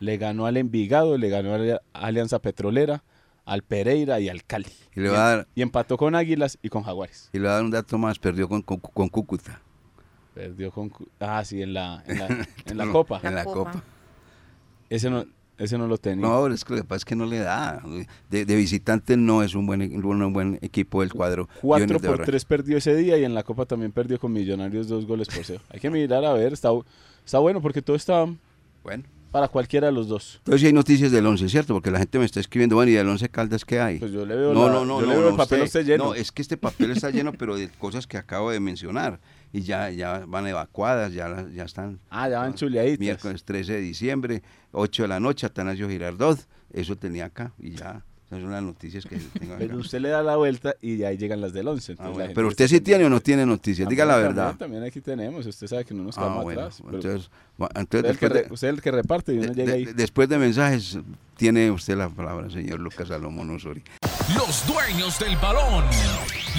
Le 0.00 0.16
ganó 0.16 0.46
al 0.46 0.56
Envigado, 0.56 1.16
le 1.18 1.28
ganó 1.28 1.54
a 1.54 1.58
la 1.58 1.82
Alianza 1.92 2.38
Petrolera, 2.40 3.04
al 3.44 3.62
Pereira 3.62 4.18
y 4.20 4.28
al 4.28 4.44
Cali. 4.44 4.72
Y 4.94 5.00
le 5.00 5.10
va 5.10 5.16
a 5.16 5.36
dar, 5.36 5.48
Y 5.54 5.62
empató 5.62 5.96
con 5.96 6.14
Águilas 6.14 6.58
y 6.62 6.68
con 6.68 6.82
Jaguares. 6.82 7.28
y 7.32 7.38
le 7.38 7.44
va 7.46 7.50
a 7.52 7.54
dar 7.56 7.64
un 7.64 7.70
dato 7.70 7.98
más, 7.98 8.18
perdió 8.18 8.48
con, 8.48 8.62
con, 8.62 8.78
con 8.78 9.08
Cúcuta. 9.08 9.60
Perdió 10.34 10.70
con... 10.70 10.92
Ah, 11.18 11.44
sí, 11.44 11.60
en 11.60 11.74
la, 11.74 12.02
en 12.06 12.18
la, 12.18 12.26
en 12.66 12.78
la 12.78 12.86
Copa. 12.88 13.20
En 13.22 13.34
la 13.34 13.44
Copa. 13.44 13.72
Copa. 13.72 13.84
Ese 14.88 15.10
no, 15.10 15.24
ese 15.60 15.78
no 15.78 15.86
lo 15.86 15.98
tenía. 15.98 16.26
No, 16.26 16.46
es 16.48 16.64
que 16.64 16.74
lo 16.74 16.80
que 16.80 16.84
pasa 16.84 16.96
es 16.98 17.04
que 17.04 17.14
no 17.14 17.26
le 17.26 17.38
da. 17.38 17.82
De, 18.30 18.44
de 18.44 18.56
visitante 18.56 19.16
no 19.16 19.42
es 19.42 19.54
un 19.54 19.66
buen, 19.66 19.82
un 20.04 20.32
buen 20.32 20.58
equipo 20.62 21.00
del 21.02 21.12
cuadro. 21.12 21.48
4 21.60 21.84
Junior 21.84 21.88
de 21.88 21.94
por 21.94 22.02
Barranquilla. 22.18 22.26
3 22.32 22.44
perdió 22.46 22.76
ese 22.78 22.96
día 22.96 23.18
y 23.18 23.24
en 23.24 23.34
la 23.34 23.42
Copa 23.42 23.66
también 23.66 23.92
perdió 23.92 24.18
con 24.18 24.32
Millonarios 24.32 24.88
dos 24.88 25.06
goles 25.06 25.28
por 25.28 25.44
cero. 25.44 25.60
Hay 25.70 25.78
que 25.80 25.90
mirar 25.90 26.24
a 26.24 26.32
ver, 26.32 26.52
está, 26.52 26.70
está 27.24 27.38
bueno 27.38 27.60
porque 27.60 27.82
todo 27.82 27.94
está 27.96 28.26
Bueno. 28.82 29.04
para 29.30 29.48
cualquiera 29.48 29.86
de 29.88 29.92
los 29.92 30.08
dos. 30.08 30.36
Entonces 30.38 30.66
hay 30.66 30.72
noticias 30.72 31.12
del 31.12 31.26
11, 31.26 31.48
¿cierto? 31.48 31.74
Porque 31.74 31.90
la 31.90 31.98
gente 31.98 32.18
me 32.18 32.24
está 32.24 32.40
escribiendo, 32.40 32.76
bueno, 32.76 32.90
¿y 32.90 32.94
del 32.94 33.08
11 33.08 33.28
Caldas 33.28 33.64
qué 33.64 33.80
hay? 33.80 33.98
Pues 33.98 34.12
yo 34.12 34.24
le 34.26 34.34
veo, 34.36 34.54
no, 34.54 34.66
la- 34.66 34.72
no, 34.72 34.84
no, 34.86 35.00
yo 35.00 35.06
le 35.06 35.14
no, 35.14 35.28
el 35.28 35.36
papel 35.36 35.68
lleno. 35.84 36.04
No, 36.06 36.14
es 36.14 36.32
que 36.32 36.42
este 36.42 36.56
papel 36.56 36.90
está 36.92 37.10
lleno, 37.10 37.32
pero 37.32 37.56
de 37.56 37.68
cosas 37.68 38.06
que 38.06 38.16
acabo 38.16 38.50
de 38.50 38.60
mencionar. 38.60 39.20
Y 39.52 39.62
ya, 39.62 39.90
ya 39.90 40.22
van 40.26 40.46
evacuadas, 40.46 41.12
ya, 41.12 41.28
las- 41.28 41.52
ya 41.52 41.64
están. 41.64 41.98
Ah, 42.08 42.28
ya 42.28 42.38
van 42.38 42.54
chuleaditas. 42.54 43.00
Miércoles 43.00 43.42
13 43.44 43.72
de 43.74 43.80
diciembre, 43.80 44.42
8 44.72 45.02
de 45.02 45.08
la 45.08 45.18
noche, 45.20 45.46
Atanasio 45.46 45.88
Girardot. 45.88 46.38
Eso 46.72 46.94
tenía 46.96 47.24
acá 47.26 47.52
y 47.58 47.72
ya. 47.72 48.04
Esas 48.28 48.42
son 48.42 48.52
las 48.52 48.62
noticias 48.62 49.04
que 49.04 49.16
tengo 49.40 49.54
acá. 49.54 49.58
Pero 49.66 49.78
usted 49.78 49.98
le 50.00 50.08
da 50.10 50.22
la 50.22 50.36
vuelta 50.36 50.76
y 50.80 51.02
ahí 51.02 51.16
llegan 51.16 51.40
las 51.40 51.52
del 51.52 51.66
11. 51.66 51.96
Ah, 51.98 52.10
la 52.16 52.28
pero 52.32 52.46
usted 52.46 52.68
sí 52.68 52.80
tiene 52.80 53.04
o 53.06 53.10
no 53.10 53.18
tiene 53.18 53.44
noticias, 53.44 53.88
diga 53.88 54.04
la 54.04 54.18
verdad. 54.18 54.50
También, 54.50 54.58
también 54.58 54.84
aquí 54.84 55.00
tenemos, 55.00 55.44
usted 55.46 55.66
sabe 55.66 55.84
que 55.84 55.94
no 55.94 56.04
nos 56.04 56.16
Ah, 56.16 56.20
quedamos 56.20 56.44
bueno, 56.44 56.60
atrás. 56.60 56.80
entonces, 56.84 57.30
bueno, 57.58 57.72
usted, 57.80 57.80
entonces 57.80 58.04
es 58.04 58.10
el 58.12 58.18
que 58.20 58.28
después 58.28 58.32
de- 58.32 58.42
re- 58.48 58.54
usted 58.54 58.68
es 58.68 58.74
el 58.74 58.80
que 58.82 58.90
reparte 58.92 59.34
y 59.34 59.38
uno 59.38 59.48
de- 59.48 59.54
llega 59.54 59.72
de- 59.72 59.78
ahí. 59.78 59.84
después 59.96 60.28
de 60.28 60.38
mensajes, 60.38 60.96
tiene 61.36 61.72
usted 61.72 61.96
la 61.96 62.08
palabra, 62.08 62.48
señor 62.50 62.78
Lucas 62.78 63.08
Salomón 63.08 63.50
Osorio. 63.50 63.82
Los 64.36 64.64
dueños 64.64 65.18
del 65.18 65.34
balón. 65.38 65.84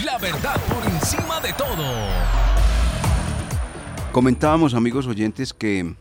La 0.03 0.17
verdad 0.17 0.59
por 0.67 0.83
encima 0.91 1.39
de 1.39 1.53
todo. 1.53 1.85
Comentábamos, 4.11 4.73
amigos 4.73 5.07
oyentes, 5.07 5.53
que 5.53 5.95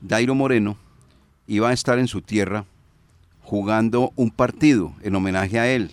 Dairo 0.00 0.34
Moreno 0.34 0.78
iba 1.46 1.68
a 1.68 1.72
estar 1.72 1.98
en 1.98 2.08
su 2.08 2.22
tierra 2.22 2.64
jugando 3.42 4.12
un 4.16 4.30
partido 4.30 4.94
en 5.02 5.14
homenaje 5.14 5.58
a 5.58 5.68
él. 5.68 5.90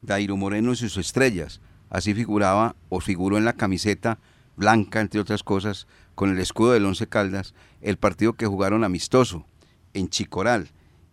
Dairo 0.00 0.36
Moreno 0.36 0.72
y 0.72 0.76
sus 0.76 0.96
estrellas. 0.96 1.60
Así 1.90 2.14
figuraba 2.14 2.74
o 2.88 3.00
figuró 3.00 3.36
en 3.36 3.44
la 3.44 3.52
camiseta 3.52 4.18
blanca, 4.56 5.00
entre 5.00 5.20
otras 5.20 5.42
cosas, 5.42 5.86
con 6.14 6.30
el 6.30 6.38
escudo 6.38 6.72
del 6.72 6.86
Once 6.86 7.06
Caldas, 7.06 7.54
el 7.82 7.96
partido 7.98 8.32
que 8.34 8.46
jugaron 8.46 8.82
amistoso 8.84 9.44
en 9.92 10.08
Chicoral. 10.08 10.68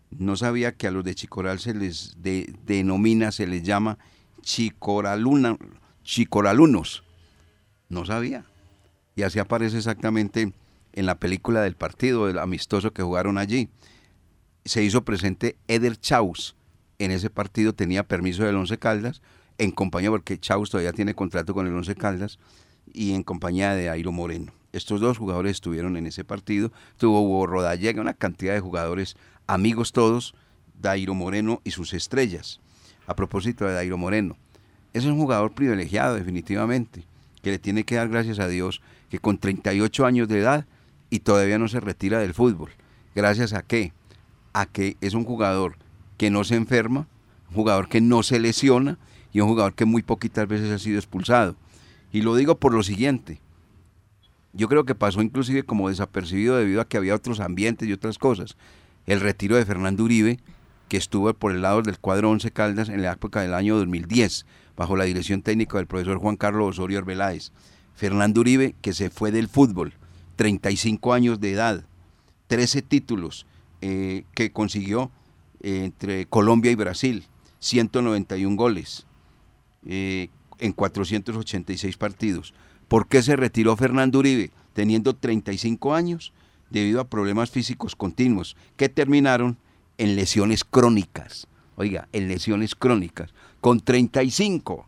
No 0.10 0.36
sabía 0.36 0.74
que 0.74 0.88
a 0.88 0.92
los 0.92 1.04
de 1.04 1.16
Chicoral 1.16 1.60
se 1.60 1.74
les 1.74 2.16
de- 2.22 2.54
denomina, 2.66 3.32
se 3.32 3.46
les 3.48 3.64
llama 3.64 3.98
Chicoraluna, 4.42 5.58
Chicoralunos. 6.04 7.04
No 7.90 8.06
sabía. 8.06 8.46
Y 9.22 9.24
así 9.24 9.38
aparece 9.38 9.78
exactamente 9.78 10.52
en 10.94 11.06
la 11.06 11.20
película 11.20 11.62
del 11.62 11.76
partido, 11.76 12.26
del 12.26 12.40
amistoso 12.40 12.92
que 12.92 13.04
jugaron 13.04 13.38
allí. 13.38 13.70
Se 14.66 14.84
hizo 14.84 15.06
presente 15.06 15.58
Eder 15.68 15.96
Chaus. 15.96 16.56
En 16.98 17.12
ese 17.12 17.30
partido 17.30 17.74
tenía 17.74 18.02
permiso 18.02 18.44
del 18.44 18.56
Once 18.56 18.80
Caldas, 18.80 19.22
en 19.60 19.70
compañía, 19.70 20.10
porque 20.10 20.40
Chaus 20.40 20.72
todavía 20.72 20.92
tiene 20.92 21.14
contrato 21.14 21.54
con 21.54 21.68
el 21.68 21.76
Once 21.76 21.94
Caldas, 21.94 22.40
y 22.92 23.14
en 23.14 23.22
compañía 23.22 23.76
de 23.76 23.92
Airo 23.92 24.12
Moreno. 24.12 24.54
Estos 24.74 25.00
dos 25.00 25.20
jugadores 25.20 25.52
estuvieron 25.52 25.98
en 25.98 26.08
ese 26.08 26.24
partido. 26.24 26.72
Tuvo 26.98 27.46
Rodallega, 27.46 28.02
una 28.02 28.16
cantidad 28.16 28.56
de 28.56 28.60
jugadores, 28.60 29.18
amigos 29.46 29.92
todos, 29.92 30.34
Dairo 30.82 31.14
Moreno 31.14 31.62
y 31.64 31.70
sus 31.70 31.94
estrellas. 31.94 32.60
A 33.06 33.16
propósito 33.16 33.66
de 33.66 33.74
Dairo 33.74 34.00
Moreno, 34.00 34.36
es 34.94 35.06
un 35.06 35.16
jugador 35.16 35.54
privilegiado 35.54 36.16
definitivamente, 36.16 37.06
que 37.44 37.52
le 37.52 37.60
tiene 37.60 37.84
que 37.84 37.96
dar 37.96 38.10
gracias 38.10 38.40
a 38.40 38.48
Dios 38.48 38.82
que 39.12 39.20
con 39.20 39.38
38 39.38 40.06
años 40.06 40.30
de 40.30 40.40
edad 40.40 40.66
y 41.10 41.20
todavía 41.20 41.60
no 41.60 41.68
se 41.68 41.82
retira 41.82 42.20
del 42.20 42.34
fútbol. 42.34 42.72
¿Gracias 43.14 43.52
a 43.52 43.62
qué? 43.62 43.92
A 44.54 44.66
que 44.66 44.96
es 45.02 45.14
un 45.14 45.26
jugador 45.26 45.76
que 46.16 46.30
no 46.30 46.46
se 46.46 46.56
enferma, 46.56 47.08
un 47.50 47.56
jugador 47.56 47.90
que 47.90 48.00
no 48.00 48.24
se 48.24 48.40
lesiona 48.40 48.98
y 49.34 49.42
un 49.42 49.50
jugador 49.50 49.74
que 49.74 49.84
muy 49.84 50.02
poquitas 50.02 50.48
veces 50.48 50.72
ha 50.72 50.80
sido 50.80 50.98
expulsado. 50.98 51.58
Y 52.14 52.22
lo 52.22 52.36
digo 52.36 52.56
por 52.56 52.74
lo 52.74 52.84
siguiente. 52.84 53.42
Yo 54.54 54.70
creo 54.70 54.86
que 54.86 54.96
pasó 54.96 55.22
inclusive 55.22 55.64
como 55.64 55.90
desapercibido 55.90 56.56
debido 56.56 56.80
a 56.80 56.88
que 56.88 56.96
había 56.96 57.16
otros 57.16 57.42
ambientes 57.42 57.90
y 57.90 57.94
otras 57.94 58.18
cosas. 58.18 58.56
El 59.06 59.20
retiro 59.20 59.58
de 59.58 59.66
Fernando 59.66 60.06
Uribe, 60.06 60.40
que 60.88 60.96
estuvo 60.96 61.34
por 61.34 61.52
el 61.52 61.64
lado 61.64 61.82
del 61.82 62.00
cuadro 62.00 62.30
11 62.30 62.52
Caldas 62.52 62.88
en 62.88 63.02
la 63.02 63.12
época 63.12 63.42
del 63.42 63.56
año 63.56 63.76
2010, 63.76 64.46
bajo 64.78 64.96
la 64.96 65.04
dirección 65.04 65.42
técnica 65.42 65.78
del 65.78 65.88
profesor 65.88 66.18
Juan 66.18 66.38
Carlos 66.38 66.78
Osorio 66.80 67.00
Arbeláez. 67.00 67.52
Fernando 67.96 68.42
Uribe, 68.42 68.76
que 68.82 68.94
se 68.94 69.10
fue 69.10 69.32
del 69.32 69.48
fútbol, 69.48 69.94
35 70.36 71.14
años 71.14 71.40
de 71.40 71.52
edad, 71.52 71.84
13 72.48 72.82
títulos 72.82 73.46
eh, 73.82 74.26
que 74.34 74.52
consiguió 74.52 75.12
eh, 75.62 75.84
entre 75.86 76.26
Colombia 76.26 76.72
y 76.72 76.76
Brasil, 76.76 77.26
191 77.60 78.56
goles 78.56 79.06
eh, 79.86 80.30
en 80.60 80.74
486 80.74 81.98
partidos. 81.98 82.54
¿Por 82.88 83.08
qué 83.08 83.22
se 83.22 83.36
retiró 83.36 83.78
Fernando 83.78 84.20
Uribe 84.20 84.52
teniendo 84.74 85.16
35 85.16 85.94
años? 85.94 86.34
Debido 86.70 87.02
a 87.02 87.08
problemas 87.08 87.52
físicos 87.52 87.96
continuos 87.96 88.56
que 88.78 88.90
terminaron 88.90 89.58
en 89.98 90.16
lesiones 90.16 90.64
crónicas. 90.64 91.48
Oiga, 91.76 92.08
en 92.14 92.28
lesiones 92.28 92.76
crónicas. 92.76 93.34
Con 93.60 93.80
35. 93.80 94.88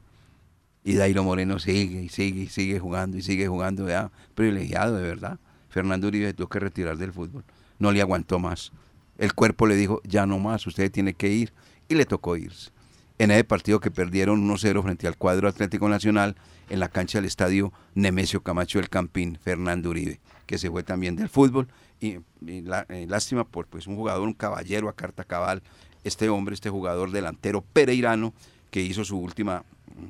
Y 0.84 0.96
Dairo 0.96 1.24
Moreno 1.24 1.60
sigue 1.60 2.02
y 2.02 2.10
sigue 2.10 2.44
y 2.44 2.48
sigue 2.48 2.80
jugando 2.80 3.18
y 3.18 3.22
sigue 3.22 3.48
jugando. 3.48 3.88
Ya, 3.88 4.12
privilegiado, 4.36 4.98
de 4.98 5.04
verdad. 5.04 5.40
Fernando 5.70 6.08
Uribe 6.08 6.34
tuvo 6.34 6.50
que 6.50 6.60
retirar 6.60 6.98
del 6.98 7.14
fútbol. 7.14 7.44
No 7.80 7.92
le 7.92 8.02
aguantó 8.02 8.40
más. 8.40 8.72
El 9.18 9.34
cuerpo 9.34 9.66
le 9.68 9.76
dijo, 9.76 10.02
ya 10.04 10.26
no 10.26 10.40
más, 10.40 10.68
usted 10.68 10.92
tiene 10.92 11.14
que 11.14 11.30
ir. 11.30 11.54
Y 11.88 11.96
le 11.96 12.06
tocó 12.06 12.36
irse. 12.36 12.72
En 13.18 13.32
ese 13.32 13.44
partido 13.44 13.80
que 13.80 13.92
perdieron 13.92 14.48
1-0 14.48 14.84
frente 14.84 15.08
al 15.08 15.18
cuadro 15.18 15.48
Atlético 15.48 15.88
Nacional 15.88 16.36
en 16.70 16.80
la 16.80 16.90
cancha 16.90 17.20
del 17.20 17.26
estadio 17.26 17.72
Nemesio 17.94 18.42
Camacho 18.42 18.80
del 18.80 18.90
Campín, 18.90 19.38
Fernando 19.42 19.90
Uribe, 19.90 20.20
que 20.46 20.58
se 20.58 20.70
fue 20.70 20.84
también 20.84 21.16
del 21.16 21.30
fútbol. 21.30 21.68
Y, 22.00 22.18
eh, 22.48 23.06
lástima 23.08 23.44
por 23.46 23.68
pues, 23.68 23.88
un 23.88 23.96
jugador, 23.96 24.28
un 24.28 24.34
caballero 24.34 24.90
a 24.90 24.96
carta 24.96 25.24
cabal, 25.24 25.62
este 26.04 26.28
hombre, 26.30 26.56
este 26.56 26.70
jugador 26.70 27.12
delantero 27.12 27.62
pereirano, 27.62 28.34
que 28.72 28.82
hizo 28.82 29.06
su 29.06 29.20
última 29.20 29.64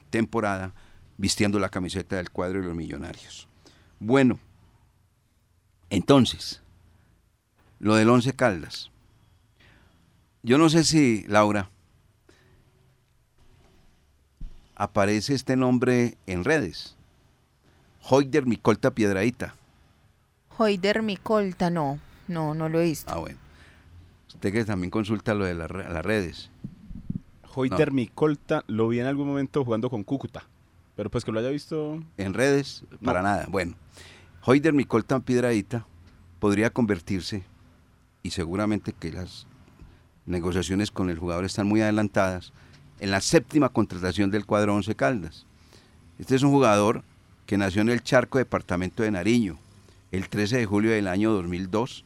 temporada 0.10 0.74
vistiendo 1.18 1.60
la 1.60 1.70
camiseta 1.70 2.16
del 2.18 2.30
cuadro 2.32 2.62
de 2.62 2.68
los 2.68 2.76
millonarios. 2.76 3.48
Bueno, 4.00 4.40
entonces, 5.90 6.62
lo 7.80 7.96
del 7.96 8.10
Once 8.10 8.34
Caldas. 8.34 8.90
Yo 10.42 10.58
no 10.58 10.70
sé 10.70 10.84
si, 10.84 11.24
Laura, 11.28 11.70
aparece 14.76 15.34
este 15.34 15.56
nombre 15.56 16.18
en 16.28 16.44
redes. 16.44 16.96
Hoider 18.10 18.46
Micolta 18.46 18.92
Piedradita. 18.92 19.56
Hoider 20.58 21.02
Micolta, 21.02 21.70
no, 21.70 22.00
no, 22.28 22.54
no 22.54 22.70
lo 22.70 22.82
he 22.82 22.86
visto. 22.86 23.12
Ah, 23.14 23.18
bueno. 23.20 23.38
Usted 24.28 24.52
que 24.52 24.66
también 24.66 24.92
consulta 24.92 25.34
lo 25.34 25.46
de 25.46 25.54
las 25.54 25.70
re- 25.72 25.88
las 25.92 26.04
redes. 26.04 26.50
Hoiter 27.54 27.90
No. 27.90 27.96
Micolta 27.96 28.64
lo 28.68 28.88
vi 28.88 29.00
en 29.00 29.06
algún 29.06 29.28
momento 29.28 29.64
jugando 29.64 29.90
con 29.90 30.04
Cúcuta. 30.04 30.44
Pero 30.96 31.10
pues 31.10 31.26
que 31.26 31.32
lo 31.32 31.40
haya 31.40 31.50
visto. 31.50 32.00
En 32.18 32.34
redes, 32.34 32.84
para 33.04 33.22
nada. 33.22 33.48
Bueno, 33.50 33.76
Hoider 34.46 34.74
Micolta 34.74 35.20
Piedradita 35.20 35.88
podría 36.40 36.70
convertirse, 36.70 37.44
y 38.22 38.32
seguramente 38.32 38.94
que 38.94 39.12
las 39.12 39.48
negociaciones 40.26 40.92
con 40.92 41.10
el 41.10 41.18
jugador 41.18 41.46
están 41.46 41.68
muy 41.68 41.82
adelantadas, 41.82 42.54
en 43.00 43.12
la 43.12 43.22
séptima 43.22 43.70
contratación 43.70 44.30
del 44.30 44.46
cuadro 44.46 44.76
Once 44.76 44.94
Caldas. 44.96 45.46
Este 46.20 46.36
es 46.36 46.44
un 46.44 46.52
jugador 46.52 47.04
que 47.46 47.58
nació 47.58 47.82
en 47.82 47.90
el 47.90 48.04
Charco, 48.04 48.38
departamento 48.38 49.04
de 49.04 49.12
Nariño, 49.12 49.58
el 50.12 50.30
13 50.30 50.58
de 50.58 50.66
julio 50.66 50.92
del 50.92 51.08
año 51.08 51.32
2002. 51.32 52.06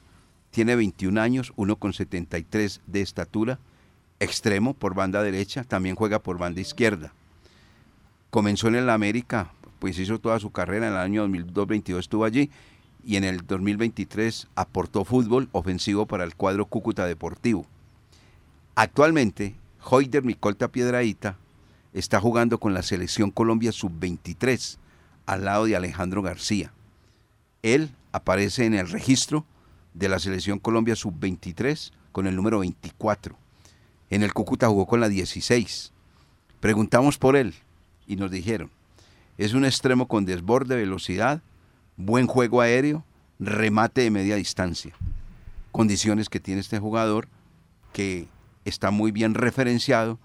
Tiene 0.49 0.75
21 0.75 1.19
años, 1.19 1.53
1,73 1.55 2.79
de 2.87 3.01
estatura, 3.01 3.59
extremo 4.19 4.73
por 4.73 4.95
banda 4.95 5.21
derecha, 5.21 5.63
también 5.63 5.95
juega 5.95 6.19
por 6.19 6.37
banda 6.37 6.61
izquierda. 6.61 7.13
comenzó 8.29 8.67
en 8.67 8.75
el 8.75 8.89
América, 8.89 9.51
pues 9.79 9.97
hizo 9.97 10.19
toda 10.19 10.39
su 10.39 10.51
carrera, 10.51 10.87
en 10.87 10.93
el 10.93 10.99
año 10.99 11.21
2022 11.21 11.99
estuvo 11.99 12.25
allí 12.25 12.49
y 13.05 13.15
en 13.15 13.23
el 13.23 13.45
2023 13.45 14.47
aportó 14.55 15.05
fútbol 15.05 15.49
ofensivo 15.53 16.05
para 16.05 16.23
el 16.23 16.35
cuadro 16.35 16.65
Cúcuta 16.65 17.05
Deportivo. 17.05 17.65
Actualmente, 18.75 19.55
Hoider 19.89 20.23
Micolta 20.23 20.67
Piedraíta 20.67 21.37
está 21.93 22.19
jugando 22.19 22.59
con 22.59 22.73
la 22.73 22.83
selección 22.83 23.31
Colombia 23.31 23.71
sub-23 23.71 24.77
al 25.25 25.45
lado 25.45 25.65
de 25.65 25.75
Alejandro 25.75 26.21
García. 26.21 26.73
Él 27.63 27.91
aparece 28.11 28.65
en 28.65 28.73
el 28.73 28.89
registro 28.89 29.45
de 29.93 30.09
la 30.09 30.19
selección 30.19 30.59
Colombia 30.59 30.95
sub-23 30.95 31.91
con 32.11 32.27
el 32.27 32.35
número 32.35 32.59
24. 32.59 33.37
En 34.09 34.23
el 34.23 34.33
Cúcuta 34.33 34.67
jugó 34.67 34.85
con 34.85 34.99
la 34.99 35.09
16. 35.09 35.91
Preguntamos 36.59 37.17
por 37.17 37.35
él 37.35 37.53
y 38.07 38.15
nos 38.15 38.31
dijeron, 38.31 38.71
es 39.37 39.53
un 39.53 39.65
extremo 39.65 40.07
con 40.07 40.25
desborde, 40.25 40.75
velocidad, 40.75 41.41
buen 41.97 42.25
juego 42.25 42.61
aéreo, 42.61 43.03
remate 43.39 44.01
de 44.01 44.11
media 44.11 44.35
distancia. 44.35 44.93
Condiciones 45.71 46.29
que 46.29 46.39
tiene 46.39 46.61
este 46.61 46.79
jugador 46.79 47.27
que 47.93 48.27
está 48.65 48.91
muy 48.91 49.11
bien 49.11 49.33
referenciado 49.33 50.19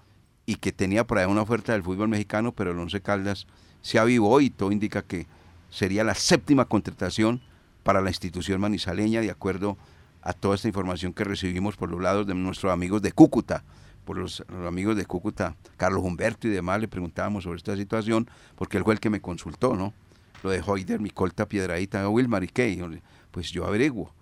y 0.45 0.55
que 0.55 0.71
tenía 0.71 1.05
por 1.05 1.19
ahí 1.19 1.25
una 1.25 1.41
oferta 1.41 1.73
del 1.73 1.83
fútbol 1.83 2.07
mexicano, 2.09 2.51
pero 2.51 2.71
el 2.71 2.79
Once 2.79 3.01
Caldas 3.01 3.47
se 3.81 3.99
avivó 3.99 4.41
y 4.41 4.49
todo 4.49 4.71
indica 4.71 5.01
que 5.01 5.27
sería 5.69 6.03
la 6.03 6.15
séptima 6.15 6.65
contratación 6.65 7.41
para 7.83 8.01
la 8.01 8.09
institución 8.09 8.61
manizaleña, 8.61 9.21
de 9.21 9.31
acuerdo 9.31 9.71
a 9.71 9.92
toda 10.31 10.55
esta 10.55 10.69
información 10.69 11.11
que 11.11 11.25
recibimos 11.25 11.75
por 11.75 11.89
los 11.89 12.01
lados 12.01 12.25
de 12.25 12.33
nuestros 12.33 12.71
amigos 12.71 13.01
de 13.01 13.11
Cúcuta, 13.11 13.65
por 14.05 14.17
los, 14.17 14.43
amigos 14.65 14.95
de 14.95 15.05
Cúcuta, 15.05 15.57
Carlos 15.75 16.03
Humberto 16.03 16.47
y 16.47 16.51
demás, 16.51 16.79
le 16.79 16.87
preguntábamos 16.87 17.43
sobre 17.43 17.57
esta 17.57 17.75
situación, 17.75 18.29
porque 18.55 18.77
él 18.77 18.85
fue 18.85 18.93
el 18.93 19.01
que 19.01 19.09
me 19.09 19.19
consultó, 19.19 19.75
¿no? 19.75 19.93
Lo 20.43 20.49
de 20.49 20.61
Hoider, 20.65 20.99
mi 20.99 21.09
colta 21.09 21.47
piedradita, 21.47 22.07
Wilmar 22.07 22.43
y 22.43 22.47
qué, 22.47 23.01
pues 23.31 23.51
yo 23.51 23.65
averiguo. 23.65 24.13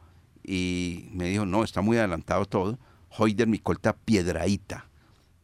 Y 0.43 1.09
me 1.13 1.25
dijo, 1.25 1.45
no, 1.45 1.63
está 1.63 1.81
muy 1.81 1.97
adelantado 1.97 2.45
todo. 2.45 2.79
Hoider, 3.09 3.47
mi 3.47 3.59
colta 3.59 3.93
piedraíta. 3.93 4.87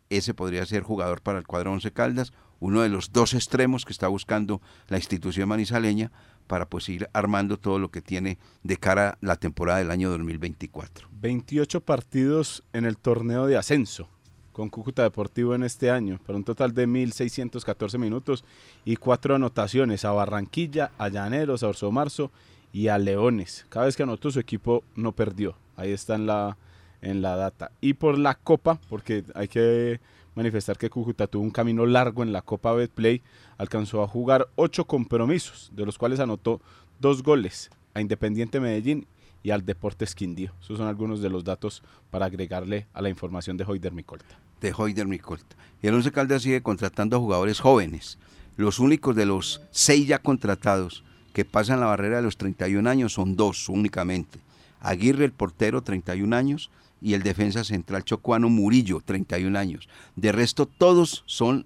Ese 0.09 0.33
podría 0.33 0.65
ser 0.65 0.83
jugador 0.83 1.21
para 1.21 1.39
el 1.39 1.47
cuadro 1.47 1.73
Once 1.73 1.91
Caldas, 1.91 2.31
uno 2.59 2.81
de 2.81 2.89
los 2.89 3.11
dos 3.11 3.33
extremos 3.33 3.85
que 3.85 3.91
está 3.91 4.07
buscando 4.07 4.61
la 4.87 4.97
institución 4.97 5.49
manizaleña 5.49 6.11
para 6.47 6.65
pues 6.65 6.89
ir 6.89 7.09
armando 7.13 7.57
todo 7.57 7.77
lo 7.77 7.91
que 7.91 8.01
tiene 8.01 8.37
de 8.63 8.77
cara 8.77 9.09
a 9.09 9.17
la 9.21 9.35
temporada 9.35 9.79
del 9.79 9.91
año 9.91 10.09
2024. 10.09 11.09
28 11.11 11.81
partidos 11.81 12.63
en 12.73 12.85
el 12.85 12.97
torneo 12.97 13.45
de 13.45 13.57
ascenso 13.57 14.09
con 14.57 14.69
Cúcuta 14.69 15.03
Deportivo 15.03 15.53
en 15.53 15.61
este 15.61 15.91
año, 15.91 16.19
para 16.25 16.35
un 16.35 16.43
total 16.43 16.73
de 16.73 16.87
1.614 16.87 17.99
minutos 17.99 18.43
y 18.85 18.95
cuatro 18.95 19.35
anotaciones 19.35 20.03
a 20.03 20.11
Barranquilla, 20.11 20.89
a 20.97 21.09
Llaneros, 21.09 21.61
a 21.61 21.67
Orso 21.67 21.91
Marzo 21.91 22.31
y 22.73 22.87
a 22.87 22.97
Leones. 22.97 23.67
Cada 23.69 23.85
vez 23.85 23.95
que 23.95 24.01
anotó 24.01 24.31
su 24.31 24.39
equipo 24.39 24.83
no 24.95 25.11
perdió. 25.11 25.55
Ahí 25.75 25.91
está 25.91 26.15
en 26.15 26.25
la, 26.25 26.57
en 27.03 27.21
la 27.21 27.35
data. 27.35 27.69
Y 27.81 27.93
por 27.93 28.17
la 28.17 28.33
Copa, 28.33 28.79
porque 28.89 29.23
hay 29.35 29.47
que 29.47 29.99
manifestar 30.37 30.77
que 30.77 30.91
Cúcuta 30.91 31.25
tuvo 31.25 31.43
un 31.43 31.49
camino 31.49 31.85
largo 31.87 32.21
en 32.21 32.31
la 32.31 32.43
Copa 32.43 32.71
Betplay, 32.71 33.23
alcanzó 33.57 34.03
a 34.03 34.07
jugar 34.07 34.47
ocho 34.55 34.85
compromisos, 34.85 35.71
de 35.73 35.83
los 35.83 35.97
cuales 35.97 36.19
anotó 36.19 36.61
dos 36.99 37.23
goles 37.23 37.71
a 37.95 38.01
Independiente 38.01 38.59
Medellín 38.59 39.07
y 39.41 39.49
al 39.49 39.65
Deportes 39.65 40.13
Quindío. 40.13 40.53
Esos 40.61 40.77
son 40.77 40.87
algunos 40.87 41.21
de 41.21 41.31
los 41.31 41.43
datos 41.43 41.81
para 42.11 42.27
agregarle 42.27 42.85
a 42.93 43.01
la 43.01 43.09
información 43.09 43.57
de 43.57 43.65
Hoider 43.65 43.93
Micolta. 43.93 44.39
de 44.61 44.73
Hoider 44.75 45.07
Micolta. 45.07 45.55
Y 45.81 45.87
el 45.87 45.95
Once 45.95 46.11
Caldas 46.11 46.43
sigue 46.43 46.61
contratando 46.61 47.15
a 47.15 47.19
jugadores 47.19 47.59
jóvenes. 47.59 48.17
Los 48.57 48.79
únicos 48.79 49.15
de 49.15 49.25
los 49.25 49.61
seis 49.71 50.07
ya 50.07 50.19
contratados 50.19 51.03
que 51.33 51.45
pasan 51.45 51.79
la 51.79 51.85
barrera 51.87 52.17
de 52.17 52.23
los 52.23 52.37
31 52.37 52.87
años 52.87 53.13
son 53.13 53.35
dos 53.35 53.69
únicamente. 53.69 54.39
Aguirre, 54.79 55.25
el 55.25 55.31
portero, 55.31 55.81
31 55.81 56.35
años, 56.35 56.69
y 57.01 57.13
el 57.13 57.23
defensa 57.23 57.63
central 57.63 58.03
chocuano 58.03 58.49
Murillo, 58.49 59.01
31 59.03 59.57
años. 59.57 59.87
De 60.15 60.31
resto, 60.31 60.65
todos 60.65 61.23
son 61.25 61.65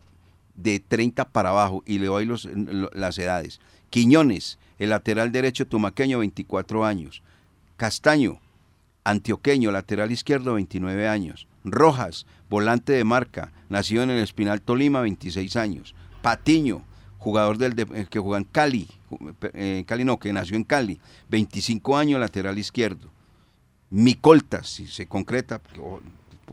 de 0.56 0.80
30 0.80 1.30
para 1.30 1.50
abajo, 1.50 1.84
y 1.86 2.00
le 2.00 2.08
doy 2.08 2.30
las 2.94 3.18
edades. 3.18 3.60
Quiñones, 3.90 4.60
el 4.80 4.90
lateral 4.90 5.32
derecho 5.32 5.66
tumaqueño, 5.68 6.20
24 6.20 6.86
años. 6.86 7.24
Castaño, 7.78 8.40
Antioqueño, 9.04 9.72
lateral 9.72 10.12
izquierdo, 10.12 10.54
29 10.56 11.08
años. 11.08 11.48
Rojas, 11.64 12.26
volante 12.50 12.94
de 12.94 13.04
marca, 13.04 13.52
nacido 13.70 14.04
en 14.04 14.12
el 14.12 14.20
Espinal 14.20 14.62
Tolima, 14.62 15.02
26 15.02 15.56
años. 15.56 15.96
Patiño, 16.22 16.84
jugador 17.18 17.58
del 17.58 17.74
de- 17.76 17.88
eh, 17.94 18.08
que 18.10 18.20
juega 18.20 18.38
en 18.38 18.44
Cali, 18.44 18.88
eh, 19.54 19.84
Cali 19.88 20.04
no, 20.04 20.20
que 20.20 20.32
nació 20.34 20.56
en 20.56 20.64
Cali, 20.64 21.00
25 21.30 21.98
años, 21.98 22.20
lateral 22.20 22.58
izquierdo. 22.60 23.10
Micoltas, 23.92 24.68
si 24.68 24.88
se 24.88 25.06
concreta, 25.06 25.60
porque, 25.60 25.80
oh, 25.80 26.02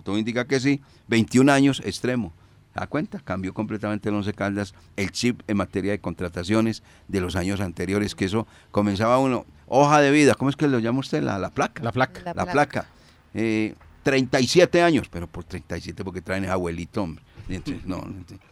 todo 0.04 0.18
indica 0.18 0.46
que 0.46 0.60
sí, 0.60 0.80
21 1.08 1.50
años, 1.52 1.80
extremo. 1.84 2.32
¿Se 2.74 2.80
da 2.80 2.86
cuenta? 2.86 3.20
Cambió 3.20 3.54
completamente 3.54 4.08
el 4.08 4.14
Once 4.16 4.32
Caldas 4.34 4.74
el 4.96 5.10
chip 5.12 5.40
en 5.48 5.56
materia 5.56 5.92
de 5.92 6.00
contrataciones 6.00 6.82
de 7.08 7.20
los 7.20 7.34
años 7.36 7.60
anteriores, 7.60 8.14
que 8.14 8.24
eso 8.26 8.46
comenzaba 8.70 9.18
uno, 9.18 9.46
hoja 9.66 10.00
de 10.00 10.10
vida, 10.10 10.34
¿cómo 10.34 10.50
es 10.50 10.56
que 10.56 10.68
lo 10.68 10.78
llama 10.78 10.98
usted? 11.00 11.22
La, 11.22 11.38
la 11.38 11.50
placa. 11.50 11.82
La 11.82 11.92
placa. 11.92 12.20
La 12.24 12.34
La, 12.34 12.44
placa. 12.44 12.52
placa. 12.52 12.88
Eh, 13.34 13.74
37 14.02 14.82
años, 14.82 15.08
pero 15.10 15.26
por 15.26 15.44
37 15.44 16.02
porque 16.04 16.22
traen 16.22 16.44
a 16.46 16.52
abuelito, 16.54 17.02
hombre. 17.02 17.22
Entonces, 17.48 17.84
no, 17.86 18.04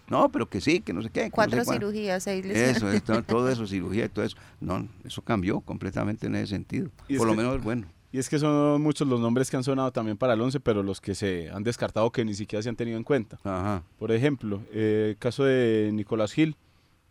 no, 0.08 0.30
pero 0.30 0.48
que 0.48 0.60
sí, 0.60 0.80
que 0.80 0.92
no 0.92 1.02
sé 1.02 1.10
qué. 1.10 1.24
no 1.24 1.30
Cuatro 1.30 1.64
sé 1.64 1.72
cirugías, 1.74 2.22
seis 2.22 2.44
lesiones. 2.46 2.76
Eso, 2.78 2.90
es, 2.90 3.02
todo, 3.26 3.48
eso, 3.50 3.66
cirugía 3.66 4.06
y 4.06 4.08
todo 4.08 4.24
eso. 4.24 4.36
No, 4.60 4.86
eso 5.04 5.22
cambió 5.22 5.60
completamente 5.60 6.26
en 6.28 6.36
ese 6.36 6.46
sentido. 6.48 6.88
Por 7.16 7.26
lo 7.26 7.32
que- 7.32 7.36
menos, 7.36 7.62
bueno. 7.62 7.86
Y 8.12 8.18
es 8.18 8.28
que 8.28 8.38
son 8.38 8.80
muchos 8.80 9.06
los 9.06 9.20
nombres 9.20 9.50
que 9.50 9.56
han 9.56 9.64
sonado 9.64 9.92
también 9.92 10.16
para 10.16 10.34
el 10.34 10.40
11, 10.40 10.60
pero 10.60 10.82
los 10.82 11.00
que 11.00 11.14
se 11.14 11.50
han 11.50 11.64
descartado 11.64 12.10
que 12.10 12.24
ni 12.24 12.34
siquiera 12.34 12.62
se 12.62 12.68
han 12.68 12.76
tenido 12.76 12.96
en 12.96 13.04
cuenta. 13.04 13.38
Ajá. 13.44 13.82
Por 13.98 14.12
ejemplo, 14.12 14.62
eh, 14.72 15.08
el 15.10 15.18
caso 15.18 15.44
de 15.44 15.90
Nicolás 15.92 16.32
Gil, 16.32 16.56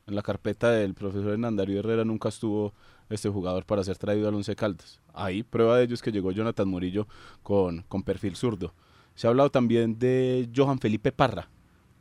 en 0.07 0.15
la 0.15 0.21
carpeta 0.21 0.71
del 0.71 0.93
profesor 0.93 1.33
Hernandario 1.33 1.79
Herrera 1.79 2.05
nunca 2.05 2.29
estuvo 2.29 2.73
este 3.09 3.29
jugador 3.29 3.65
para 3.65 3.83
ser 3.83 3.97
traído 3.97 4.27
al 4.27 4.35
Once 4.35 4.55
Caldas. 4.55 4.99
Ahí, 5.13 5.43
prueba 5.43 5.77
de 5.77 5.85
ello 5.85 5.93
es 5.93 6.01
que 6.01 6.11
llegó 6.11 6.31
Jonathan 6.31 6.67
Murillo 6.67 7.07
con, 7.43 7.83
con 7.87 8.03
perfil 8.03 8.35
zurdo. 8.35 8.73
Se 9.15 9.27
ha 9.27 9.29
hablado 9.29 9.49
también 9.49 9.97
de 9.97 10.49
Johan 10.55 10.79
Felipe 10.79 11.11
Parra, 11.11 11.49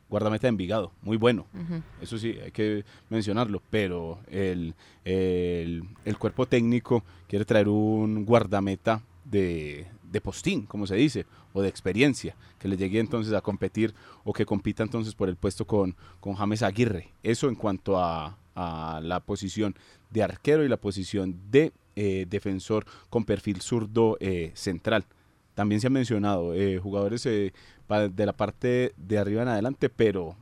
guardameta 0.09 0.43
de 0.47 0.49
Envigado, 0.49 0.91
muy 1.01 1.17
bueno. 1.17 1.47
Eso 2.01 2.17
sí, 2.17 2.37
hay 2.43 2.51
que 2.51 2.85
mencionarlo, 3.09 3.61
pero 3.69 4.19
el, 4.29 4.75
el, 5.03 5.83
el 6.05 6.17
cuerpo 6.17 6.45
técnico 6.45 7.03
quiere 7.27 7.45
traer 7.45 7.67
un 7.69 8.25
guardameta 8.25 9.01
de, 9.23 9.87
de 10.11 10.21
postín, 10.21 10.65
como 10.65 10.85
se 10.85 10.95
dice, 10.95 11.25
o 11.53 11.61
de 11.61 11.69
experiencia, 11.69 12.35
que 12.59 12.67
le 12.67 12.77
llegue 12.77 12.99
entonces 12.99 13.33
a 13.33 13.41
competir 13.41 13.93
o 14.23 14.33
que 14.33 14.45
compita 14.45 14.83
entonces 14.83 15.15
por 15.15 15.29
el 15.29 15.35
puesto 15.35 15.65
con, 15.65 15.95
con 16.19 16.35
James 16.35 16.61
Aguirre. 16.61 17.13
Eso 17.23 17.47
en 17.47 17.55
cuanto 17.55 17.97
a, 17.97 18.37
a 18.55 18.99
la 19.03 19.19
posición 19.21 19.75
de 20.11 20.23
arquero 20.23 20.63
y 20.63 20.69
la 20.69 20.77
posición 20.77 21.39
de 21.49 21.73
eh, 21.95 22.25
defensor 22.29 22.85
con 23.09 23.25
perfil 23.25 23.61
zurdo 23.61 24.17
eh, 24.19 24.51
central. 24.53 25.05
También 25.55 25.81
se 25.81 25.87
han 25.87 25.93
mencionado 25.93 26.53
eh, 26.53 26.77
jugadores 26.77 27.25
eh, 27.25 27.53
de 28.11 28.25
la 28.25 28.33
parte 28.33 28.93
de 28.97 29.17
arriba 29.17 29.41
en 29.41 29.47
adelante, 29.47 29.89
pero 29.89 30.35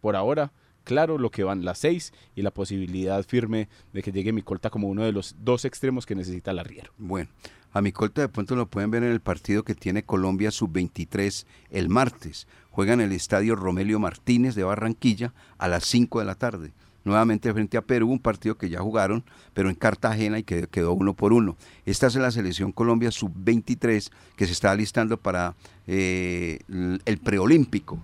por 0.00 0.16
ahora, 0.16 0.52
claro 0.84 1.18
lo 1.18 1.30
que 1.30 1.44
van 1.44 1.64
las 1.64 1.78
seis 1.78 2.12
y 2.34 2.42
la 2.42 2.50
posibilidad 2.50 3.24
firme 3.24 3.68
de 3.92 4.02
que 4.02 4.12
llegue 4.12 4.32
Micolta 4.32 4.70
como 4.70 4.88
uno 4.88 5.02
de 5.02 5.12
los 5.12 5.34
dos 5.40 5.64
extremos 5.64 6.06
que 6.06 6.14
necesita 6.14 6.50
el 6.50 6.58
arriero. 6.58 6.92
Bueno, 6.98 7.30
a 7.72 7.82
mi 7.82 7.92
colta 7.92 8.22
de 8.22 8.28
pronto 8.28 8.56
lo 8.56 8.66
pueden 8.66 8.90
ver 8.90 9.04
en 9.04 9.12
el 9.12 9.20
partido 9.20 9.62
que 9.62 9.76
tiene 9.76 10.02
Colombia 10.02 10.50
sub-23 10.50 11.46
el 11.70 11.88
martes. 11.88 12.48
Juega 12.70 12.94
en 12.94 13.00
el 13.00 13.12
estadio 13.12 13.54
Romelio 13.54 14.00
Martínez 14.00 14.56
de 14.56 14.64
Barranquilla 14.64 15.32
a 15.56 15.68
las 15.68 15.84
5 15.84 16.18
de 16.18 16.24
la 16.24 16.34
tarde. 16.34 16.72
Nuevamente 17.04 17.52
frente 17.52 17.78
a 17.78 17.82
Perú, 17.82 18.10
un 18.10 18.18
partido 18.18 18.58
que 18.58 18.68
ya 18.68 18.80
jugaron, 18.80 19.24
pero 19.54 19.70
en 19.70 19.74
Cartagena 19.74 20.38
y 20.38 20.42
que 20.42 20.66
quedó 20.66 20.92
uno 20.92 21.14
por 21.14 21.32
uno. 21.32 21.56
Esta 21.86 22.08
es 22.08 22.14
la 22.16 22.30
selección 22.30 22.72
Colombia 22.72 23.10
sub-23 23.10 24.10
que 24.36 24.46
se 24.46 24.52
está 24.52 24.70
alistando 24.70 25.16
para 25.16 25.54
eh, 25.86 26.58
el 26.68 27.18
preolímpico, 27.18 27.98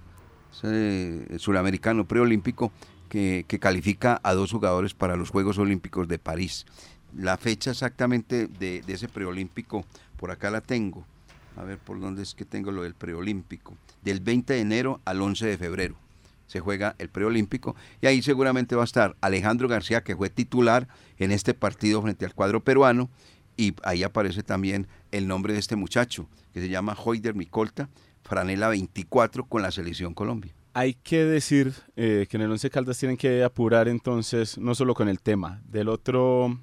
el 0.62 1.36
suramericano 1.38 2.07
preolímpico 2.07 2.72
que, 3.11 3.44
que 3.47 3.59
califica 3.59 4.18
a 4.22 4.32
dos 4.32 4.51
jugadores 4.51 4.94
para 4.94 5.16
los 5.16 5.28
Juegos 5.28 5.59
Olímpicos 5.59 6.09
de 6.09 6.18
París. 6.18 6.64
La 7.14 7.36
fecha 7.36 7.72
exactamente 7.72 8.47
de 8.47 8.82
ese 8.86 9.09
preolímpico, 9.09 9.84
por 10.16 10.30
acá 10.30 10.51
la 10.51 10.62
tengo. 10.62 11.05
A 11.57 11.64
ver 11.64 11.78
por 11.78 12.01
dónde 12.01 12.22
es 12.22 12.34
que 12.34 12.44
tengo 12.44 12.70
lo 12.70 12.82
del 12.82 12.94
preolímpico. 12.94 13.74
Del 14.03 14.20
20 14.20 14.55
de 14.55 14.61
enero 14.61 15.01
al 15.05 15.20
11 15.20 15.47
de 15.47 15.59
febrero 15.59 16.06
se 16.47 16.61
juega 16.61 16.94
el 16.99 17.09
preolímpico 17.09 17.76
y 18.01 18.07
ahí 18.07 18.22
seguramente 18.22 18.76
va 18.76 18.82
a 18.82 18.84
estar 18.84 19.16
Alejandro 19.20 19.68
García 19.68 20.03
que 20.03 20.16
fue 20.16 20.30
titular 20.30 20.88
en 21.18 21.32
este 21.32 21.55
partido 21.55 22.03
frente 22.03 22.24
al 22.24 22.34
cuadro 22.34 22.62
peruano 22.62 23.11
y 23.57 23.74
ahí 23.82 24.03
aparece 24.03 24.42
también 24.42 24.86
el 25.12 25.26
nombre 25.26 25.53
de 25.53 25.59
este 25.59 25.76
muchacho 25.76 26.28
que 26.53 26.61
se 26.61 26.68
llama 26.68 26.97
Hoider 27.03 27.34
Micolta, 27.34 27.88
franela 28.22 28.68
24 28.68 29.47
con 29.47 29.62
la 29.62 29.70
selección 29.70 30.14
Colombia. 30.14 30.55
Hay 30.74 30.94
que 30.94 31.24
decir 31.24 31.72
eh, 31.97 32.26
que 32.28 32.36
en 32.36 32.42
el 32.42 32.51
Once 32.51 32.68
Caldas 32.68 32.99
tienen 32.99 33.16
que 33.16 33.42
apurar 33.42 33.88
entonces, 33.88 34.59
no 34.59 34.74
solo 34.74 34.94
con 34.94 35.09
el 35.09 35.20
tema 35.20 35.62
del 35.64 35.88
otro, 35.88 36.59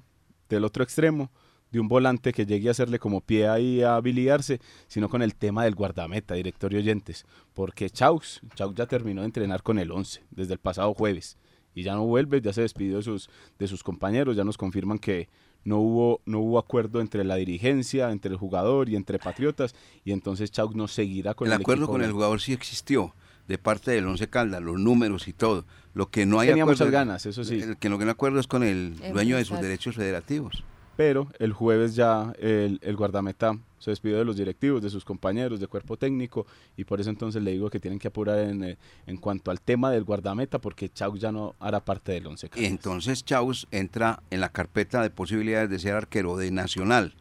del 0.48 0.64
otro 0.64 0.84
extremo, 0.84 1.32
de 1.74 1.80
un 1.80 1.88
volante 1.88 2.32
que 2.32 2.46
llegue 2.46 2.68
a 2.68 2.70
hacerle 2.70 3.00
como 3.00 3.20
pie 3.20 3.48
ahí 3.48 3.82
a 3.82 3.96
habilitarse, 3.96 4.60
sino 4.86 5.08
con 5.08 5.22
el 5.22 5.34
tema 5.34 5.64
del 5.64 5.74
guardameta, 5.74 6.34
director 6.34 6.72
y 6.72 6.76
oyentes. 6.76 7.26
Porque 7.52 7.90
Chaux, 7.90 8.40
Chaux 8.54 8.76
ya 8.76 8.86
terminó 8.86 9.22
de 9.22 9.26
entrenar 9.26 9.64
con 9.64 9.80
el 9.80 9.90
11 9.90 10.22
desde 10.30 10.52
el 10.52 10.60
pasado 10.60 10.94
jueves 10.94 11.36
y 11.74 11.82
ya 11.82 11.94
no 11.94 12.06
vuelve, 12.06 12.40
ya 12.40 12.52
se 12.52 12.60
despidió 12.60 12.98
de 12.98 13.02
sus, 13.02 13.28
de 13.58 13.66
sus 13.66 13.82
compañeros, 13.82 14.36
ya 14.36 14.44
nos 14.44 14.56
confirman 14.56 15.00
que 15.00 15.28
no 15.64 15.78
hubo, 15.78 16.20
no 16.26 16.38
hubo 16.38 16.60
acuerdo 16.60 17.00
entre 17.00 17.24
la 17.24 17.34
dirigencia, 17.34 18.12
entre 18.12 18.30
el 18.30 18.36
jugador 18.36 18.88
y 18.88 18.94
entre 18.94 19.18
Patriotas, 19.18 19.74
y 20.04 20.12
entonces 20.12 20.52
Chaux 20.52 20.76
no 20.76 20.86
seguirá 20.86 21.34
con 21.34 21.48
el 21.48 21.54
el, 21.54 21.60
acuerdo 21.60 21.84
equipo 21.84 21.92
con 21.94 22.02
el 22.04 22.12
jugador 22.12 22.40
sí 22.40 22.52
existió 22.52 23.12
de 23.48 23.58
parte 23.58 23.90
del 23.90 24.06
Once 24.06 24.28
Caldas, 24.28 24.62
los 24.62 24.78
números 24.78 25.26
y 25.26 25.32
todo. 25.32 25.64
Lo 25.92 26.08
que 26.08 26.24
no 26.24 26.38
hay 26.38 26.48
Tenía 26.48 26.62
acuerdo, 26.62 26.84
muchas 26.84 26.92
ganas, 26.92 27.26
eso 27.26 27.42
sí. 27.42 27.60
El 27.60 27.76
que 27.78 27.88
lo 27.88 27.98
que 27.98 28.04
no 28.04 28.12
acuerdo 28.12 28.38
es 28.38 28.46
con 28.46 28.62
el 28.62 28.96
dueño 29.12 29.36
de 29.36 29.44
sus 29.44 29.60
derechos 29.60 29.96
federativos. 29.96 30.62
Pero 30.96 31.28
el 31.38 31.52
jueves 31.52 31.94
ya 31.94 32.32
el, 32.38 32.78
guardameta 32.96 33.58
se 33.78 33.90
despidió 33.90 34.18
de 34.18 34.24
los 34.24 34.36
directivos, 34.36 34.80
de 34.80 34.90
sus 34.90 35.04
compañeros, 35.04 35.60
de 35.60 35.66
cuerpo 35.66 35.96
técnico, 35.96 36.46
y 36.76 36.84
por 36.84 37.00
eso 37.00 37.10
entonces 37.10 37.42
le 37.42 37.50
digo 37.50 37.68
que 37.68 37.80
tienen 37.80 37.98
que 37.98 38.08
apurar 38.08 38.38
en, 38.38 38.62
eh, 38.64 38.78
en 39.06 39.16
cuanto 39.16 39.50
al 39.50 39.60
tema 39.60 39.90
del 39.90 40.04
guardameta, 40.04 40.60
porque 40.60 40.88
Chaux 40.88 41.18
ya 41.20 41.32
no 41.32 41.54
hará 41.58 41.84
parte 41.84 42.12
del 42.12 42.26
once. 42.26 42.48
Caldas. 42.48 42.70
entonces 42.70 43.24
Chaus 43.24 43.66
entra 43.70 44.22
en 44.30 44.40
la 44.40 44.50
carpeta 44.50 45.02
de 45.02 45.10
posibilidades 45.10 45.68
de 45.68 45.78
ser 45.78 45.94
arquero 45.94 46.36
de 46.36 46.50
Nacional, 46.50 47.14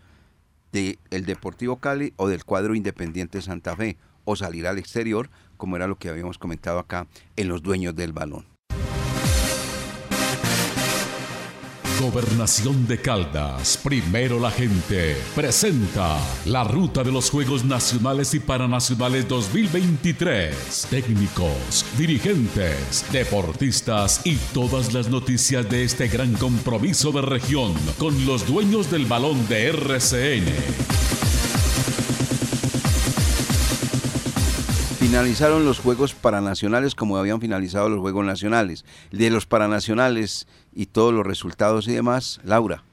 de 0.72 1.00
el 1.10 1.26
Deportivo 1.26 1.78
Cali 1.78 2.14
o 2.16 2.28
del 2.28 2.46
cuadro 2.46 2.76
Independiente 2.76 3.42
Santa 3.42 3.76
Fe, 3.76 3.98
o 4.26 4.36
salir 4.36 4.68
al 4.68 4.78
exterior, 4.78 5.30
como 5.58 5.76
era 5.76 5.88
lo 5.88 5.98
que 5.98 6.10
habíamos 6.10 6.38
comentado 6.38 6.80
acá 6.80 7.08
en 7.36 7.48
los 7.48 7.62
dueños 7.62 7.96
del 7.96 8.14
balón. 8.14 8.53
Gobernación 12.04 12.86
de 12.86 12.99
Caldas, 12.99 13.80
primero 13.82 14.38
la 14.38 14.51
gente, 14.51 15.16
presenta 15.34 16.20
la 16.43 16.66
ruta 16.66 17.01
de 17.01 17.14
los 17.14 17.30
Juegos 17.30 17.64
Nacionales 17.64 18.34
y 18.34 18.41
Paranacionales 18.41 19.26
2023. 19.30 20.88
Técnicos, 20.89 21.86
dirigentes, 21.97 23.06
deportistas 23.10 24.20
y 24.26 24.36
todas 24.54 24.93
las 24.93 25.08
noticias 25.08 25.70
de 25.70 25.86
este 25.86 26.10
gran 26.10 26.34
compromiso 26.34 27.14
de 27.14 27.22
región 27.22 27.74
con 27.97 28.26
los 28.26 28.45
dueños 28.45 28.91
del 28.91 29.06
balón 29.06 29.47
de 29.47 29.68
RCN. 29.68 31.23
Finalizaron 35.14 35.64
los 35.64 35.78
Juegos 35.78 36.16
Paranacionales 36.16 36.95
como 36.95 37.18
habían 37.18 37.39
finalizado 37.39 37.88
los 37.88 37.99
Juegos 37.99 38.26
Nacionales. 38.26 38.84
De 39.11 39.30
los 39.30 39.45
Paranacionales 39.45 40.47
y 40.74 40.88
todos 40.88 41.14
los 41.14 41.24
resultados 41.24 41.88
y 41.88 41.93
demás, 41.93 42.41
Laura. 42.43 42.84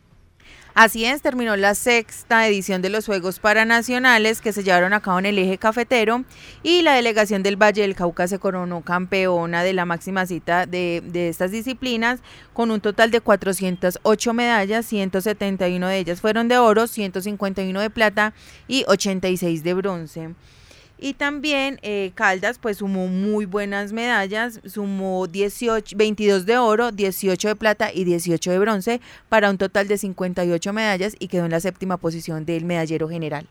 Así 0.74 1.06
es, 1.06 1.22
terminó 1.22 1.56
la 1.56 1.74
sexta 1.74 2.46
edición 2.46 2.82
de 2.82 2.90
los 2.90 3.06
Juegos 3.06 3.38
Paranacionales 3.38 4.42
que 4.42 4.52
se 4.52 4.62
llevaron 4.62 4.92
a 4.92 5.00
cabo 5.00 5.18
en 5.18 5.24
el 5.24 5.38
eje 5.38 5.56
cafetero 5.56 6.26
y 6.62 6.82
la 6.82 6.92
delegación 6.92 7.42
del 7.42 7.56
Valle 7.56 7.80
del 7.80 7.94
Cauca 7.94 8.28
se 8.28 8.38
coronó 8.38 8.82
campeona 8.82 9.62
de 9.62 9.72
la 9.72 9.86
máxima 9.86 10.26
cita 10.26 10.66
de, 10.66 11.02
de 11.02 11.30
estas 11.30 11.52
disciplinas 11.52 12.20
con 12.52 12.70
un 12.70 12.82
total 12.82 13.10
de 13.10 13.22
408 13.22 14.34
medallas, 14.34 14.84
171 14.84 15.86
de 15.86 15.98
ellas 15.98 16.20
fueron 16.20 16.48
de 16.48 16.58
oro, 16.58 16.86
151 16.86 17.80
de 17.80 17.88
plata 17.88 18.34
y 18.68 18.84
86 18.88 19.64
de 19.64 19.72
bronce. 19.72 20.34
Y 21.00 21.14
también 21.14 21.78
eh, 21.82 22.12
Caldas 22.14 22.58
pues 22.58 22.78
sumó 22.78 23.06
muy 23.06 23.46
buenas 23.46 23.92
medallas, 23.92 24.60
sumó 24.66 25.26
18, 25.26 25.96
22 25.96 26.44
de 26.44 26.58
oro, 26.58 26.92
18 26.92 27.48
de 27.48 27.56
plata 27.56 27.90
y 27.92 28.04
18 28.04 28.50
de 28.50 28.58
bronce 28.58 29.00
para 29.30 29.48
un 29.48 29.56
total 29.56 29.88
de 29.88 29.96
58 29.96 30.72
medallas 30.74 31.16
y 31.18 31.28
quedó 31.28 31.46
en 31.46 31.52
la 31.52 31.60
séptima 31.60 31.96
posición 31.96 32.44
del 32.44 32.66
medallero 32.66 33.08
general. 33.08 33.46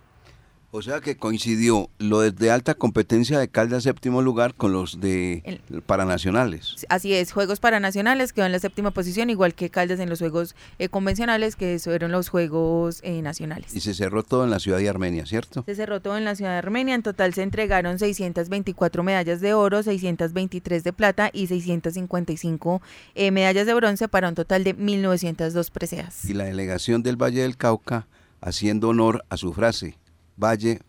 O 0.71 0.83
sea 0.83 1.01
que 1.01 1.17
coincidió 1.17 1.89
lo 1.97 2.19
de, 2.21 2.51
alta 2.51 2.75
competencia 2.75 3.39
de 3.39 3.47
Caldas 3.47 3.81
séptimo 3.83 4.21
lugar 4.21 4.53
con 4.53 4.71
los 4.71 4.99
de 5.01 5.41
El- 5.43 5.81
Paranacionales. 5.81 6.75
Así 6.89 7.11
es, 7.13 7.31
Juegos 7.31 7.59
Paranacionales 7.59 8.33
quedó 8.33 8.45
en 8.45 8.51
la 8.51 8.59
séptima 8.59 8.91
posición, 8.91 9.31
igual 9.31 9.55
que 9.55 9.71
Caldas 9.71 9.99
en 9.99 10.09
los 10.09 10.19
Juegos 10.19 10.55
eh, 10.77 10.87
convencionales, 10.89 11.55
que 11.55 11.79
fueron 11.79 12.11
los 12.11 12.29
Juegos 12.29 12.99
eh, 13.03 13.21
Nacionales. 13.23 13.75
Y 13.75 13.79
se 13.79 13.95
cerró 13.95 14.21
todo 14.21 14.43
en 14.43 14.51
la 14.51 14.59
ciudad 14.59 14.77
de 14.77 14.87
Armenia, 14.89 15.25
¿cierto? 15.25 15.63
Se 15.65 15.73
cerró 15.73 16.01
todo 16.01 16.17
en 16.17 16.23
la 16.25 16.35
ciudad 16.35 16.51
de 16.51 16.57
Armenia. 16.59 16.93
En 16.93 17.01
total 17.01 17.33
se 17.33 17.41
entregaron 17.41 17.97
624 17.97 19.01
medallas 19.01 19.41
de 19.41 19.55
oro, 19.55 19.81
623 19.81 20.83
de 20.83 20.93
plata 20.93 21.31
y 21.33 21.47
655 21.47 22.81
eh, 23.15 23.31
medallas 23.31 23.65
de 23.65 23.73
bronce 23.73 24.07
para 24.07 24.29
un 24.29 24.35
total 24.35 24.63
de 24.63 24.73
1902 24.75 25.71
preseas. 25.71 26.25
Y 26.25 26.33
la 26.33 26.45
delegación 26.45 27.01
del 27.03 27.15
Valle 27.21 27.41
del 27.41 27.57
Cauca 27.57 28.07
haciendo 28.41 28.89
honor 28.89 29.25
a 29.29 29.37
su 29.37 29.51
frase, 29.53 29.97
Valle, 30.39 30.79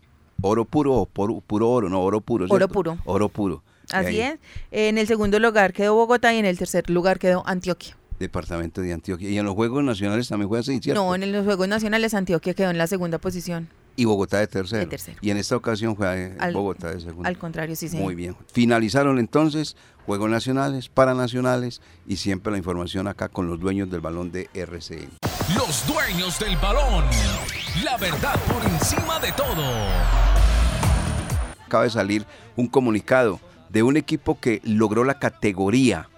oro 0.41 0.65
puro 0.65 0.93
o 0.93 1.05
puro, 1.05 1.41
puro 1.45 1.69
oro, 1.69 1.89
no, 1.89 2.01
oro 2.01 2.21
puro. 2.21 2.45
Oro 2.49 2.67
puro. 2.67 2.97
Oro 3.05 3.29
puro. 3.29 3.63
Así 3.91 4.21
es. 4.21 4.39
En 4.71 4.97
el 4.97 5.07
segundo 5.07 5.39
lugar 5.39 5.73
quedó 5.73 5.95
Bogotá 5.95 6.33
y 6.33 6.37
en 6.37 6.45
el 6.45 6.57
tercer 6.57 6.89
lugar 6.89 7.19
quedó 7.19 7.43
Antioquia. 7.45 7.97
Departamento 8.19 8.81
de 8.81 8.93
Antioquia. 8.93 9.29
Y 9.29 9.37
en 9.37 9.45
los 9.45 9.55
Juegos 9.55 9.83
Nacionales 9.83 10.27
también 10.29 10.47
fue 10.47 10.59
así, 10.59 10.79
¿cierto? 10.79 11.03
No, 11.03 11.13
en 11.15 11.31
los 11.31 11.43
Juegos 11.43 11.67
Nacionales 11.67 12.13
Antioquia 12.13 12.53
quedó 12.53 12.69
en 12.69 12.77
la 12.77 12.87
segunda 12.87 13.17
posición. 13.17 13.67
Y 13.95 14.05
Bogotá 14.05 14.39
de 14.39 14.47
tercero. 14.47 14.79
De 14.81 14.87
tercero. 14.87 15.17
Y 15.21 15.29
en 15.31 15.37
esta 15.37 15.55
ocasión 15.55 15.95
fue 15.95 16.07
eh, 16.27 16.37
Al- 16.39 16.53
Bogotá 16.53 16.91
de 16.91 16.99
segundo. 17.01 17.27
Al 17.27 17.37
contrario, 17.37 17.75
sí, 17.75 17.89
señor. 17.89 18.05
Muy 18.05 18.15
bien. 18.15 18.35
Finalizaron 18.53 19.19
entonces 19.19 19.75
Juegos 20.05 20.29
Nacionales, 20.29 20.89
Paranacionales 20.89 21.81
y 22.07 22.15
siempre 22.17 22.51
la 22.51 22.57
información 22.57 23.07
acá 23.07 23.27
con 23.29 23.47
los 23.47 23.59
dueños 23.59 23.89
del 23.91 24.01
balón 24.01 24.31
de 24.31 24.49
RCN. 24.53 25.09
Los 25.55 25.85
dueños 25.87 26.39
del 26.39 26.55
balón. 26.57 27.05
La 27.83 27.97
verdad 27.97 28.39
por 28.47 28.63
encima 28.71 29.19
de 29.19 29.31
todo. 29.33 29.63
acaba 31.65 31.83
de 31.83 31.89
salir 31.89 32.25
un 32.55 32.67
comunicado 32.67 33.39
de 33.69 33.83
un 33.83 33.95
equipo 33.97 34.39
que 34.39 34.61
logró 34.65 35.03
la 35.03 35.19
categoría, 35.19 36.09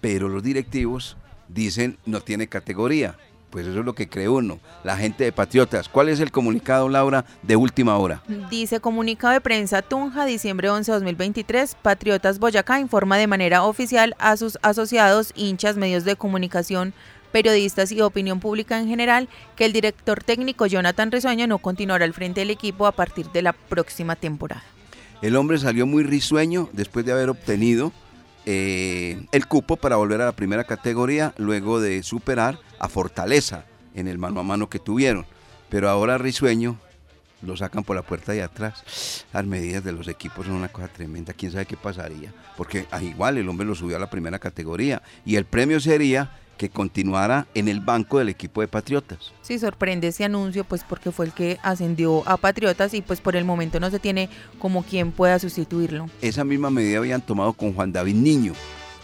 pero 0.00 0.28
los 0.28 0.42
directivos 0.42 1.16
dicen 1.48 1.98
no 2.06 2.20
tiene 2.20 2.48
categoría. 2.48 3.16
Pues 3.50 3.66
eso 3.66 3.80
es 3.80 3.84
lo 3.84 3.94
que 3.94 4.08
cree 4.08 4.28
uno, 4.28 4.58
la 4.84 4.96
gente 4.96 5.24
de 5.24 5.32
Patriotas. 5.32 5.88
¿Cuál 5.88 6.10
es 6.10 6.20
el 6.20 6.30
comunicado, 6.30 6.88
Laura, 6.88 7.24
de 7.42 7.56
última 7.56 7.96
hora? 7.96 8.22
Dice 8.50 8.80
comunicado 8.80 9.32
de 9.32 9.40
prensa 9.40 9.80
Tunja, 9.80 10.26
diciembre 10.26 10.68
11 10.68 10.92
2023, 10.92 11.76
Patriotas 11.80 12.38
Boyacá 12.38 12.78
informa 12.78 13.16
de 13.16 13.26
manera 13.26 13.64
oficial 13.64 14.14
a 14.18 14.36
sus 14.36 14.58
asociados, 14.60 15.32
hinchas, 15.34 15.76
medios 15.76 16.04
de 16.04 16.16
comunicación, 16.16 16.92
periodistas 17.32 17.90
y 17.90 18.02
opinión 18.02 18.38
pública 18.38 18.78
en 18.78 18.88
general 18.88 19.28
que 19.56 19.64
el 19.64 19.72
director 19.72 20.22
técnico 20.22 20.66
Jonathan 20.66 21.10
Risueño 21.10 21.46
no 21.46 21.58
continuará 21.58 22.04
al 22.04 22.14
frente 22.14 22.40
del 22.40 22.50
equipo 22.50 22.86
a 22.86 22.92
partir 22.92 23.30
de 23.30 23.42
la 23.42 23.54
próxima 23.54 24.14
temporada. 24.14 24.62
El 25.22 25.36
hombre 25.36 25.58
salió 25.58 25.86
muy 25.86 26.04
risueño 26.04 26.68
después 26.72 27.04
de 27.04 27.12
haber 27.12 27.30
obtenido 27.30 27.92
eh, 28.46 29.26
el 29.32 29.46
cupo 29.46 29.76
para 29.76 29.96
volver 29.96 30.20
a 30.20 30.26
la 30.26 30.32
primera 30.32 30.64
categoría, 30.64 31.34
luego 31.38 31.80
de 31.80 32.02
superar 32.02 32.58
a 32.78 32.88
Fortaleza 32.88 33.64
en 33.94 34.08
el 34.08 34.18
mano 34.18 34.40
a 34.40 34.42
mano 34.42 34.68
que 34.68 34.78
tuvieron. 34.78 35.26
Pero 35.68 35.88
ahora 35.88 36.18
risueño 36.18 36.78
lo 37.42 37.56
sacan 37.56 37.84
por 37.84 37.96
la 37.96 38.02
puerta 38.02 38.32
de 38.32 38.42
atrás. 38.42 39.24
Las 39.32 39.44
medidas 39.46 39.84
de 39.84 39.92
los 39.92 40.08
equipos 40.08 40.46
son 40.46 40.56
una 40.56 40.68
cosa 40.68 40.88
tremenda. 40.88 41.32
¿Quién 41.32 41.52
sabe 41.52 41.66
qué 41.66 41.76
pasaría? 41.76 42.32
Porque 42.56 42.86
ah, 42.90 43.02
igual 43.02 43.38
el 43.38 43.48
hombre 43.48 43.66
lo 43.66 43.74
subió 43.74 43.96
a 43.96 44.00
la 44.00 44.10
primera 44.10 44.38
categoría 44.38 45.02
y 45.24 45.36
el 45.36 45.44
premio 45.44 45.80
sería 45.80 46.30
que 46.58 46.68
continuara 46.68 47.46
en 47.54 47.68
el 47.68 47.80
banco 47.80 48.18
del 48.18 48.28
equipo 48.28 48.60
de 48.60 48.68
Patriotas. 48.68 49.32
Sí, 49.42 49.58
sorprende 49.58 50.08
ese 50.08 50.24
anuncio, 50.24 50.64
pues 50.64 50.82
porque 50.82 51.12
fue 51.12 51.26
el 51.26 51.32
que 51.32 51.58
ascendió 51.62 52.28
a 52.28 52.36
Patriotas 52.36 52.92
y 52.94 53.00
pues 53.00 53.20
por 53.20 53.36
el 53.36 53.44
momento 53.44 53.78
no 53.78 53.90
se 53.90 54.00
tiene 54.00 54.28
como 54.58 54.82
quien 54.82 55.12
pueda 55.12 55.38
sustituirlo. 55.38 56.10
Esa 56.20 56.44
misma 56.44 56.68
medida 56.68 56.98
habían 56.98 57.22
tomado 57.22 57.52
con 57.52 57.72
Juan 57.72 57.92
David 57.92 58.16
Niño, 58.16 58.54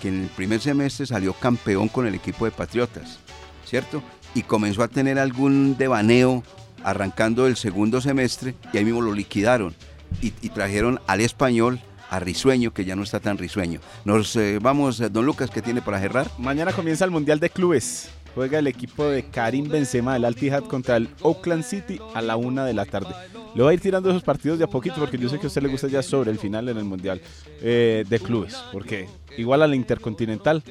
que 0.03 0.09
en 0.09 0.25
el 0.25 0.29
primer 0.31 0.61
semestre 0.61 1.07
salió 1.07 1.33
campeón 1.33 1.89
con 1.89 2.09
el 2.09 2.17
equipo 2.17 2.45
de 2.45 2.51
Patriotas, 2.51 3.21
¿cierto? 3.65 4.03
Y 4.35 4.43
comenzó 4.43 4.83
a 4.83 4.89
tener 4.89 5.19
algún 5.19 5.77
devaneo 5.77 6.43
arrancando 6.83 7.47
el 7.47 7.57
segundo 7.57 8.01
semestre 8.01 8.55
y 8.73 8.79
ahí 8.79 8.85
mismo 8.85 9.01
lo 9.01 9.13
liquidaron 9.13 9.75
y, 10.21 10.31
trajeron 10.51 11.01
al 11.07 11.21
español 11.21 11.81
a 12.11 12.21
Risueño, 12.21 12.73
que 12.73 12.85
ya 12.85 12.95
no 12.95 13.03
está 13.03 13.21
tan 13.21 13.39
risueño. 13.39 13.81
Nos 14.05 14.37
eh, 14.37 14.59
vamos, 14.61 15.01
eh, 15.01 15.09
don 15.09 15.27
Lucas, 15.27 15.51
¿qué 15.51 15.63
tiene 15.63 15.83
para 15.83 15.99
cerrar? 15.99 16.31
Mañana 16.39 16.73
comienza 16.73 17.05
el 17.05 17.11
Mundial 17.11 17.41
de 17.41 17.51
Clubes. 17.51 18.11
Juega 18.35 18.59
el 18.59 18.67
equipo 18.67 19.07
de 19.07 19.25
Karim 19.25 19.69
Benzema 19.69 20.15
del 20.15 20.25
Al 20.25 20.35
Ittihad 20.35 20.65
contra 20.65 20.97
el 20.97 21.09
Oakland 21.23 21.65
City 21.65 22.01
a 22.15 22.23
la 22.23 22.37
una 22.37 22.65
de 22.65 22.75
la 22.75 22.85
tarde. 22.85 23.15
Le 23.55 23.63
voy 23.63 23.71
a 23.71 23.75
ir 23.75 23.81
tirando 23.81 24.11
esos 24.11 24.25
partidos 24.25 24.59
de 24.59 24.65
a 24.65 24.69
poquito 24.69 24.97
porque 24.97 25.19
yo 25.19 25.29
sé 25.29 25.39
que 25.39 25.47
a 25.47 25.49
usted 25.49 25.63
le 25.63 25.69
gusta 25.69 25.87
ya 25.87 26.03
sobre 26.03 26.33
el 26.33 26.39
final 26.39 26.69
en 26.69 26.77
el 26.77 26.85
Mundial 26.85 27.21
eh, 27.61 28.05
de 28.09 28.19
Clubes. 28.19 28.57
Porque 28.73 29.09
igual 29.39 29.63
a 29.63 29.69
la 29.69 29.77
Intercontinental 29.77 30.63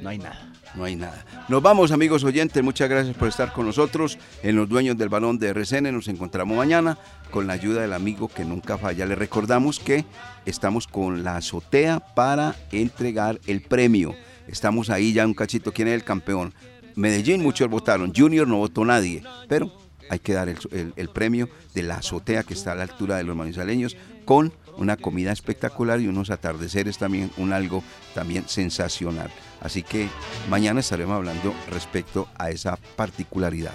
no 0.00 0.08
hay 0.08 0.18
nada. 0.18 0.47
No 0.74 0.84
hay 0.84 0.96
nada. 0.96 1.24
Nos 1.48 1.62
vamos, 1.62 1.92
amigos 1.92 2.24
oyentes. 2.24 2.62
Muchas 2.62 2.88
gracias 2.88 3.16
por 3.16 3.28
estar 3.28 3.52
con 3.52 3.66
nosotros. 3.66 4.18
En 4.42 4.56
los 4.56 4.68
dueños 4.68 4.96
del 4.96 5.08
balón 5.08 5.38
de 5.38 5.48
RCN 5.48 5.92
nos 5.92 6.08
encontramos 6.08 6.56
mañana 6.56 6.98
con 7.30 7.46
la 7.46 7.54
ayuda 7.54 7.82
del 7.82 7.92
amigo 7.92 8.28
que 8.28 8.44
nunca 8.44 8.78
falla. 8.78 9.06
Le 9.06 9.14
recordamos 9.14 9.80
que 9.80 10.04
estamos 10.46 10.86
con 10.86 11.24
la 11.24 11.36
azotea 11.36 12.00
para 12.00 12.54
entregar 12.70 13.40
el 13.46 13.62
premio. 13.62 14.14
Estamos 14.46 14.90
ahí 14.90 15.12
ya 15.12 15.26
un 15.26 15.34
cachito. 15.34 15.72
¿Quién 15.72 15.88
es 15.88 15.94
el 15.94 16.04
campeón? 16.04 16.54
Medellín, 16.94 17.42
muchos 17.42 17.68
votaron. 17.68 18.12
Junior 18.14 18.46
no 18.46 18.58
votó 18.58 18.84
nadie. 18.84 19.22
Pero 19.48 19.72
hay 20.10 20.18
que 20.18 20.32
dar 20.32 20.48
el, 20.48 21.08
premio 21.10 21.48
de 21.74 21.82
la 21.82 21.96
azotea 21.96 22.42
que 22.42 22.54
está 22.54 22.72
a 22.72 22.74
la 22.74 22.82
altura 22.82 23.16
de 23.16 23.24
los 23.24 23.36
manizaleños 23.36 23.96
con 24.24 24.52
una 24.76 24.96
comida 24.96 25.32
espectacular 25.32 26.00
y 26.00 26.08
unos 26.08 26.30
atardeceres 26.30 26.98
también, 26.98 27.30
un 27.36 27.52
algo 27.52 27.82
también 28.14 28.48
sensacional. 28.48 29.30
Así 29.60 29.82
que 29.82 30.08
mañana 30.48 30.80
estaremos 30.80 31.16
hablando 31.16 31.54
respecto 31.70 32.28
a 32.36 32.50
esa 32.50 32.76
particularidad. 32.96 33.74